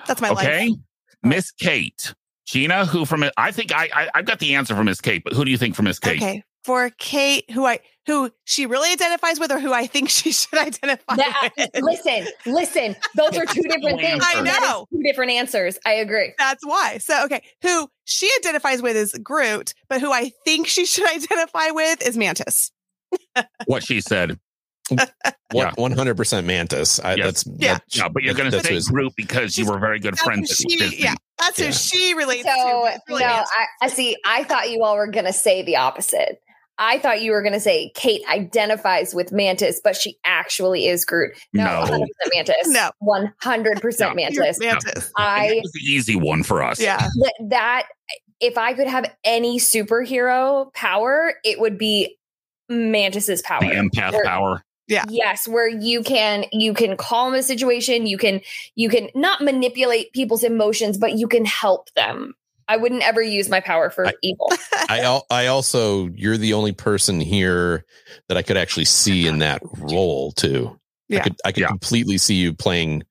that's 0.06 0.20
my 0.20 0.30
Okay. 0.30 0.68
life. 0.70 0.78
Miss 1.22 1.50
Kate. 1.52 2.14
Gina, 2.46 2.84
who 2.84 3.04
from 3.04 3.22
it? 3.22 3.32
I 3.36 3.52
think 3.52 3.72
I, 3.72 3.88
I 3.94 4.08
I've 4.14 4.24
got 4.24 4.38
the 4.40 4.54
answer 4.56 4.74
for 4.74 4.82
Miss 4.82 5.00
Kate, 5.00 5.22
but 5.22 5.32
who 5.34 5.44
do 5.44 5.50
you 5.50 5.56
think 5.58 5.76
for 5.76 5.82
Miss 5.82 5.98
Kate? 6.00 6.16
Okay. 6.20 6.42
For 6.64 6.90
Kate, 6.98 7.48
who 7.52 7.64
I 7.64 7.78
who 8.10 8.30
she 8.44 8.66
really 8.66 8.90
identifies 8.92 9.38
with, 9.38 9.52
or 9.52 9.60
who 9.60 9.72
I 9.72 9.86
think 9.86 10.08
she 10.10 10.32
should 10.32 10.58
identify 10.58 11.16
That- 11.16 11.50
with. 11.56 11.70
listen, 11.82 12.26
listen. 12.46 12.96
Those 13.16 13.36
are 13.36 13.46
two 13.46 13.62
different 13.62 14.00
things. 14.00 14.24
I 14.26 14.42
That 14.42 14.62
is 14.62 14.68
know. 14.68 14.86
two 14.92 15.02
different 15.02 15.32
answers. 15.32 15.78
I 15.86 15.94
agree. 15.94 16.32
That's 16.38 16.64
why. 16.66 16.98
So 16.98 17.24
okay, 17.26 17.42
who 17.62 17.88
she 18.04 18.30
identifies 18.40 18.82
with 18.82 18.96
is 18.96 19.12
Groot, 19.22 19.74
but 19.88 20.00
who 20.00 20.12
I 20.12 20.30
think 20.44 20.66
she 20.66 20.84
should 20.92 21.08
identify 21.08 21.70
with 21.70 22.02
is 22.06 22.16
Mantis. 22.16 22.72
What 23.66 23.82
she 23.84 24.00
said. 24.00 24.38
Yeah. 25.52 25.72
One 25.74 25.90
hundred 25.90 26.16
percent 26.16 26.46
Mantis. 26.46 27.00
I, 27.00 27.14
Yes. 27.14 27.24
That's 27.42 27.44
Yeah. 27.58 27.72
that- 27.74 27.82
Yeah, 27.88 28.08
but 28.08 28.22
you're 28.22 28.34
going 28.34 28.52
to 28.52 28.60
say 28.62 28.74
his- 28.74 28.86
group 28.88 29.14
because 29.16 29.58
you 29.58 29.66
were 29.66 29.80
very 29.80 29.98
good 29.98 30.16
friends 30.16 30.48
who 30.58 30.64
with 30.64 30.72
she, 30.72 30.78
Disney. 30.78 31.02
yeah, 31.02 31.14
that's 31.40 31.58
who 31.60 31.72
she 31.72 32.14
relates 32.14 32.44
So 32.44 32.54
to. 32.54 32.92
It's 32.94 33.02
no, 33.08 33.16
really 33.16 33.24
Mantis. 33.24 33.50
I, 33.80 33.84
I 33.86 33.88
see. 33.88 34.16
I 34.24 34.44
thought 34.44 34.70
you 34.70 34.84
all 34.84 34.94
were 34.96 35.08
going 35.08 35.24
to 35.24 35.32
say 35.32 35.62
the 35.64 35.74
opposite. 35.76 36.40
I 36.80 36.98
thought 36.98 37.20
you 37.22 37.30
were 37.32 37.42
going 37.42 37.52
to 37.52 37.60
say 37.60 37.92
Kate 37.94 38.22
identifies 38.28 39.14
with 39.14 39.30
Mantis, 39.32 39.80
but 39.84 39.94
she 39.94 40.16
actually 40.24 40.86
is 40.88 41.04
Groot. 41.04 41.32
No, 41.52 41.84
No. 41.84 41.90
100% 41.92 42.06
Mantis. 42.34 42.68
No. 42.68 42.90
100% 43.02 44.00
No. 44.00 44.14
Mantis. 44.14 44.58
Mantis. 44.58 45.12
I 45.16 45.48
It 45.56 45.62
was 45.62 45.72
the 45.72 45.80
easy 45.80 46.16
one 46.16 46.42
for 46.42 46.62
us. 46.62 46.80
Yeah. 46.80 46.96
th- 46.98 47.50
that 47.50 47.86
if 48.40 48.56
I 48.56 48.72
could 48.72 48.88
have 48.88 49.04
any 49.24 49.58
superhero 49.58 50.72
power, 50.72 51.34
it 51.44 51.60
would 51.60 51.76
be 51.76 52.16
Mantis's 52.70 53.42
power. 53.42 53.60
The 53.60 53.66
empath 53.66 54.14
Or- 54.14 54.24
power. 54.24 54.64
Yeah. 54.88 55.04
Yes, 55.08 55.46
where 55.46 55.68
you 55.68 56.02
can 56.02 56.46
you 56.50 56.74
can 56.74 56.96
calm 56.96 57.32
a 57.34 57.44
situation, 57.44 58.06
you 58.06 58.18
can 58.18 58.40
you 58.74 58.88
can 58.88 59.08
not 59.14 59.40
manipulate 59.40 60.12
people's 60.12 60.42
emotions, 60.42 60.98
but 60.98 61.12
you 61.16 61.28
can 61.28 61.44
help 61.44 61.92
them. 61.94 62.34
I 62.70 62.76
wouldn't 62.76 63.02
ever 63.02 63.20
use 63.20 63.48
my 63.48 63.60
power 63.60 63.90
for 63.90 64.06
I- 64.06 64.12
evil. 64.22 64.50
I 64.88 65.20
I 65.30 65.46
also 65.48 66.06
you're 66.14 66.36
the 66.36 66.52
only 66.54 66.72
person 66.72 67.20
here 67.20 67.84
that 68.28 68.36
I 68.36 68.42
could 68.42 68.56
actually 68.56 68.84
see 68.84 69.26
in 69.26 69.40
that 69.40 69.60
role 69.78 70.32
too. 70.32 70.78
I 71.10 71.14
Yeah. 71.16 71.22
could 71.24 71.36
I 71.44 71.52
could 71.52 71.62
Yeah. 71.62 71.66
completely 71.68 72.16
see 72.18 72.36
you 72.36 72.54
playing 72.54 73.02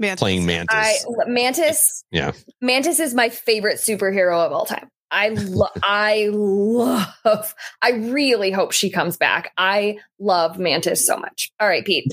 Mantis. 0.00 0.18
playing 0.20 0.44
Mantis. 0.46 0.74
I 0.76 1.24
Mantis. 1.28 2.04
Yeah. 2.10 2.32
Mantis 2.60 2.98
is 2.98 3.14
my 3.14 3.28
favorite 3.28 3.76
superhero 3.76 4.44
of 4.44 4.50
all 4.52 4.66
time. 4.66 4.88
I 5.12 5.28
love. 5.28 5.70
I 5.84 6.28
love. 6.32 7.54
I 7.80 7.90
really 7.92 8.50
hope 8.50 8.72
she 8.72 8.90
comes 8.90 9.16
back. 9.16 9.52
I 9.56 9.98
love 10.18 10.58
Mantis 10.58 11.06
so 11.06 11.16
much. 11.16 11.52
All 11.60 11.68
right, 11.68 11.84
Pete. 11.84 12.10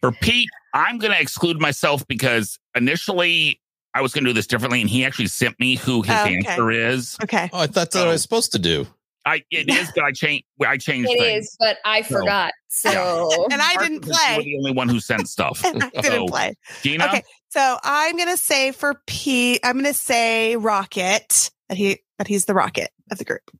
For 0.00 0.12
Pete, 0.12 0.48
I'm 0.72 0.98
going 0.98 1.12
to 1.12 1.20
exclude 1.20 1.60
myself 1.60 2.06
because 2.06 2.58
initially 2.76 3.60
I 3.94 4.00
was 4.02 4.12
going 4.12 4.24
to 4.24 4.30
do 4.30 4.34
this 4.34 4.46
differently, 4.46 4.80
and 4.80 4.90
he 4.90 5.04
actually 5.04 5.28
sent 5.28 5.58
me 5.60 5.76
who 5.76 6.02
his 6.02 6.16
Oh, 6.16 6.24
okay. 6.24 6.36
answer 6.48 6.70
is. 6.70 7.16
Okay. 7.22 7.48
oh, 7.52 7.60
I 7.60 7.66
thought 7.66 7.74
that's 7.74 7.94
what 7.96 8.08
I 8.08 8.10
was 8.12 8.22
supposed 8.22 8.52
to 8.52 8.58
do. 8.58 8.86
I 9.26 9.42
it 9.50 9.70
is, 9.70 9.90
but 9.94 10.04
I 10.04 10.12
changed. 10.12 10.44
I 10.66 10.76
changed 10.76 11.08
It 11.10 11.18
things. 11.18 11.46
is, 11.46 11.56
but 11.58 11.78
I 11.84 12.02
forgot. 12.02 12.52
So 12.68 13.46
And 13.50 13.62
I 13.62 13.76
didn't 13.78 14.00
because 14.00 14.20
you 14.28 14.36
were 14.36 14.42
play. 14.42 14.44
the 14.52 14.56
only 14.58 14.72
one 14.72 14.88
who 14.88 15.00
sent 15.00 15.28
stuff. 15.28 15.62
I 15.64 15.70
didn't 15.70 16.02
So, 16.04 16.26
play. 16.26 16.54
Gina, 16.82 17.06
Okay. 17.06 17.22
So 17.48 17.78
I'm 17.82 18.18
gonna 18.18 18.36
say 18.36 18.72
for 18.72 19.00
Pete, 19.06 19.60
I'm 19.64 19.76
gonna 19.76 19.94
say 19.94 20.56
Rocket. 20.56 21.50
That 21.70 21.78
he 21.78 22.00
that 22.18 22.26
he's 22.26 22.44
the 22.44 22.52
rocket 22.52 22.90
of 23.10 23.16
the 23.18 23.24
group. 23.24 23.50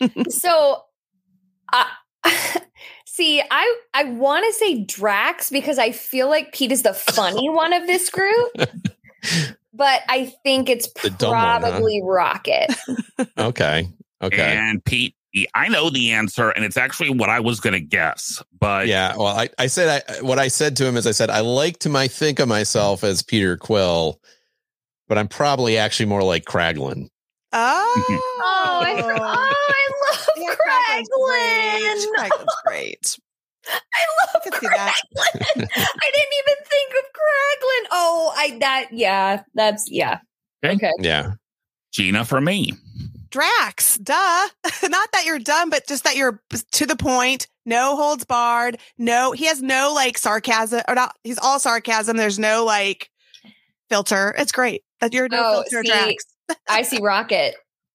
so 0.30 0.82
uh, 1.72 1.84
see 3.04 3.42
i 3.50 3.76
i 3.92 4.04
want 4.04 4.46
to 4.46 4.52
say 4.58 4.82
drax 4.84 5.50
because 5.50 5.78
i 5.78 5.92
feel 5.92 6.28
like 6.28 6.52
pete 6.54 6.72
is 6.72 6.82
the 6.82 6.94
funny 6.94 7.50
one 7.50 7.72
of 7.74 7.86
this 7.86 8.08
group 8.08 8.50
but 9.74 10.00
i 10.08 10.26
think 10.42 10.68
it's 10.68 10.88
The 11.02 11.10
dumb 11.10 11.30
one, 11.32 11.38
huh? 11.40 11.58
probably 11.60 12.00
rocket 12.02 12.74
Okay. 13.38 13.88
Okay. 14.22 14.56
and 14.56 14.82
Pete. 14.84 15.14
I 15.54 15.66
know 15.68 15.90
the 15.90 16.12
answer, 16.12 16.50
and 16.50 16.64
it's 16.64 16.76
actually 16.76 17.10
what 17.10 17.28
I 17.28 17.40
was 17.40 17.58
going 17.58 17.72
to 17.72 17.80
guess. 17.80 18.40
But 18.58 18.86
yeah. 18.86 19.16
Well, 19.16 19.26
I, 19.26 19.48
I 19.58 19.66
said 19.66 20.02
I 20.08 20.22
what 20.22 20.38
I 20.38 20.46
said 20.48 20.76
to 20.76 20.86
him 20.86 20.96
is 20.96 21.06
I 21.08 21.10
said 21.10 21.28
I 21.28 21.40
like 21.40 21.78
to 21.80 21.88
my 21.88 22.06
think 22.06 22.38
of 22.38 22.46
myself 22.48 23.02
as 23.02 23.22
Peter 23.22 23.56
Quill, 23.56 24.20
but 25.08 25.18
I'm 25.18 25.26
probably 25.28 25.76
actually 25.76 26.06
more 26.06 26.22
like 26.22 26.44
Kraglin. 26.44 27.08
Oh, 27.52 28.04
oh 28.08 28.80
i, 28.84 29.02
oh, 29.02 29.18
I 29.20 30.12
love 30.12 30.28
Yeah, 30.36 30.54
Kraglin. 30.54 31.04
Kraglin's 31.84 32.06
great. 32.06 32.30
Kraglin's 32.30 32.56
great. 32.64 33.18
I 33.68 34.34
love 34.34 34.42
I 34.46 34.50
could 34.50 34.54
see 34.60 34.66
that. 34.66 34.94
I 35.16 35.32
didn't 35.56 36.34
even 36.38 36.64
think 36.64 36.92
of 36.92 37.04
Kraglin. 37.14 37.88
Oh, 37.92 38.32
I 38.36 38.58
that 38.60 38.88
yeah, 38.92 39.42
that's 39.54 39.86
yeah. 39.90 40.18
Okay. 40.64 40.76
Okay. 40.76 40.92
Yeah. 41.00 41.32
Gina 41.92 42.24
for 42.24 42.40
me. 42.40 42.72
Drax, 43.30 43.98
duh. 43.98 44.14
Not 44.84 45.12
that 45.12 45.24
you're 45.24 45.38
dumb, 45.38 45.70
but 45.70 45.86
just 45.86 46.04
that 46.04 46.16
you're 46.16 46.40
to 46.72 46.86
the 46.86 46.96
point. 46.96 47.48
No 47.66 47.96
holds 47.96 48.24
barred. 48.24 48.78
No, 48.98 49.32
he 49.32 49.46
has 49.46 49.62
no 49.62 49.92
like 49.94 50.18
sarcasm 50.18 50.82
or 50.88 50.94
not. 50.94 51.16
He's 51.24 51.38
all 51.38 51.58
sarcasm. 51.58 52.16
There's 52.16 52.38
no 52.38 52.64
like 52.64 53.10
filter. 53.88 54.34
It's 54.38 54.52
great 54.52 54.82
that 55.00 55.12
you're 55.14 55.28
no 55.28 55.42
Oh, 55.42 55.52
filter 55.62 55.82
see, 55.84 55.90
Drax. 55.90 56.24
I 56.68 56.82
see 56.82 57.00
Rocket. 57.00 57.54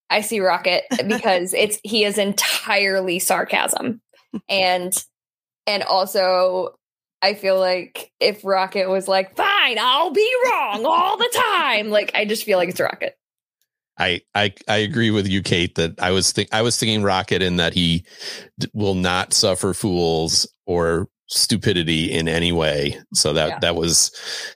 I 0.10 0.22
see 0.22 0.40
Rocket 0.40 0.84
because 1.08 1.54
it's 1.54 1.80
he 1.84 2.04
is 2.04 2.18
entirely 2.18 3.20
sarcasm. 3.20 4.02
And 4.50 4.94
and 5.70 5.84
also 5.84 6.76
I 7.22 7.34
feel 7.36 7.60
like 7.60 8.12
if 8.20 8.44
Rocket 8.44 8.90
was 8.90 9.08
like, 9.08 9.36
fine, 9.36 9.78
I'll 9.80 10.12
be 10.12 10.34
wrong 10.46 10.86
all 10.86 11.18
the 11.18 11.30
time. 11.56 11.90
Like 11.90 12.12
I 12.16 12.26
just 12.26 12.44
feel 12.44 12.58
like 12.58 12.70
it's 12.70 12.80
Rocket. 12.80 13.16
I, 13.98 14.22
I 14.34 14.54
I 14.68 14.78
agree 14.78 15.12
with 15.12 15.28
you, 15.28 15.42
Kate. 15.44 15.76
That 15.76 16.00
I 16.02 16.12
was 16.12 16.32
think 16.32 16.48
I 16.54 16.62
was 16.62 16.78
thinking 16.78 17.04
Rocket 17.04 17.42
in 17.42 17.58
that 17.58 17.74
he 17.74 18.06
d- 18.58 18.70
will 18.74 18.96
not 18.96 19.34
suffer 19.34 19.74
fools 19.74 20.48
or 20.66 21.08
stupidity 21.28 22.10
in 22.12 22.28
any 22.30 22.54
way. 22.54 22.98
So 23.14 23.34
that 23.34 23.50
Yeah. 23.50 23.60
that 23.60 23.76
was 23.76 24.12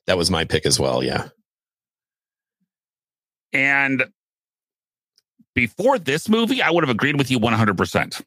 that 0.08 0.18
was 0.18 0.32
my 0.32 0.46
pick 0.46 0.66
as 0.66 0.80
well. 0.80 1.04
Yeah. 1.04 1.28
And 3.52 4.06
before 5.54 6.00
this 6.00 6.30
movie, 6.30 6.62
I 6.62 6.72
would 6.72 6.84
have 6.84 6.90
agreed 6.90 7.18
with 7.18 7.30
you 7.30 7.40
100%. 7.40 8.22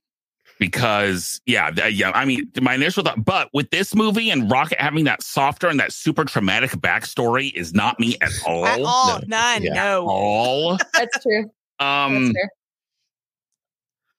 Because, 0.59 1.41
yeah, 1.45 1.71
yeah, 1.89 2.13
I 2.15 2.25
mean, 2.25 2.51
my 2.63 2.75
initial 2.75 3.05
thought, 3.05 3.23
but 3.25 3.51
with 3.53 3.71
this 3.71 3.95
movie 3.95 4.31
and 4.31 4.51
Rocket 4.51 4.81
having 4.81 5.05
that 5.05 5.23
softer 5.23 5.69
and 5.69 5.79
that 5.81 5.93
super 5.93 6.25
traumatic 6.25 6.71
backstory 6.71 7.53
is 7.55 7.75
not 7.75 8.01
me 8.01 8.17
at 8.23 8.31
all. 8.47 8.67
At 8.67 8.81
all. 8.81 9.19
no. 9.21 9.27
None. 9.27 9.63
Yeah. 9.65 9.75
No. 9.75 10.07
All. 10.09 10.79
That's 10.95 11.23
true. 11.23 11.51
Um, 11.79 12.33
That's 12.33 12.49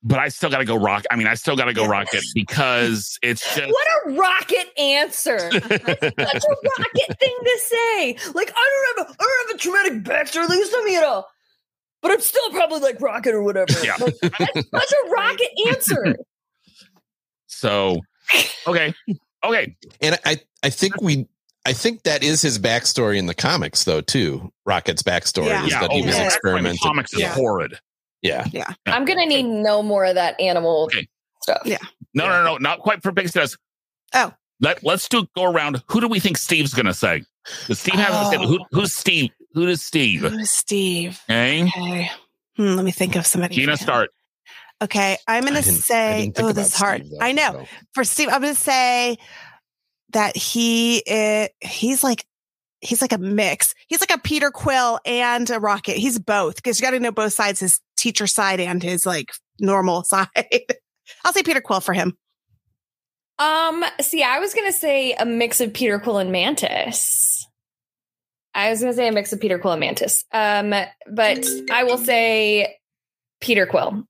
but 0.04 0.20
I 0.20 0.30
still 0.30 0.50
got 0.50 0.60
to 0.60 0.66
go 0.66 0.76
Rock. 0.78 1.04
I 1.12 1.16
mean, 1.16 1.28
I 1.28 1.34
still 1.34 1.56
got 1.58 1.66
to 1.66 1.74
go 1.74 1.84
Yeah. 1.84 1.90
Rocket 1.90 2.24
because 2.34 3.18
it's 3.22 3.42
just. 3.56 3.68
What 3.68 3.88
a 4.06 4.12
rocket 4.12 4.80
answer. 4.80 5.40
Such 5.52 5.62
a 5.62 5.70
rocket 5.70 7.20
thing 7.20 7.36
to 7.44 7.60
say. 7.64 8.18
Like, 8.34 8.54
I 8.56 8.94
don't 8.96 8.98
have 8.98 9.08
a 9.08 9.16
I 9.20 9.26
don't 9.26 9.48
have 9.48 9.56
a 9.56 9.58
traumatic 9.58 10.04
backstory. 10.04 10.48
Like, 10.48 10.64
some, 10.66 10.88
you 10.88 11.02
know. 11.02 11.26
But 12.02 12.12
I'm 12.12 12.22
still 12.22 12.50
probably 12.52 12.80
like 12.80 13.02
rocket 13.02 13.34
or 13.34 13.44
whatever. 13.44 13.74
Yeah. 13.84 13.96
Like, 14.00 14.16
that's 14.22 14.70
such 14.70 14.94
a 15.06 15.10
rocket 15.10 15.50
answer. 15.68 16.16
So, 17.48 18.02
okay. 18.68 18.94
Okay. 19.44 19.76
And 20.02 20.20
I 20.26 20.40
I 20.64 20.70
think 20.70 21.02
we 21.02 21.28
I 21.66 21.74
think 21.74 22.04
that 22.04 22.24
is 22.24 22.42
his 22.42 22.60
backstory 22.60 23.18
in 23.18 23.26
the 23.26 23.34
comics 23.34 23.84
though 23.84 24.02
too. 24.02 24.52
Rocket's 24.66 25.04
backstory 25.04 25.48
Yeah. 25.48 25.66
is 25.66 25.72
Yeah. 25.72 25.82
that 25.82 25.92
he 25.92 26.04
oh, 26.04 26.06
was 26.06 26.16
yeah. 26.18 26.26
experimented. 26.26 26.80
The 26.82 26.88
comics 26.88 27.14
is 27.14 27.20
Yeah. 27.20 27.34
horrid. 27.34 27.80
Yeah. 28.22 28.46
Yeah. 28.52 28.74
I'm 28.86 29.06
gonna 29.06 29.26
need 29.26 29.44
no 29.44 29.82
more 29.82 30.06
of 30.06 30.16
that 30.16 30.40
animal 30.40 30.84
Okay. 30.86 31.08
stuff. 31.42 31.62
Yeah. 31.66 31.78
No, 32.14 32.28
no, 32.28 32.44
no, 32.44 32.58
not 32.58 32.80
quite 32.80 33.02
for 33.04 33.12
Big 33.12 33.30
Stars. 33.30 33.58
Oh. 34.14 34.34
Let, 34.60 34.84
let's 34.84 35.08
do 35.08 35.28
go 35.36 35.44
around. 35.44 35.84
Who 35.88 36.02
do 36.02 36.08
we 36.08 36.20
think 36.20 36.38
Steve's 36.38 36.74
going 36.74 36.88
to 36.88 36.94
say? 36.94 37.24
Does 37.68 37.80
Steve 37.80 37.94
hasn't 37.94 38.28
oh. 38.28 38.32
said 38.32 38.42
who, 38.42 38.60
who's 38.72 38.94
Steve? 38.94 39.30
Who 39.58 39.66
is 39.66 39.84
Steve? 39.84 40.22
Who's 40.22 40.52
Steve? 40.52 41.20
Okay. 41.28 41.64
Okay. 41.64 42.12
Hmm, 42.58 42.76
let 42.76 42.86
me 42.86 42.92
think 42.92 43.16
of 43.16 43.26
somebody. 43.26 43.56
Gina, 43.56 43.66
for 43.66 43.72
him. 43.72 43.78
start. 43.78 44.10
Okay. 44.84 45.18
I'm 45.28 45.46
going 45.46 45.56
to 45.56 45.64
say, 45.64 46.32
oh, 46.38 46.52
this 46.52 46.52
about 46.52 46.58
is 46.68 46.76
hard. 46.76 47.06
Steve, 47.08 47.12
though, 47.20 47.26
I 47.26 47.32
know. 47.32 47.52
so. 47.54 47.66
For 47.96 48.04
Steve, 48.04 48.30
I'm 48.32 48.42
going 48.42 48.54
to 48.54 48.60
say 48.60 49.18
that 50.14 50.38
he 50.38 50.98
is, 51.00 51.50
he's 51.60 52.04
like, 52.04 52.24
he's 52.82 53.02
like 53.02 53.14
a 53.14 53.18
mix. 53.18 53.74
He's 53.88 54.00
like 54.00 54.14
a 54.14 54.20
Peter 54.20 54.52
Quill 54.52 55.00
and 55.08 55.50
a 55.50 55.60
Rocket. 55.60 55.98
He's 55.98 56.20
both 56.20 56.58
because 56.58 56.80
you 56.80 56.86
got 56.86 56.92
to 56.92 57.00
know 57.00 57.12
both 57.12 57.34
sides, 57.34 57.60
his 57.60 57.82
teacher 57.98 58.28
side 58.28 58.60
and 58.60 58.84
his 58.84 59.08
like 59.08 59.32
normal 59.60 60.04
side. 60.06 60.28
I'll 61.26 61.34
say 61.34 61.42
Peter 61.42 61.62
Quill 61.62 61.82
for 61.82 61.96
him. 61.96 62.16
Um, 63.40 63.84
see, 64.02 64.22
I 64.22 64.38
was 64.38 64.54
gonna 64.54 64.72
say 64.72 65.14
a 65.14 65.26
mix 65.26 65.62
of 65.62 65.72
Peter 65.72 66.00
Quill 66.00 66.18
and 66.18 66.32
Mantis. 66.32 67.37
I 68.58 68.72
was 68.72 68.80
gonna 68.80 68.94
say 68.94 69.08
a 69.08 69.12
mix 69.12 69.32
of 69.32 69.40
Peter 69.40 69.60
Quill 69.60 69.74
and 69.74 69.80
Mantis. 69.80 70.26
Um, 70.34 70.74
but 71.10 71.46
I 71.72 71.84
will 71.84 72.00
say 72.00 72.76
Peter 73.40 73.68
Quill. 73.68 74.04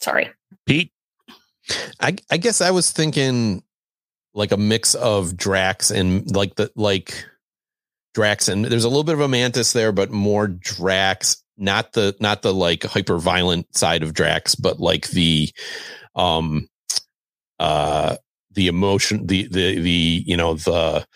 Sorry. 0.00 0.30
Pete. 0.66 0.92
I 2.00 2.16
I 2.28 2.38
guess 2.38 2.60
I 2.60 2.72
was 2.72 2.90
thinking 2.90 3.62
like 4.34 4.50
a 4.50 4.56
mix 4.56 4.96
of 4.96 5.36
Drax 5.36 5.92
and 5.92 6.34
like 6.34 6.56
the 6.56 6.72
like 6.74 7.24
Drax 8.14 8.48
and 8.48 8.64
there's 8.64 8.84
a 8.84 8.88
little 8.88 9.04
bit 9.04 9.14
of 9.14 9.20
a 9.20 9.28
Mantis 9.28 9.72
there, 9.72 9.92
but 9.92 10.10
more 10.10 10.48
Drax. 10.48 11.42
Not 11.56 11.92
the 11.92 12.16
not 12.18 12.42
the 12.42 12.52
like 12.52 12.82
hyper 12.82 13.18
violent 13.18 13.76
side 13.76 14.02
of 14.02 14.12
Drax, 14.12 14.56
but 14.56 14.80
like 14.80 15.08
the 15.10 15.50
um 16.16 16.68
uh 17.60 18.16
the 18.50 18.66
emotion 18.66 19.28
the 19.28 19.46
the 19.46 19.78
the 19.78 20.24
you 20.26 20.36
know 20.36 20.54
the 20.54 21.06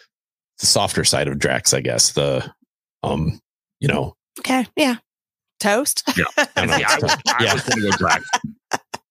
the 0.59 0.66
softer 0.66 1.04
side 1.04 1.28
of 1.28 1.38
Drax, 1.38 1.72
I 1.74 1.80
guess. 1.80 2.12
The 2.12 2.50
um 3.02 3.40
you 3.80 3.88
know 3.88 4.14
Okay. 4.40 4.66
Yeah. 4.76 4.96
Toast. 5.61 6.02
Yeah. 6.16 6.24
I 6.57 6.66
know. 6.66 6.76
Yeah, 6.76 6.88
I 6.90 6.98
was, 7.00 7.16
I 7.28 7.44
Yeah. 7.44 7.54
was 7.54 7.62
going 7.62 7.80
to 7.82 7.90
go 7.90 7.96
Drax. 7.96 8.24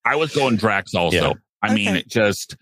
I 0.05 0.15
was 0.15 0.35
going 0.35 0.55
Drax 0.57 0.93
also. 0.93 1.17
Yeah. 1.17 1.33
I 1.63 1.73
mean, 1.73 1.89
Okay. 1.89 1.99
it 1.99 2.07
just 2.07 2.55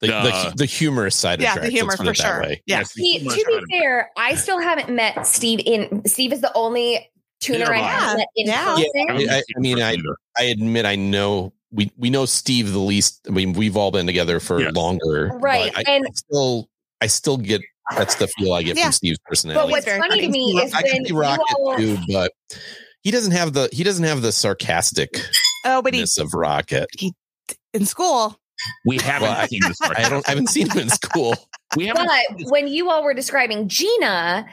the, 0.00 0.14
Uh, 0.14 0.22
the 0.50 0.56
the 0.58 0.64
humorous 0.64 1.16
side 1.16 1.40
Yeah, 1.40 1.50
of 1.50 1.54
the 1.56 1.60
Drax. 1.62 1.74
humor 1.74 1.94
let's 1.98 2.20
for 2.20 2.26
sure. 2.26 2.42
way. 2.42 2.62
Yeah. 2.66 2.78
yes, 2.78 2.92
See, 2.92 3.18
to 3.18 3.24
be 3.68 3.78
fair, 3.78 4.10
I 4.16 4.34
still 4.36 4.60
haven't 4.60 4.88
met 4.94 5.26
Steve 5.26 5.60
in 5.64 6.02
Steve 6.06 6.32
is 6.32 6.40
the 6.40 6.52
only 6.54 7.10
tuner 7.40 7.72
I 7.72 7.78
have 7.78 8.14
I. 8.14 8.16
met 8.18 8.28
in 8.36 8.46
Yeah. 8.46 8.64
person. 8.64 8.86
Yeah, 8.94 9.04
I 9.08 9.16
mean, 9.16 9.30
I- 9.30 9.42
I 9.56 9.60
mean, 9.60 9.82
I- 9.82 9.96
I 10.36 10.42
admit 10.44 10.86
I 10.86 10.94
know 10.94 11.52
we 11.72 11.90
we 11.96 12.10
know 12.10 12.24
Steve 12.26 12.72
the 12.72 12.78
least. 12.78 13.26
I 13.28 13.30
mean, 13.32 13.52
we've 13.52 13.76
all 13.76 13.90
been 13.90 14.06
together 14.06 14.38
for 14.40 14.60
Yes. 14.60 14.74
longer, 14.74 15.28
but 15.32 15.40
Right, 15.42 15.72
I, 15.76 15.82
and- 15.88 16.06
I 16.06 16.10
still 16.14 16.68
I 17.00 17.06
still 17.08 17.36
get 17.36 17.60
that's 17.96 18.16
the 18.16 18.26
feel 18.28 18.52
I 18.52 18.62
get 18.62 18.76
Yeah. 18.76 18.84
from 18.84 18.92
Steve's 18.92 19.18
personality. 19.26 19.66
But 19.66 19.70
what's 19.70 19.84
very 19.84 20.00
funny 20.00 20.20
to 20.22 20.28
me 20.28 20.60
is 20.62 20.72
I 20.74 20.82
when 20.82 20.92
can 20.92 21.04
see 21.06 21.12
Rocket 21.12 21.44
all, 21.58 21.76
too, 21.76 21.98
but 22.12 22.32
he 23.02 23.10
doesn't 23.10 23.32
have 23.32 23.52
the 23.52 23.68
he 23.72 23.82
doesn't 23.84 24.04
have 24.04 24.22
the 24.22 24.28
sarcasticness 24.28 25.24
Oh, 25.64 25.82
but 25.82 25.94
he 25.94 26.02
of 26.18 26.34
Rocket. 26.34 26.88
in 27.74 27.84
school. 27.86 28.38
we 28.84 28.98
haven't 28.98 29.28
Well, 29.28 29.38
I- 29.38 29.46
seen 29.46 29.60
this. 29.66 29.78
I 29.82 30.08
don't 30.08 30.26
I 30.26 30.32
haven't 30.32 30.48
seen 30.48 30.68
him 30.70 30.78
in 30.78 30.88
school. 30.90 31.34
We 31.76 31.86
haven't. 31.86 32.06
but 32.08 32.50
when 32.50 32.66
you 32.68 32.90
all 32.90 33.02
were 33.04 33.14
describing 33.14 33.68
Gina, 33.68 34.46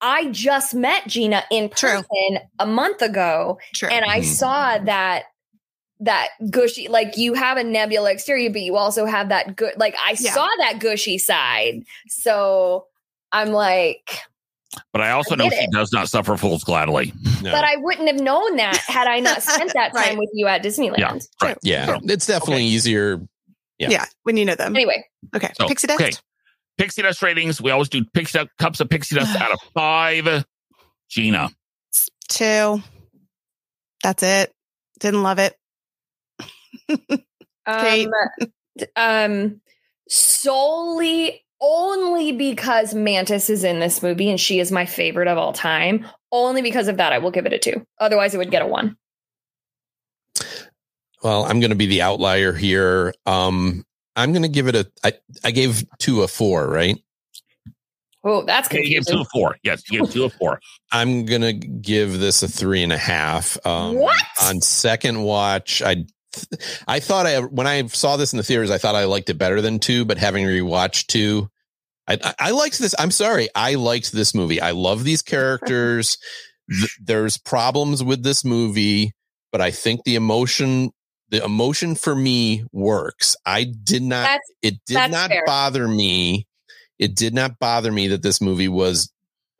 I 0.00 0.26
just 0.30 0.74
met 0.74 1.06
Gina 1.08 1.42
in 1.50 1.70
True. 1.70 1.90
person 2.02 2.38
a 2.60 2.66
month 2.66 3.02
ago, 3.02 3.58
True. 3.74 3.88
and 3.88 4.04
I 4.04 4.20
Mhm. 4.20 4.24
saw 4.24 4.78
that 4.78 5.24
that 6.00 6.28
gushy 6.50 6.88
like 6.88 7.16
you 7.16 7.34
have 7.34 7.56
a 7.56 7.64
nebula 7.64 8.10
exterior 8.12 8.50
but 8.50 8.60
you 8.60 8.76
also 8.76 9.04
have 9.04 9.30
that 9.30 9.56
good 9.56 9.72
like 9.76 9.94
i 9.96 10.10
Yeah. 10.18 10.32
saw 10.32 10.46
that 10.58 10.78
gushy 10.78 11.18
side 11.18 11.82
so 12.08 12.86
i'm 13.32 13.50
like 13.50 14.20
But 14.92 15.02
I 15.02 15.10
also 15.10 15.34
I 15.34 15.38
know 15.38 15.50
get 15.50 15.58
she 15.58 15.64
it. 15.64 15.70
does 15.72 15.92
not 15.92 16.08
suffer 16.08 16.36
fools 16.36 16.62
gladly. 16.62 17.12
No. 17.42 17.50
but 17.50 17.64
i 17.64 17.76
wouldn't 17.76 18.06
have 18.08 18.20
known 18.20 18.56
that 18.56 18.76
had 18.86 19.08
i 19.08 19.18
not 19.20 19.42
spent 19.42 19.72
that 19.74 19.92
time 19.92 20.10
Right. 20.10 20.18
with 20.18 20.30
you 20.34 20.46
at 20.46 20.62
disneyland 20.62 20.98
Yeah. 20.98 21.18
Right. 21.42 21.58
yeah, 21.62 21.86
So- 21.86 22.00
it's 22.04 22.26
definitely 22.26 22.64
easier. 22.64 23.20
yeah. 23.78 23.88
yeah. 23.90 24.04
when 24.22 24.36
you 24.36 24.44
know 24.44 24.54
them. 24.54 24.76
anyway 24.76 25.04
Okay. 25.34 25.50
So, 25.58 25.66
Pixie 25.66 25.88
dust. 25.88 26.00
okay. 26.00 26.12
Pixie 26.78 27.02
dust 27.02 27.20
ratings. 27.22 27.60
We 27.60 27.72
always 27.72 27.88
do 27.88 28.04
pixie 28.04 28.38
dust, 28.38 28.50
cups 28.60 28.78
of 28.78 28.88
pixie 28.88 29.16
dust 29.16 29.34
out 29.34 29.50
of 29.50 29.58
five. 29.74 30.44
Gina. 31.10 31.50
Two. 32.28 32.80
That's 34.04 34.22
it. 34.22 34.52
Didn't 35.00 35.24
love 35.24 35.40
it. 35.40 35.57
Kate. 37.66 38.08
um 38.08 38.92
um 38.96 39.60
solely 40.08 41.44
only 41.60 42.32
because 42.32 42.94
mantis 42.94 43.50
is 43.50 43.64
in 43.64 43.80
this 43.80 44.02
movie 44.02 44.30
and 44.30 44.40
she 44.40 44.60
is 44.60 44.70
my 44.72 44.86
favorite 44.86 45.28
of 45.28 45.36
all 45.38 45.52
time 45.52 46.06
only 46.32 46.62
because 46.62 46.86
of 46.88 46.96
that 46.98 47.12
i 47.12 47.18
will 47.18 47.30
give 47.32 47.46
it 47.46 47.52
a 47.52 47.58
two 47.58 47.84
otherwise 47.98 48.32
it 48.34 48.38
would 48.38 48.50
get 48.50 48.62
a 48.62 48.66
one 48.66 48.96
Well, 51.22 51.44
I'm 51.44 51.58
going 51.58 51.70
to 51.70 51.76
be 51.76 51.86
the 51.86 52.02
outlier 52.02 52.52
here. 52.52 53.12
Um, 53.26 53.84
I'm 54.14 54.30
going 54.32 54.44
to 54.44 54.48
give 54.48 54.68
it 54.68 54.76
a. 54.76 54.88
I 55.02 55.14
I 55.42 55.50
gave 55.50 55.84
two 55.98 56.22
a 56.22 56.28
four, 56.28 56.68
right? 56.70 56.96
oh 58.22 58.42
that's 58.44 58.68
Okay, 58.68 58.82
you 58.84 58.90
gave 58.90 59.06
two 59.06 59.20
a 59.22 59.24
four. 59.24 59.56
Yes, 59.64 59.82
you 59.90 59.98
gave 60.00 60.12
two 60.12 60.24
a 60.24 60.30
four. 60.30 60.60
I'm 60.92 61.24
gonna 61.26 61.52
give 61.54 62.20
this 62.20 62.44
a 62.44 62.48
three 62.48 62.84
and 62.84 62.92
a 62.92 62.98
half. 62.98 63.58
Um, 63.66 63.96
What? 63.96 64.22
on 64.42 64.60
second 64.60 65.22
watch? 65.24 65.82
I 65.82 66.06
I 66.88 67.00
thought 67.00 67.26
I 67.26 67.40
when 67.40 67.66
I 67.66 67.86
saw 67.86 68.16
this 68.16 68.32
in 68.32 68.36
the 68.36 68.42
theaters, 68.42 68.70
I 68.70 68.78
thought 68.78 68.94
I 68.94 69.04
liked 69.04 69.30
it 69.30 69.38
better 69.38 69.60
than 69.60 69.78
two. 69.78 70.04
But 70.04 70.18
having 70.18 70.44
rewatched 70.44 71.06
two, 71.06 71.48
I 72.08 72.34
I, 72.38 72.50
liked 72.52 72.78
this. 72.78 72.94
I'm 72.98 73.10
sorry, 73.10 73.48
I 73.54 73.74
liked 73.74 74.12
this 74.12 74.34
movie. 74.34 74.60
I 74.60 74.70
love 74.72 75.04
these 75.04 75.22
characters. 75.22 76.18
Th- 76.70 76.98
There's 77.02 77.38
problems 77.38 78.02
with 78.04 78.22
this 78.22 78.44
movie, 78.44 79.12
but 79.52 79.60
I 79.60 79.70
think 79.70 80.04
the 80.04 80.14
emotion. 80.16 80.90
The 81.30 81.44
emotion 81.44 81.94
for 81.94 82.14
me 82.16 82.64
works. 82.72 83.36
I 83.44 83.64
did 83.64 84.02
not. 84.02 84.22
That's- 84.22 84.40
it 84.62 84.74
did 84.86 85.10
not 85.10 85.28
fair. 85.28 85.42
bother 85.44 85.86
me. 85.86 86.46
It 86.98 87.14
did 87.14 87.34
not 87.34 87.58
bother 87.58 87.92
me 87.92 88.08
that 88.08 88.22
this 88.22 88.40
movie 88.40 88.68
was 88.68 89.12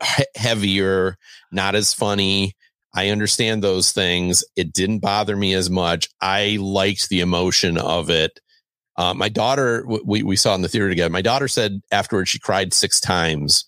he- 0.02 0.24
heavier, 0.34 1.16
not 1.52 1.74
as 1.74 1.92
funny. 1.92 2.54
I 2.94 3.10
understand 3.10 3.62
those 3.62 3.92
things. 3.92 4.42
It 4.56 4.72
didn't 4.72 5.00
bother 5.00 5.36
me 5.36 5.54
as 5.54 5.68
much. 5.70 6.08
I 6.20 6.58
liked 6.60 7.08
the 7.08 7.20
emotion 7.20 7.78
of 7.78 8.10
it. 8.10 8.40
Uh, 8.96 9.14
my 9.14 9.28
daughter, 9.28 9.84
we, 10.04 10.22
we 10.22 10.34
saw 10.36 10.54
in 10.54 10.62
the 10.62 10.68
theater 10.68 10.88
together. 10.88 11.10
My 11.10 11.22
daughter 11.22 11.46
said 11.48 11.80
afterwards 11.92 12.30
she 12.30 12.38
cried 12.40 12.72
six 12.74 12.98
times 12.98 13.64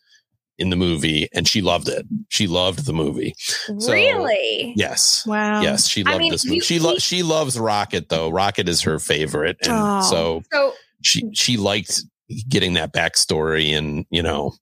in 0.59 0.71
the 0.71 0.77
movie 0.77 1.29
and 1.33 1.47
she 1.47 1.61
loved 1.63 1.89
it. 1.89 2.05
She 2.29 2.47
loved 2.47 2.85
the 2.85 2.93
movie. 2.93 3.35
So, 3.39 3.93
really 3.93 4.73
Yes. 4.77 5.25
Wow. 5.27 5.63
Yes, 5.63 5.87
she 5.89 6.05
I 6.05 6.11
loved 6.11 6.19
mean, 6.19 6.33
this 6.33 6.45
movie. 6.45 6.57
you- 6.57 6.63
She 6.63 6.79
lo- 6.81 6.95
he- 6.95 6.99
she 7.01 7.23
loves 7.23 7.59
Rocket 7.59 8.09
though. 8.09 8.29
Rocket 8.31 8.69
is 8.69 8.83
her 8.83 8.99
favorite, 8.99 9.57
and 9.63 9.73
Oh. 9.73 10.03
so 10.03 10.43
so 10.53 10.75
she 11.03 11.31
she 11.33 11.57
liked 11.57 12.03
getting 12.49 12.75
that 12.75 12.93
backstory 12.93 13.77
and 13.77 14.05
you 14.11 14.23
know 14.23 14.53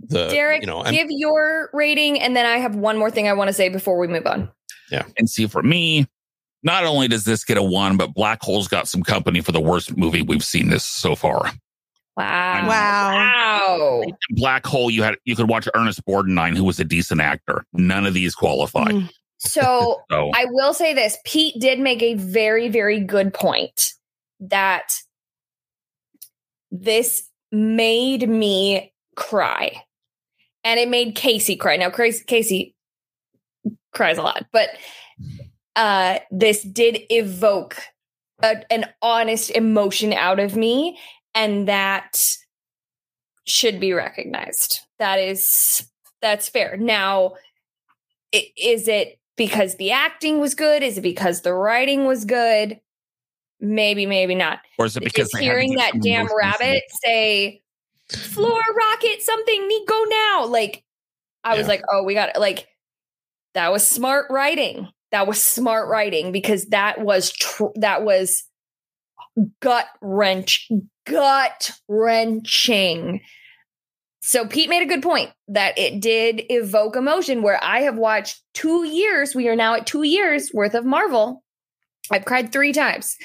the 0.00 0.28
derek 0.28 0.60
you 0.62 0.66
know 0.66 0.82
I'm, 0.82 0.94
give 0.94 1.08
your 1.10 1.70
rating 1.72 2.20
and 2.20 2.34
then 2.36 2.46
i 2.46 2.56
have 2.58 2.74
one 2.76 2.98
more 2.98 3.10
thing 3.10 3.28
i 3.28 3.32
want 3.32 3.48
to 3.48 3.52
say 3.52 3.68
before 3.68 3.98
we 3.98 4.06
move 4.06 4.26
on 4.26 4.50
Yeah, 4.90 5.04
And 5.18 5.28
see, 5.28 5.46
for 5.46 5.62
me, 5.62 6.06
not 6.62 6.84
only 6.84 7.08
does 7.08 7.24
this 7.24 7.44
get 7.44 7.58
a 7.58 7.62
one, 7.62 7.96
but 7.98 8.14
Black 8.14 8.40
Hole's 8.42 8.66
got 8.68 8.88
some 8.88 9.02
company 9.02 9.40
for 9.42 9.52
the 9.52 9.60
worst 9.60 9.96
movie 9.96 10.22
we've 10.22 10.42
seen 10.44 10.70
this 10.70 10.82
so 10.84 11.14
far. 11.14 11.42
wow 12.16 12.66
Wow. 12.68 13.10
wow 13.14 14.02
Black 14.30 14.66
Hole, 14.66 14.90
you 14.90 15.02
had 15.02 15.16
you 15.24 15.36
could 15.36 15.48
watch 15.48 15.68
Ernest 15.74 16.04
Borgnine, 16.06 16.56
who 16.56 16.64
was 16.64 16.80
a 16.80 16.84
decent 16.84 17.20
actor. 17.20 17.64
None 17.74 18.06
of 18.06 18.14
these 18.14 18.34
qualify. 18.34 18.86
Mm. 18.86 19.10
so 19.38 20.02
So 20.10 20.30
I 20.34 20.46
will 20.48 20.72
say 20.74 20.94
this 20.94 21.18
Pete 21.24 21.60
did 21.60 21.78
make 21.78 22.02
a 22.02 22.14
very, 22.14 22.68
very 22.70 22.98
good 23.00 23.34
point 23.34 23.92
that 24.40 24.88
this 26.70 27.28
made 27.52 28.28
me 28.28 28.92
cry. 29.18 29.82
And 30.64 30.78
it 30.78 30.88
made 30.88 31.14
Casey 31.14 31.56
cry. 31.56 31.76
Now, 31.76 31.90
Casey, 31.90 32.24
Casey 32.24 32.74
cries 33.92 34.16
a 34.16 34.22
lot, 34.22 34.46
but 34.52 34.70
uh, 35.76 36.18
this 36.30 36.62
did 36.62 37.00
evoke 37.10 37.76
a, 38.42 38.62
an 38.72 38.86
honest 39.02 39.50
emotion 39.50 40.12
out 40.12 40.38
of 40.38 40.56
me. 40.56 40.98
And 41.34 41.68
that 41.68 42.20
should 43.46 43.80
be 43.80 43.92
recognized. 43.92 44.80
That 44.98 45.18
is, 45.18 45.86
that's 46.22 46.48
fair. 46.48 46.76
Now, 46.76 47.34
is 48.32 48.88
it 48.88 49.18
because 49.36 49.76
the 49.76 49.92
acting 49.92 50.40
was 50.40 50.54
good? 50.54 50.82
Is 50.82 50.98
it 50.98 51.02
because 51.02 51.42
the 51.42 51.54
writing 51.54 52.06
was 52.06 52.24
good? 52.24 52.80
Maybe, 53.60 54.06
maybe 54.06 54.34
not. 54.34 54.60
or 54.78 54.86
is 54.86 54.96
it 54.96 55.02
because 55.02 55.26
Is 55.26 55.32
they 55.32 55.44
had 55.44 55.52
to 55.52 55.58
hearing 55.58 55.74
that 55.76 56.00
damn 56.00 56.28
rabbit 56.36 56.82
say, 57.04 57.62
floor 58.12 58.60
rocket, 58.76 59.22
something, 59.22 59.68
need 59.68 59.86
go 59.86 60.04
now. 60.08 60.46
Like, 60.46 60.84
I 61.44 61.56
was 61.56 61.68
like, 61.68 61.82
oh, 61.90 62.04
we 62.04 62.14
got 62.14 62.30
it. 62.30 62.38
Like, 62.38 62.66
that 63.54 63.72
was 63.72 63.86
smart 63.86 64.26
writing. 64.30 64.88
That 65.10 65.26
was 65.26 65.42
smart 65.42 65.88
writing 65.88 66.32
because 66.32 66.66
that 66.66 67.00
was, 67.00 67.32
tr- 67.32 67.74
that 67.76 68.02
was 68.02 68.44
gut 69.60 69.86
wrench, 70.02 70.68
gut 71.06 71.70
wrenching. 71.88 73.20
So 74.20 74.46
Pete 74.46 74.68
made 74.68 74.82
a 74.82 74.86
good 74.86 75.02
point 75.02 75.30
that 75.48 75.78
it 75.78 76.00
did 76.00 76.42
evoke 76.50 76.96
emotion 76.96 77.42
where 77.42 77.62
I 77.62 77.80
have 77.80 77.96
watched 77.96 78.42
two 78.52 78.84
years. 78.84 79.34
We 79.34 79.48
are 79.48 79.56
now 79.56 79.74
at 79.74 79.86
two 79.86 80.02
years 80.02 80.50
worth 80.52 80.74
of 80.74 80.84
Marvel. 80.84 81.42
I've 82.10 82.26
cried 82.26 82.52
three 82.52 82.72
times. 82.72 83.16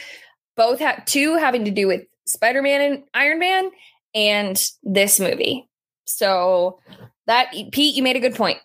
Both 0.55 0.79
have 0.79 1.03
two 1.05 1.35
having 1.35 1.65
to 1.65 1.71
do 1.71 1.87
with 1.87 2.03
Spider-Man 2.25 2.81
and 2.81 3.03
Iron 3.13 3.39
Man 3.39 3.69
and 4.13 4.61
this 4.83 5.19
movie. 5.19 5.67
So 6.05 6.79
that 7.27 7.51
Pete, 7.71 7.95
you 7.95 8.03
made 8.03 8.15
a 8.15 8.19
good 8.19 8.35
point. 8.35 8.59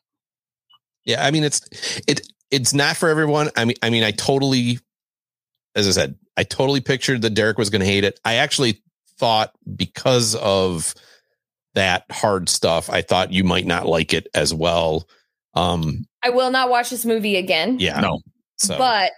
yeah 1.04 1.24
i 1.24 1.30
mean 1.30 1.44
it's 1.44 1.60
it 2.08 2.26
it's 2.50 2.74
not 2.74 2.96
for 2.96 3.08
everyone 3.08 3.50
i 3.56 3.64
mean 3.64 3.76
i 3.82 3.88
mean 3.90 4.02
i 4.02 4.10
totally 4.10 4.78
as 5.76 5.86
i 5.86 5.90
said 5.92 6.16
i 6.36 6.42
totally 6.42 6.80
pictured 6.80 7.22
that 7.22 7.30
derek 7.30 7.56
was 7.56 7.70
going 7.70 7.80
to 7.80 7.86
hate 7.86 8.02
it 8.04 8.18
i 8.24 8.34
actually 8.34 8.82
thought 9.18 9.52
because 9.76 10.34
of 10.34 10.92
that 11.74 12.04
hard 12.10 12.48
stuff 12.48 12.90
i 12.90 13.00
thought 13.00 13.32
you 13.32 13.44
might 13.44 13.64
not 13.66 13.86
like 13.86 14.12
it 14.12 14.26
as 14.34 14.52
well 14.52 15.08
um 15.54 16.04
I 16.24 16.30
will 16.30 16.50
not 16.50 16.68
watch 16.68 16.90
this 16.90 17.04
movie 17.04 17.36
again. 17.36 17.78
yeah 17.78 18.00
No. 18.00 18.20
so 18.56 18.76
But 18.76 19.12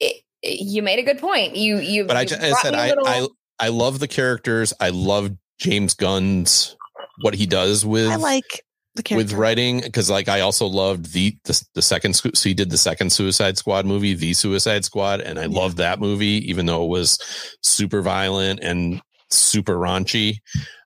it, 0.00 0.22
it- 0.42 0.60
you 0.60 0.80
made 0.82 1.00
a 1.00 1.02
good 1.02 1.18
point. 1.18 1.56
You 1.56 1.78
you 1.78 2.04
but 2.04 2.16
i 2.16 2.24
just 2.24 2.40
as 2.40 2.44
i 2.44 2.50
brought 2.50 2.62
said 2.62 2.72
me 2.74 2.78
a 2.78 2.82
I, 2.82 2.88
little- 2.88 3.06
I 3.08 3.26
i 3.60 3.68
love 3.68 3.98
the 3.98 4.08
characters 4.08 4.72
i 4.80 4.88
love 4.90 5.30
james 5.58 5.94
gunn's 5.94 6.76
what 7.22 7.34
he 7.34 7.46
does 7.46 7.84
with 7.84 8.10
I 8.10 8.16
like 8.16 8.62
the 8.94 9.02
character. 9.02 9.34
with 9.34 9.38
writing 9.38 9.80
because 9.80 10.08
like 10.10 10.28
I 10.28 10.40
also 10.40 10.66
loved 10.66 11.12
the 11.12 11.36
the, 11.44 11.62
the 11.74 11.82
second 11.82 12.14
so 12.14 12.30
he 12.42 12.54
did 12.54 12.70
the 12.70 12.78
second 12.78 13.10
Suicide 13.10 13.58
Squad 13.58 13.84
movie, 13.86 14.14
The 14.14 14.32
Suicide 14.34 14.84
Squad, 14.86 15.20
and 15.20 15.38
I 15.38 15.42
Yeah. 15.42 15.58
loved 15.58 15.76
that 15.78 16.00
movie 16.00 16.48
even 16.48 16.64
though 16.66 16.84
it 16.84 16.88
was 16.88 17.18
super 17.62 18.00
violent 18.02 18.60
and 18.62 19.00
super 19.30 19.76
raunchy. 19.76 20.38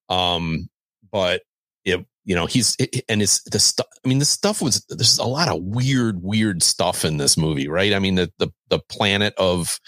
Um, 0.09 0.69
but 1.13 1.43
it 1.85 2.05
you 2.25 2.35
know 2.35 2.47
he's 2.47 2.77
it, 2.79 3.05
and 3.09 3.23
it's 3.23 3.43
the 3.45 3.59
stuff. 3.61 3.87
I 4.05 4.09
mean, 4.09 4.19
the 4.19 4.25
stuff 4.25 4.61
was 4.61 4.85
there's 4.89 5.19
a 5.19 5.25
lot 5.25 5.49
of 5.49 5.63
weird 5.63 6.23
weird 6.23 6.63
stuff 6.63 7.05
in 7.05 7.17
this 7.17 7.37
movie, 7.37 7.69
right? 7.69 7.93
I 7.93 7.99
mean 8.01 8.17
the 8.17 8.31
the 8.39 8.49
the 8.69 8.81
planet 8.89 9.35
of 9.37 9.79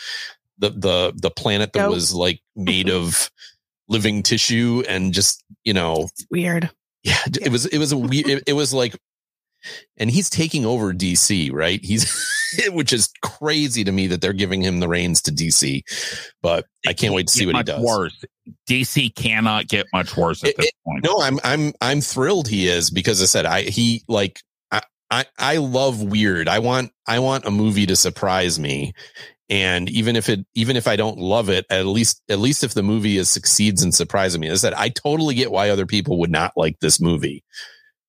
the 0.62 0.70
the 0.70 1.12
the 1.16 1.30
planet 1.30 1.72
that 1.74 1.80
Goat. 1.80 1.90
was 1.92 2.14
like 2.14 2.40
made 2.56 2.88
of 2.98 3.30
living 3.88 4.22
tissue 4.22 4.82
and 4.88 5.12
just 5.12 5.44
you 5.64 5.74
know 5.74 6.04
It's 6.12 6.26
weird. 6.30 6.70
yeah, 7.02 7.18
Yeah. 7.26 7.46
it 7.46 7.52
was 7.52 7.66
it 7.66 7.78
was 7.78 7.92
a 7.92 7.98
weird 7.98 8.26
it, 8.28 8.42
it 8.46 8.52
was 8.54 8.72
like 8.72 8.96
and 9.96 10.10
he's 10.10 10.28
taking 10.28 10.64
over 10.66 10.92
DC, 10.92 11.52
right? 11.52 11.78
He's 11.84 12.10
which 12.70 12.92
is 12.92 13.10
crazy 13.22 13.84
to 13.84 13.92
me 13.92 14.08
that 14.08 14.20
they're 14.20 14.32
giving 14.32 14.60
him 14.60 14.80
the 14.80 14.88
reins 14.88 15.22
to 15.22 15.30
DC. 15.30 15.82
But 16.42 16.66
I 16.86 16.92
can't 16.94 17.14
wait 17.14 17.28
to 17.28 17.32
see 17.32 17.46
what 17.46 17.56
he 17.56 17.62
does. 17.62 17.80
Worse. 17.80 18.24
DC 18.68 19.14
cannot 19.14 19.68
get 19.68 19.86
much 19.92 20.16
worse 20.16 20.42
at 20.42 20.50
It- 20.50 20.56
this 20.56 20.66
it- 20.66 20.74
point. 20.84 21.04
No, 21.04 21.20
I'm 21.20 21.38
I'm 21.44 21.72
I'm 21.80 22.00
thrilled 22.00 22.48
he 22.48 22.66
is 22.68 22.90
because 22.90 23.22
I 23.22 23.26
said 23.26 23.46
I 23.46 23.62
he 23.62 24.02
like 24.08 24.40
I, 24.72 24.80
I 25.12 25.24
I 25.38 25.56
love 25.58 26.02
weird. 26.02 26.48
I 26.48 26.58
want 26.58 26.90
I 27.06 27.20
want 27.20 27.44
a 27.44 27.50
movie 27.52 27.86
to 27.86 27.94
surprise 27.96 28.58
me. 28.58 28.94
And 29.52 29.90
even 29.90 30.16
if 30.16 30.30
it 30.30 30.46
even 30.54 30.78
if 30.78 30.88
I 30.88 30.96
don't 30.96 31.18
love 31.18 31.50
it, 31.50 31.66
at 31.68 31.84
least 31.84 32.22
at 32.30 32.38
least 32.38 32.64
if 32.64 32.72
the 32.72 32.82
movie 32.82 33.18
is 33.18 33.28
succeeds 33.28 33.82
in 33.82 33.92
surprising 33.92 34.40
me. 34.40 34.48
As 34.48 34.64
I 34.64 34.68
said, 34.68 34.78
I 34.78 34.88
totally 34.88 35.34
get 35.34 35.52
why 35.52 35.68
other 35.68 35.84
people 35.84 36.18
would 36.20 36.30
not 36.30 36.52
like 36.56 36.80
this 36.80 36.98
movie. 37.02 37.44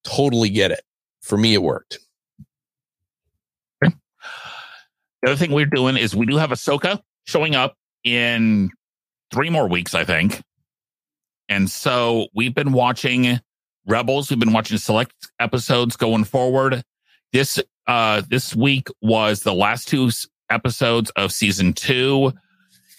Totally 0.05 0.47
get 0.47 0.71
it. 0.71 0.85
For 1.21 1.37
me, 1.37 1.53
it 1.53 1.61
worked. 1.61 1.99
The 3.81 3.91
other 5.25 5.35
thing 5.35 5.51
we're 5.51 5.65
doing 5.65 5.97
is 5.97 6.15
we 6.15 6.25
do 6.25 6.37
have 6.37 6.51
Ahsoka 6.51 7.01
showing 7.25 7.55
up 7.55 7.75
in 8.05 8.69
three 9.33 9.49
more 9.49 9.67
weeks, 9.67 9.93
I 9.93 10.05
think. 10.05 10.41
And 11.49 11.69
so 11.69 12.27
we've 12.33 12.55
been 12.55 12.71
watching 12.71 13.41
Rebels. 13.85 14.29
We've 14.29 14.39
been 14.39 14.53
watching 14.53 14.77
select 14.77 15.13
episodes 15.41 15.97
going 15.97 16.23
forward. 16.23 16.83
This 17.33 17.59
uh 17.85 18.21
this 18.29 18.55
week 18.55 18.87
was 19.01 19.41
the 19.41 19.53
last 19.53 19.89
two 19.89 20.09
episodes 20.53 21.09
of 21.11 21.31
season 21.31 21.73
two. 21.73 22.31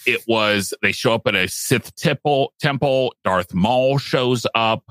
It 0.06 0.20
was 0.28 0.74
they 0.82 0.92
show 0.92 1.14
up 1.14 1.26
at 1.26 1.34
a 1.34 1.48
Sith 1.48 1.94
temple. 1.96 2.52
Temple. 2.60 3.14
Darth 3.24 3.54
Maul 3.54 3.98
shows 3.98 4.46
up. 4.54 4.84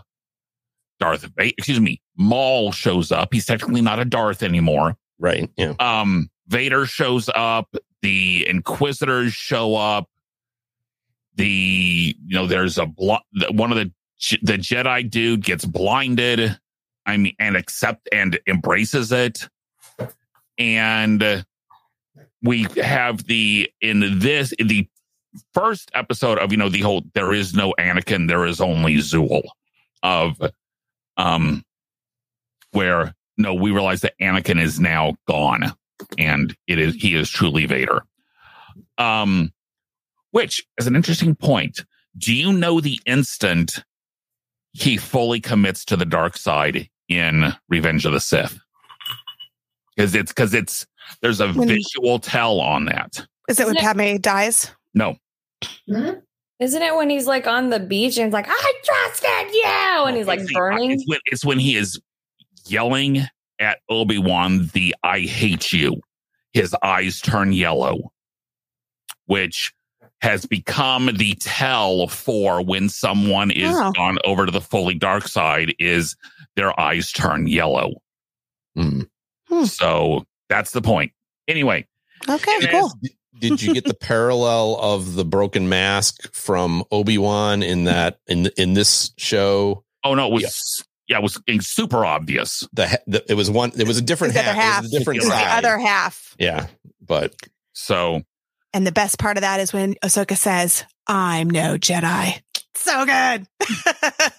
Darth, 1.00 1.30
excuse 1.38 1.80
me, 1.80 2.02
Maul 2.18 2.72
shows 2.72 3.12
up. 3.12 3.34
He's 3.34 3.46
technically 3.46 3.82
not 3.82 4.00
a 4.00 4.06
Darth 4.06 4.42
anymore 4.42 4.96
Right. 5.20 5.50
Yeah. 5.58 5.74
um 5.80 6.30
Vader 6.48 6.86
shows 6.86 7.30
up, 7.34 7.74
the 8.02 8.46
Inquisitors 8.50 9.34
show 9.34 9.76
up, 9.76 10.10
the 11.36 12.16
you 12.26 12.36
know 12.36 12.48
there's 12.48 12.78
a 12.78 12.86
blo- 12.86 13.20
one 13.52 13.72
of 13.72 13.78
the 13.78 13.92
the 14.42 14.58
Jedi 14.58 15.10
dude 15.10 15.44
gets 15.44 15.66
blinded, 15.66 16.58
I 17.06 17.18
mean, 17.18 17.36
and 17.40 17.56
accept 17.56 18.08
and 18.12 18.40
embraces 18.48 19.12
it, 19.12 19.48
and 20.58 21.46
we 22.44 22.68
have 22.82 23.26
the 23.26 23.70
in 23.82 24.20
this 24.20 24.52
in 24.54 24.68
the 24.68 24.88
first 25.54 25.90
episode 25.96 26.38
of 26.38 26.52
you 26.52 26.58
know 26.58 26.70
the 26.70 26.82
whole 26.82 27.02
there 27.14 27.34
is 27.34 27.54
no 27.54 27.74
Anakin, 27.80 28.28
there 28.28 28.46
is 28.46 28.62
only 28.62 28.98
Zool 28.98 29.44
of 30.04 30.40
um 31.18 31.64
where 32.72 33.16
no 33.38 33.54
we 33.54 33.72
realize 33.72 34.02
that 34.02 34.14
Anakin 34.22 34.62
is 34.62 34.80
now 34.80 35.16
gone 35.28 35.74
and 36.18 36.56
it 36.68 36.80
is 36.80 36.96
he 36.96 37.16
is 37.16 37.30
truly 37.30 37.66
Vader. 37.66 38.04
Um, 38.98 39.52
which 40.32 40.64
is 40.78 40.88
an 40.88 40.96
interesting 40.96 41.36
point. 41.36 41.86
Do 42.18 42.34
you 42.34 42.54
know 42.54 42.82
the 42.82 43.00
instant 43.06 43.84
he 44.74 44.98
fully 44.98 45.40
commits 45.40 45.86
to 45.86 45.96
the 45.96 46.06
dark 46.06 46.38
side 46.38 46.90
in 47.08 47.54
Revenge 47.70 48.06
of 48.06 48.14
the 48.14 48.20
Sith? 48.20 48.60
Because 49.96 50.16
it's 50.16 50.32
because 50.32 50.54
it's 50.54 50.88
there's 51.22 51.40
a 51.40 51.52
When 51.54 51.68
visual 51.68 52.20
tell 52.20 52.60
on 52.60 52.86
that. 52.86 53.26
Is 53.50 53.60
it 53.60 53.66
when 53.66 53.76
Isn't 53.78 53.86
Padme 53.86 54.18
dies? 54.18 54.72
No, 54.94 55.16
Isn't 55.88 56.82
it 56.82 56.96
when 56.96 57.10
he's 57.10 57.28
like 57.28 57.48
on 57.48 57.70
the 57.70 57.80
beach 57.80 58.18
and 58.18 58.28
it's 58.28 58.34
like, 58.34 58.48
I 58.48 58.74
trusted 58.84 59.54
you? 59.54 60.06
And 60.08 60.18
he's 60.18 60.28
like 60.28 60.40
It's 60.40 60.50
the- 60.50 60.54
burning. 60.56 60.92
It's 60.92 61.04
when, 61.08 61.20
it's 61.26 61.44
when 61.46 61.60
he 61.60 61.76
is 61.76 62.00
yelling 62.68 63.24
at 63.60 63.80
Obi 63.90 64.18
Wan 64.18 64.68
the 64.74 64.96
"I 65.04 65.22
hate 65.22 65.72
you." 65.74 66.02
His 66.54 66.76
eyes 66.84 67.20
turn 67.20 67.52
yellow, 67.54 68.12
which 69.26 69.74
has 70.22 70.46
become 70.46 71.10
the 71.18 71.36
tell 71.36 72.08
for 72.08 72.62
when 72.64 72.88
someone 72.88 73.52
is 73.52 73.76
Oh. 73.76 73.92
gone 73.92 74.18
over 74.24 74.46
to 74.46 74.52
the 74.52 74.62
fully 74.62 74.94
dark 74.96 75.28
side. 75.28 75.74
Is 75.80 76.16
their 76.56 76.78
eyes 76.80 77.12
turn 77.12 77.48
yellow? 77.48 77.94
Hmm. 78.76 79.02
Hmm. 79.50 79.66
So 79.66 80.26
that's 80.54 80.72
the 80.72 80.82
point. 80.82 81.12
Anyway, 81.48 81.88
Okay, 82.30 82.56
And 82.62 82.70
cool. 82.70 82.92
Did 83.40 83.62
you 83.62 83.74
get 83.74 83.84
the 83.86 83.94
parallel 84.00 84.78
of 84.80 85.16
the 85.16 85.26
broken 85.26 85.68
mask 85.68 86.32
from 86.34 86.84
Obi 86.92 87.18
Wan 87.18 87.64
in 87.64 87.86
that 87.86 88.20
in 88.28 88.50
in 88.58 88.74
this 88.76 89.12
show? 89.18 89.84
oh 90.04 90.14
no, 90.16 90.28
it 90.28 90.34
was 90.34 90.84
yeah, 91.08 91.18
it 91.18 91.22
was 91.24 91.40
super 91.68 92.06
obvious. 92.06 92.66
The, 92.74 92.88
he- 92.88 92.98
the 93.08 93.26
it 93.32 93.34
was 93.34 93.50
one. 93.52 93.72
It 93.76 93.88
was 93.88 93.98
a 93.98 94.02
different 94.02 94.34
The 94.36 94.40
other 94.42 94.54
half. 94.54 94.64
half. 94.64 94.80
It 94.80 94.84
was 94.86 94.94
a 94.94 95.00
different 95.00 95.18
It 95.18 95.24
was 95.26 95.34
side. 95.34 95.46
the 95.64 95.68
other 95.68 95.80
half. 95.80 96.36
yeah, 96.40 96.68
but 97.06 97.36
So 97.74 98.22
And 98.74 98.88
the 98.88 98.92
best 98.94 99.18
part 99.20 99.36
of 99.38 99.42
that 99.42 99.60
is 99.60 99.74
when 99.74 99.96
Ahsoka 99.96 100.38
says, 100.38 100.86
I'm 101.08 101.50
no 101.50 101.78
Jedi. 101.78 102.42
So 102.76 103.06
good. 103.06 103.48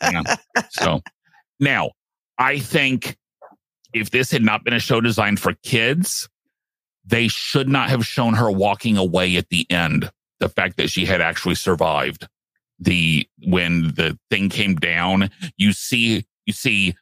Yeah. 0.03 0.23
So 0.71 1.03
now 1.61 1.91
I 2.39 2.59
think 2.61 3.17
if 3.95 4.11
this 4.11 4.31
had 4.31 4.43
not 4.43 4.65
been 4.65 4.75
a 4.75 4.81
show 4.81 5.01
designed 5.01 5.41
for 5.41 5.55
kids, 5.63 6.29
they 7.05 7.29
should 7.29 7.69
not 7.69 7.89
have 7.89 8.05
shown 8.05 8.35
her 8.35 8.51
walking 8.51 8.97
away 8.97 9.37
at 9.37 9.49
the 9.49 9.67
end. 9.71 10.11
The 10.41 10.49
fact 10.49 10.77
that 10.77 10.91
she 10.91 11.07
had 11.07 11.21
actually 11.21 11.55
survived 11.55 12.29
the 12.79 13.27
when 13.47 13.95
the 13.95 14.19
thing 14.31 14.49
came 14.49 14.75
down, 14.75 15.31
you 15.57 15.73
see 15.73 16.27
you 16.45 16.53
see 16.53 16.95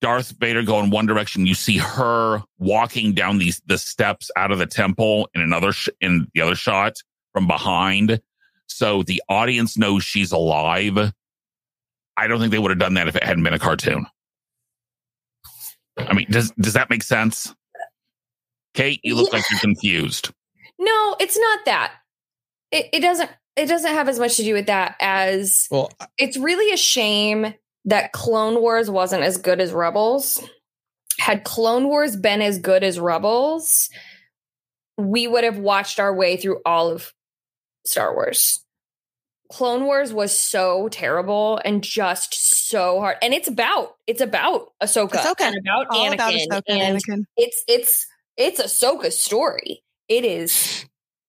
Darth 0.00 0.30
Vader 0.40 0.62
go 0.62 0.80
in 0.80 0.90
one 0.90 1.06
direction. 1.06 1.46
You 1.46 1.54
see 1.54 1.78
her 1.78 2.42
walking 2.58 3.12
down 3.12 3.38
these 3.38 3.60
the 3.66 3.78
steps 3.78 4.30
out 4.36 4.50
of 4.50 4.58
the 4.58 4.66
temple 4.66 5.28
in 5.34 5.40
another 5.40 5.72
sh- 5.72 5.90
in 6.00 6.28
the 6.34 6.40
other 6.40 6.54
shot 6.54 6.94
from 7.32 7.46
behind. 7.46 8.20
So 8.66 9.02
the 9.02 9.22
audience 9.28 9.76
knows 9.76 10.02
she's 10.02 10.32
alive. 10.32 11.12
I 12.16 12.26
don't 12.26 12.40
think 12.40 12.52
they 12.52 12.58
would 12.58 12.70
have 12.70 12.78
done 12.78 12.94
that 12.94 13.08
if 13.08 13.16
it 13.16 13.22
hadn't 13.22 13.44
been 13.44 13.54
a 13.54 13.58
cartoon. 13.58 14.06
I 15.98 16.12
mean, 16.14 16.26
does 16.30 16.50
does 16.52 16.72
that 16.74 16.90
make 16.90 17.02
sense? 17.02 17.54
Kate, 18.74 19.00
you 19.02 19.14
look 19.14 19.30
Yeah. 19.32 19.38
like 19.38 19.50
you're 19.50 19.60
confused. 19.60 20.30
no, 20.78 21.16
it's 21.20 21.38
not 21.38 21.60
that. 21.66 21.92
It, 22.70 22.86
it 22.94 23.00
doesn't. 23.00 23.30
It 23.54 23.66
doesn't 23.66 23.92
have 23.92 24.08
as 24.08 24.18
much 24.18 24.36
to 24.38 24.42
do 24.44 24.54
with 24.54 24.66
that 24.66 24.96
as 24.98 25.68
well, 25.70 25.90
it's 26.16 26.38
really 26.38 26.72
a 26.72 26.76
shame 26.78 27.52
that 27.84 28.12
Clone 28.12 28.60
Wars 28.62 28.88
wasn't 28.88 29.24
as 29.24 29.36
good 29.36 29.60
as 29.60 29.72
Rebels. 29.72 30.42
Had 31.18 31.44
Clone 31.44 31.88
Wars 31.88 32.16
been 32.16 32.40
as 32.40 32.58
good 32.58 32.82
as 32.82 32.98
Rebels, 32.98 33.90
we 34.96 35.26
would 35.26 35.44
have 35.44 35.58
watched 35.58 36.00
our 36.00 36.14
way 36.14 36.38
through 36.38 36.60
all 36.64 36.88
of 36.90 37.12
Star 37.84 38.14
Wars. 38.14 38.61
Clone 39.52 39.84
Wars 39.84 40.12
was 40.14 40.36
so 40.36 40.88
terrible 40.88 41.60
and 41.64 41.82
just 41.84 42.68
so 42.70 43.00
hard. 43.00 43.16
And 43.22 43.34
it's 43.34 43.48
about 43.48 43.96
it's 44.06 44.22
about 44.22 44.68
Ahsoka, 44.82 45.12
Ahsoka. 45.12 45.42
and 45.42 45.56
about 45.58 45.86
All 45.90 46.06
Anakin. 46.08 46.14
about 46.14 46.32
Ahsoka 46.32 46.62
and 46.68 46.80
and 46.80 46.96
Anakin. 46.98 47.24
it's 47.36 47.62
it's 47.68 48.06
it's 48.36 48.62
Ahsoka's 48.62 49.20
story. 49.22 49.82
It 50.08 50.24
is 50.24 50.86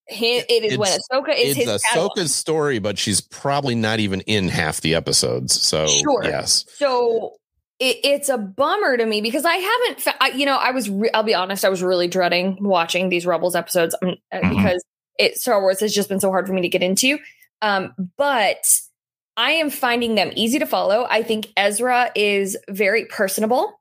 hi- 0.09 0.45
it 0.47 0.63
is 0.63 0.77
when 0.77 0.87
It's- 0.89 1.01
Ahsoka 1.11 1.29
is 1.37 1.57
it's 1.57 1.69
his 1.69 1.83
Padawan. 1.83 2.09
Ahsoka's 2.15 2.33
story, 2.33 2.79
but 2.79 2.97
she's 2.97 3.19
probably 3.19 3.75
not 3.75 3.99
even 3.99 4.21
in 4.21 4.47
half 4.47 4.79
the 4.81 4.95
episodes. 4.95 5.61
So 5.61 5.85
Sure. 5.87 6.23
yes, 6.23 6.65
So 6.77 7.33
it, 7.79 7.97
it's 8.05 8.29
a 8.29 8.37
bummer 8.37 8.95
to 8.95 9.05
me 9.05 9.19
because 9.19 9.43
I 9.43 9.55
haven't, 9.55 10.01
fa- 10.01 10.15
I, 10.23 10.27
you 10.29 10.45
know, 10.45 10.55
I 10.55 10.71
was, 10.71 10.89
re- 10.89 11.09
I'll 11.13 11.23
be 11.23 11.33
honest, 11.33 11.65
I 11.65 11.69
was 11.69 11.81
really 11.83 12.07
dreading 12.07 12.57
watching 12.61 13.09
these 13.09 13.25
Rebels 13.25 13.55
episodes 13.55 13.95
um, 14.01 14.15
Mhm. 14.33 14.49
because 14.55 14.83
it 15.19 15.37
Star 15.37 15.59
Wars 15.61 15.79
has 15.81 15.93
just 15.93 16.07
been 16.07 16.19
so 16.21 16.29
hard 16.29 16.47
for 16.47 16.53
me 16.53 16.61
to 16.61 16.69
get 16.69 16.81
into. 16.83 17.17
Um, 17.63 17.93
but 18.17 18.63
I 19.35 19.53
am 19.53 19.71
finding 19.71 20.15
them 20.15 20.31
easy 20.35 20.59
to 20.59 20.67
follow. 20.67 21.07
I 21.09 21.23
think 21.23 21.47
Ezra 21.57 22.11
is 22.13 22.57
very 22.69 23.05
personable. 23.05 23.79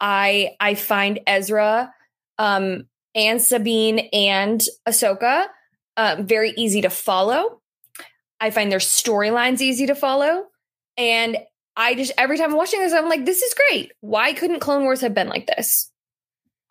I 0.00 0.52
I 0.60 0.74
find 0.76 1.20
Ezra 1.26 1.92
um, 2.38 2.84
and 3.14 3.42
Sabine 3.42 3.98
and 4.12 4.62
Ahsoka 4.88 5.48
um, 5.98 6.26
very 6.26 6.54
easy 6.56 6.80
to 6.82 6.90
follow. 6.90 7.60
I 8.40 8.50
find 8.50 8.72
their 8.72 8.78
storylines 8.78 9.60
easy 9.60 9.86
to 9.88 9.94
follow. 9.94 10.46
And 10.96 11.36
I 11.76 11.94
just 11.94 12.12
every 12.16 12.38
time 12.38 12.50
I'm 12.50 12.56
watching 12.56 12.80
this, 12.80 12.92
I'm 12.92 13.08
like, 13.08 13.26
this 13.26 13.42
is 13.42 13.54
great. 13.54 13.92
Why 14.00 14.32
couldn't 14.32 14.60
Clone 14.60 14.84
Wars 14.84 15.02
have 15.02 15.14
been 15.14 15.28
like 15.28 15.46
this? 15.46 15.90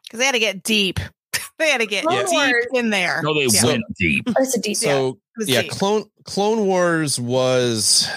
Because 0.04 0.20
they 0.20 0.26
had 0.26 0.32
to 0.32 0.40
get 0.40 0.64
deep. 0.64 1.00
They 1.60 1.70
had 1.70 1.82
to 1.82 1.86
get 1.88 2.04
Clone 2.06 2.26
deep 2.26 2.34
Wars- 2.34 2.66
in 2.74 2.90
there. 2.90 3.22
No, 3.24 3.34
they 3.36 3.46
Yeah. 3.52 3.66
went 3.66 3.84
deep. 4.00 4.24
Oh, 4.28 4.34
That's 4.38 4.58
a 4.58 4.60
deep. 4.62 4.78
So 4.78 5.10
It 5.10 5.16
was 5.38 5.50
yeah, 5.50 5.62
deep. 5.62 5.72
Clone 5.72 6.06
Clone 6.26 6.66
Wars 6.66 7.20
was. 7.20 8.08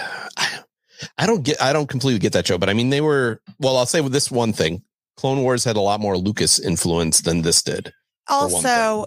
I 1.19 1.27
don't 1.27 1.43
get. 1.43 1.61
I 1.61 1.73
don't 1.73 1.89
completely 1.89 2.21
get 2.21 2.33
that 2.33 2.47
show, 2.47 2.59
but 2.59 2.69
I 2.71 2.75
mean, 2.75 2.91
they 2.91 3.01
were. 3.01 3.41
Well, 3.59 3.77
I'll 3.77 3.87
say 3.87 4.01
with 4.01 4.13
this 4.13 4.31
one 4.31 4.53
thing: 4.53 4.83
Clone 5.17 5.43
Wars 5.43 5.65
had 5.65 5.77
a 5.77 5.81
lot 5.81 6.01
more 6.01 6.17
Lucas 6.17 6.59
influence 6.59 7.21
than 7.23 7.43
this 7.43 7.63
did. 7.63 7.93
also 8.29 9.07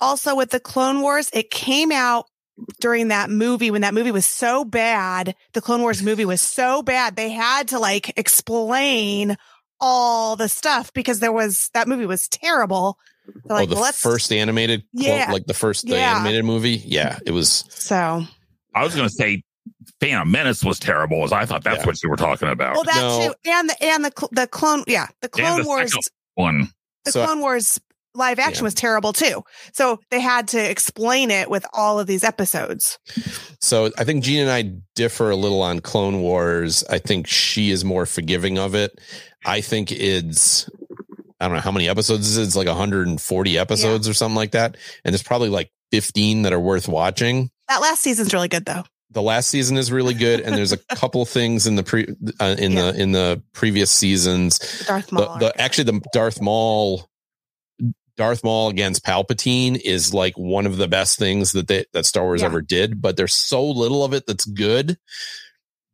also 0.00 0.34
with 0.36 0.50
the 0.50 0.60
clone 0.60 1.00
wars 1.00 1.30
it 1.32 1.50
came 1.50 1.90
out 1.92 2.26
during 2.80 3.08
that 3.08 3.30
movie 3.30 3.70
when 3.70 3.80
that 3.82 3.94
movie 3.94 4.10
was 4.12 4.26
so 4.26 4.64
bad 4.64 5.34
the 5.54 5.60
clone 5.62 5.80
wars 5.80 6.02
movie 6.02 6.24
was 6.26 6.42
so 6.42 6.82
bad 6.82 7.16
they 7.16 7.30
had 7.30 7.68
to 7.68 7.78
like 7.78 8.12
explain 8.18 9.36
all 9.80 10.36
the 10.36 10.48
stuff 10.48 10.92
because 10.92 11.20
there 11.20 11.32
was 11.32 11.70
that 11.74 11.88
movie 11.88 12.06
was 12.06 12.28
terrible 12.28 12.98
They're 13.26 13.42
oh, 13.50 13.54
like 13.54 13.62
oh, 13.64 13.66
the 13.66 13.74
well, 13.76 13.84
let's 13.84 14.00
first 14.00 14.32
animated, 14.32 14.84
clo- 14.96 15.06
Yeah. 15.06 15.30
like 15.32 15.46
the 15.46 15.54
first 15.54 15.86
the 15.86 15.94
Yeah. 15.96 16.16
animated 16.16 16.44
movie. 16.44 16.82
Yeah, 16.84 17.18
it 17.26 17.30
was. 17.32 17.64
so 17.70 18.22
I 18.74 18.84
was 18.84 18.94
going 18.94 19.08
to 19.08 19.14
say 19.14 19.42
Phantom 20.00 20.30
Menace 20.30 20.62
was 20.64 20.78
terrible, 20.78 21.24
as 21.24 21.32
I 21.32 21.44
thought 21.44 21.64
that's 21.64 21.80
Yeah. 21.80 21.86
what 21.86 22.02
you 22.02 22.10
were 22.10 22.16
talking 22.16 22.48
about. 22.48 22.74
well 22.74 22.84
that 22.84 22.96
No. 22.96 23.28
too 23.28 23.50
and 23.50 23.68
the 23.70 23.84
and 23.84 24.04
the 24.04 24.28
the 24.32 24.46
clone 24.46 24.84
yeah 24.86 25.06
the 25.22 25.28
clone 25.28 25.60
the 25.62 25.66
wars 25.66 25.94
One. 26.34 26.72
the 27.04 27.12
So- 27.12 27.24
clone 27.24 27.40
wars 27.40 27.78
live 28.14 28.38
action 28.38 28.62
Yeah. 28.62 28.66
was 28.66 28.74
terrible 28.74 29.12
too 29.12 29.42
so 29.72 29.98
they 30.10 30.20
had 30.20 30.48
to 30.48 30.70
explain 30.70 31.30
it 31.30 31.48
with 31.50 31.64
all 31.72 32.00
of 32.00 32.06
these 32.06 32.24
episodes 32.24 32.98
So 33.60 33.90
I 33.98 34.04
think 34.04 34.24
Gina 34.24 34.42
and 34.42 34.50
I 34.50 34.74
differ 34.96 35.30
a 35.30 35.36
little 35.36 35.62
on 35.62 35.80
Clone 35.80 36.20
Wars. 36.20 36.82
I 36.90 36.98
think 36.98 37.26
she 37.26 37.70
is 37.70 37.84
more 37.84 38.06
forgiving 38.06 38.58
of 38.58 38.74
it. 38.74 38.98
I 39.44 39.60
think 39.60 39.92
it's 39.92 40.68
I 41.40 41.46
don't 41.46 41.54
know 41.56 41.60
how 41.62 41.70
many 41.72 41.88
episodes 41.88 42.26
is 42.28 42.36
it? 42.38 42.42
It's 42.42 42.56
like 42.56 42.66
140 42.68 43.58
episodes 43.58 44.08
or 44.08 44.14
something 44.14 44.36
like 44.36 44.52
that. 44.52 44.76
And 45.04 45.12
there's 45.12 45.22
probably 45.22 45.48
like 45.48 45.70
15 45.92 46.42
that 46.42 46.52
are 46.52 46.60
worth 46.60 46.88
watching. 46.88 47.50
that 47.68 47.80
last 47.80 48.02
season's 48.02 48.32
really 48.34 48.48
good 48.48 48.64
though 48.64 48.84
The 49.10 49.22
last 49.22 49.48
season 49.48 49.76
is 49.76 49.90
really 49.90 50.14
good, 50.14 50.40
and 50.40 50.54
there's 50.54 50.72
a 50.72 50.76
couple 50.96 51.24
things 51.26 51.66
in 51.66 51.74
the 51.76 51.82
pre 51.82 52.06
uh, 52.40 52.56
in 52.58 52.74
the 52.74 52.94
in 52.94 53.12
the 53.12 53.42
previous 53.52 53.90
seasons. 53.90 54.58
the 54.58 54.84
darth 54.84 55.06
The, 55.08 55.26
the 55.38 55.60
actually 55.60 55.84
the 55.84 56.00
Darth 56.12 56.40
Maul 56.40 57.09
Darth 58.20 58.44
Maul 58.44 58.68
against 58.68 59.02
Palpatine 59.02 59.80
is 59.82 60.12
like 60.12 60.36
one 60.36 60.66
of 60.66 60.76
the 60.76 60.86
best 60.86 61.18
things 61.18 61.52
that 61.52 61.68
they, 61.68 61.86
that 61.94 62.04
Star 62.04 62.24
Wars 62.24 62.42
Yeah. 62.42 62.48
ever 62.48 62.60
did, 62.60 63.00
but 63.00 63.16
there's 63.16 63.32
so 63.32 63.66
little 63.66 64.04
of 64.04 64.12
it 64.12 64.26
that's 64.26 64.44
good 64.44 64.98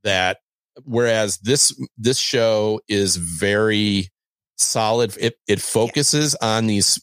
that 0.02 0.38
whereas 0.82 1.38
this 1.38 1.72
this 1.96 2.18
show 2.18 2.80
is 2.88 3.14
very 3.14 4.08
solid 4.56 5.16
it 5.20 5.36
it 5.46 5.60
focuses 5.60 6.34
on 6.42 6.66
these 6.66 7.00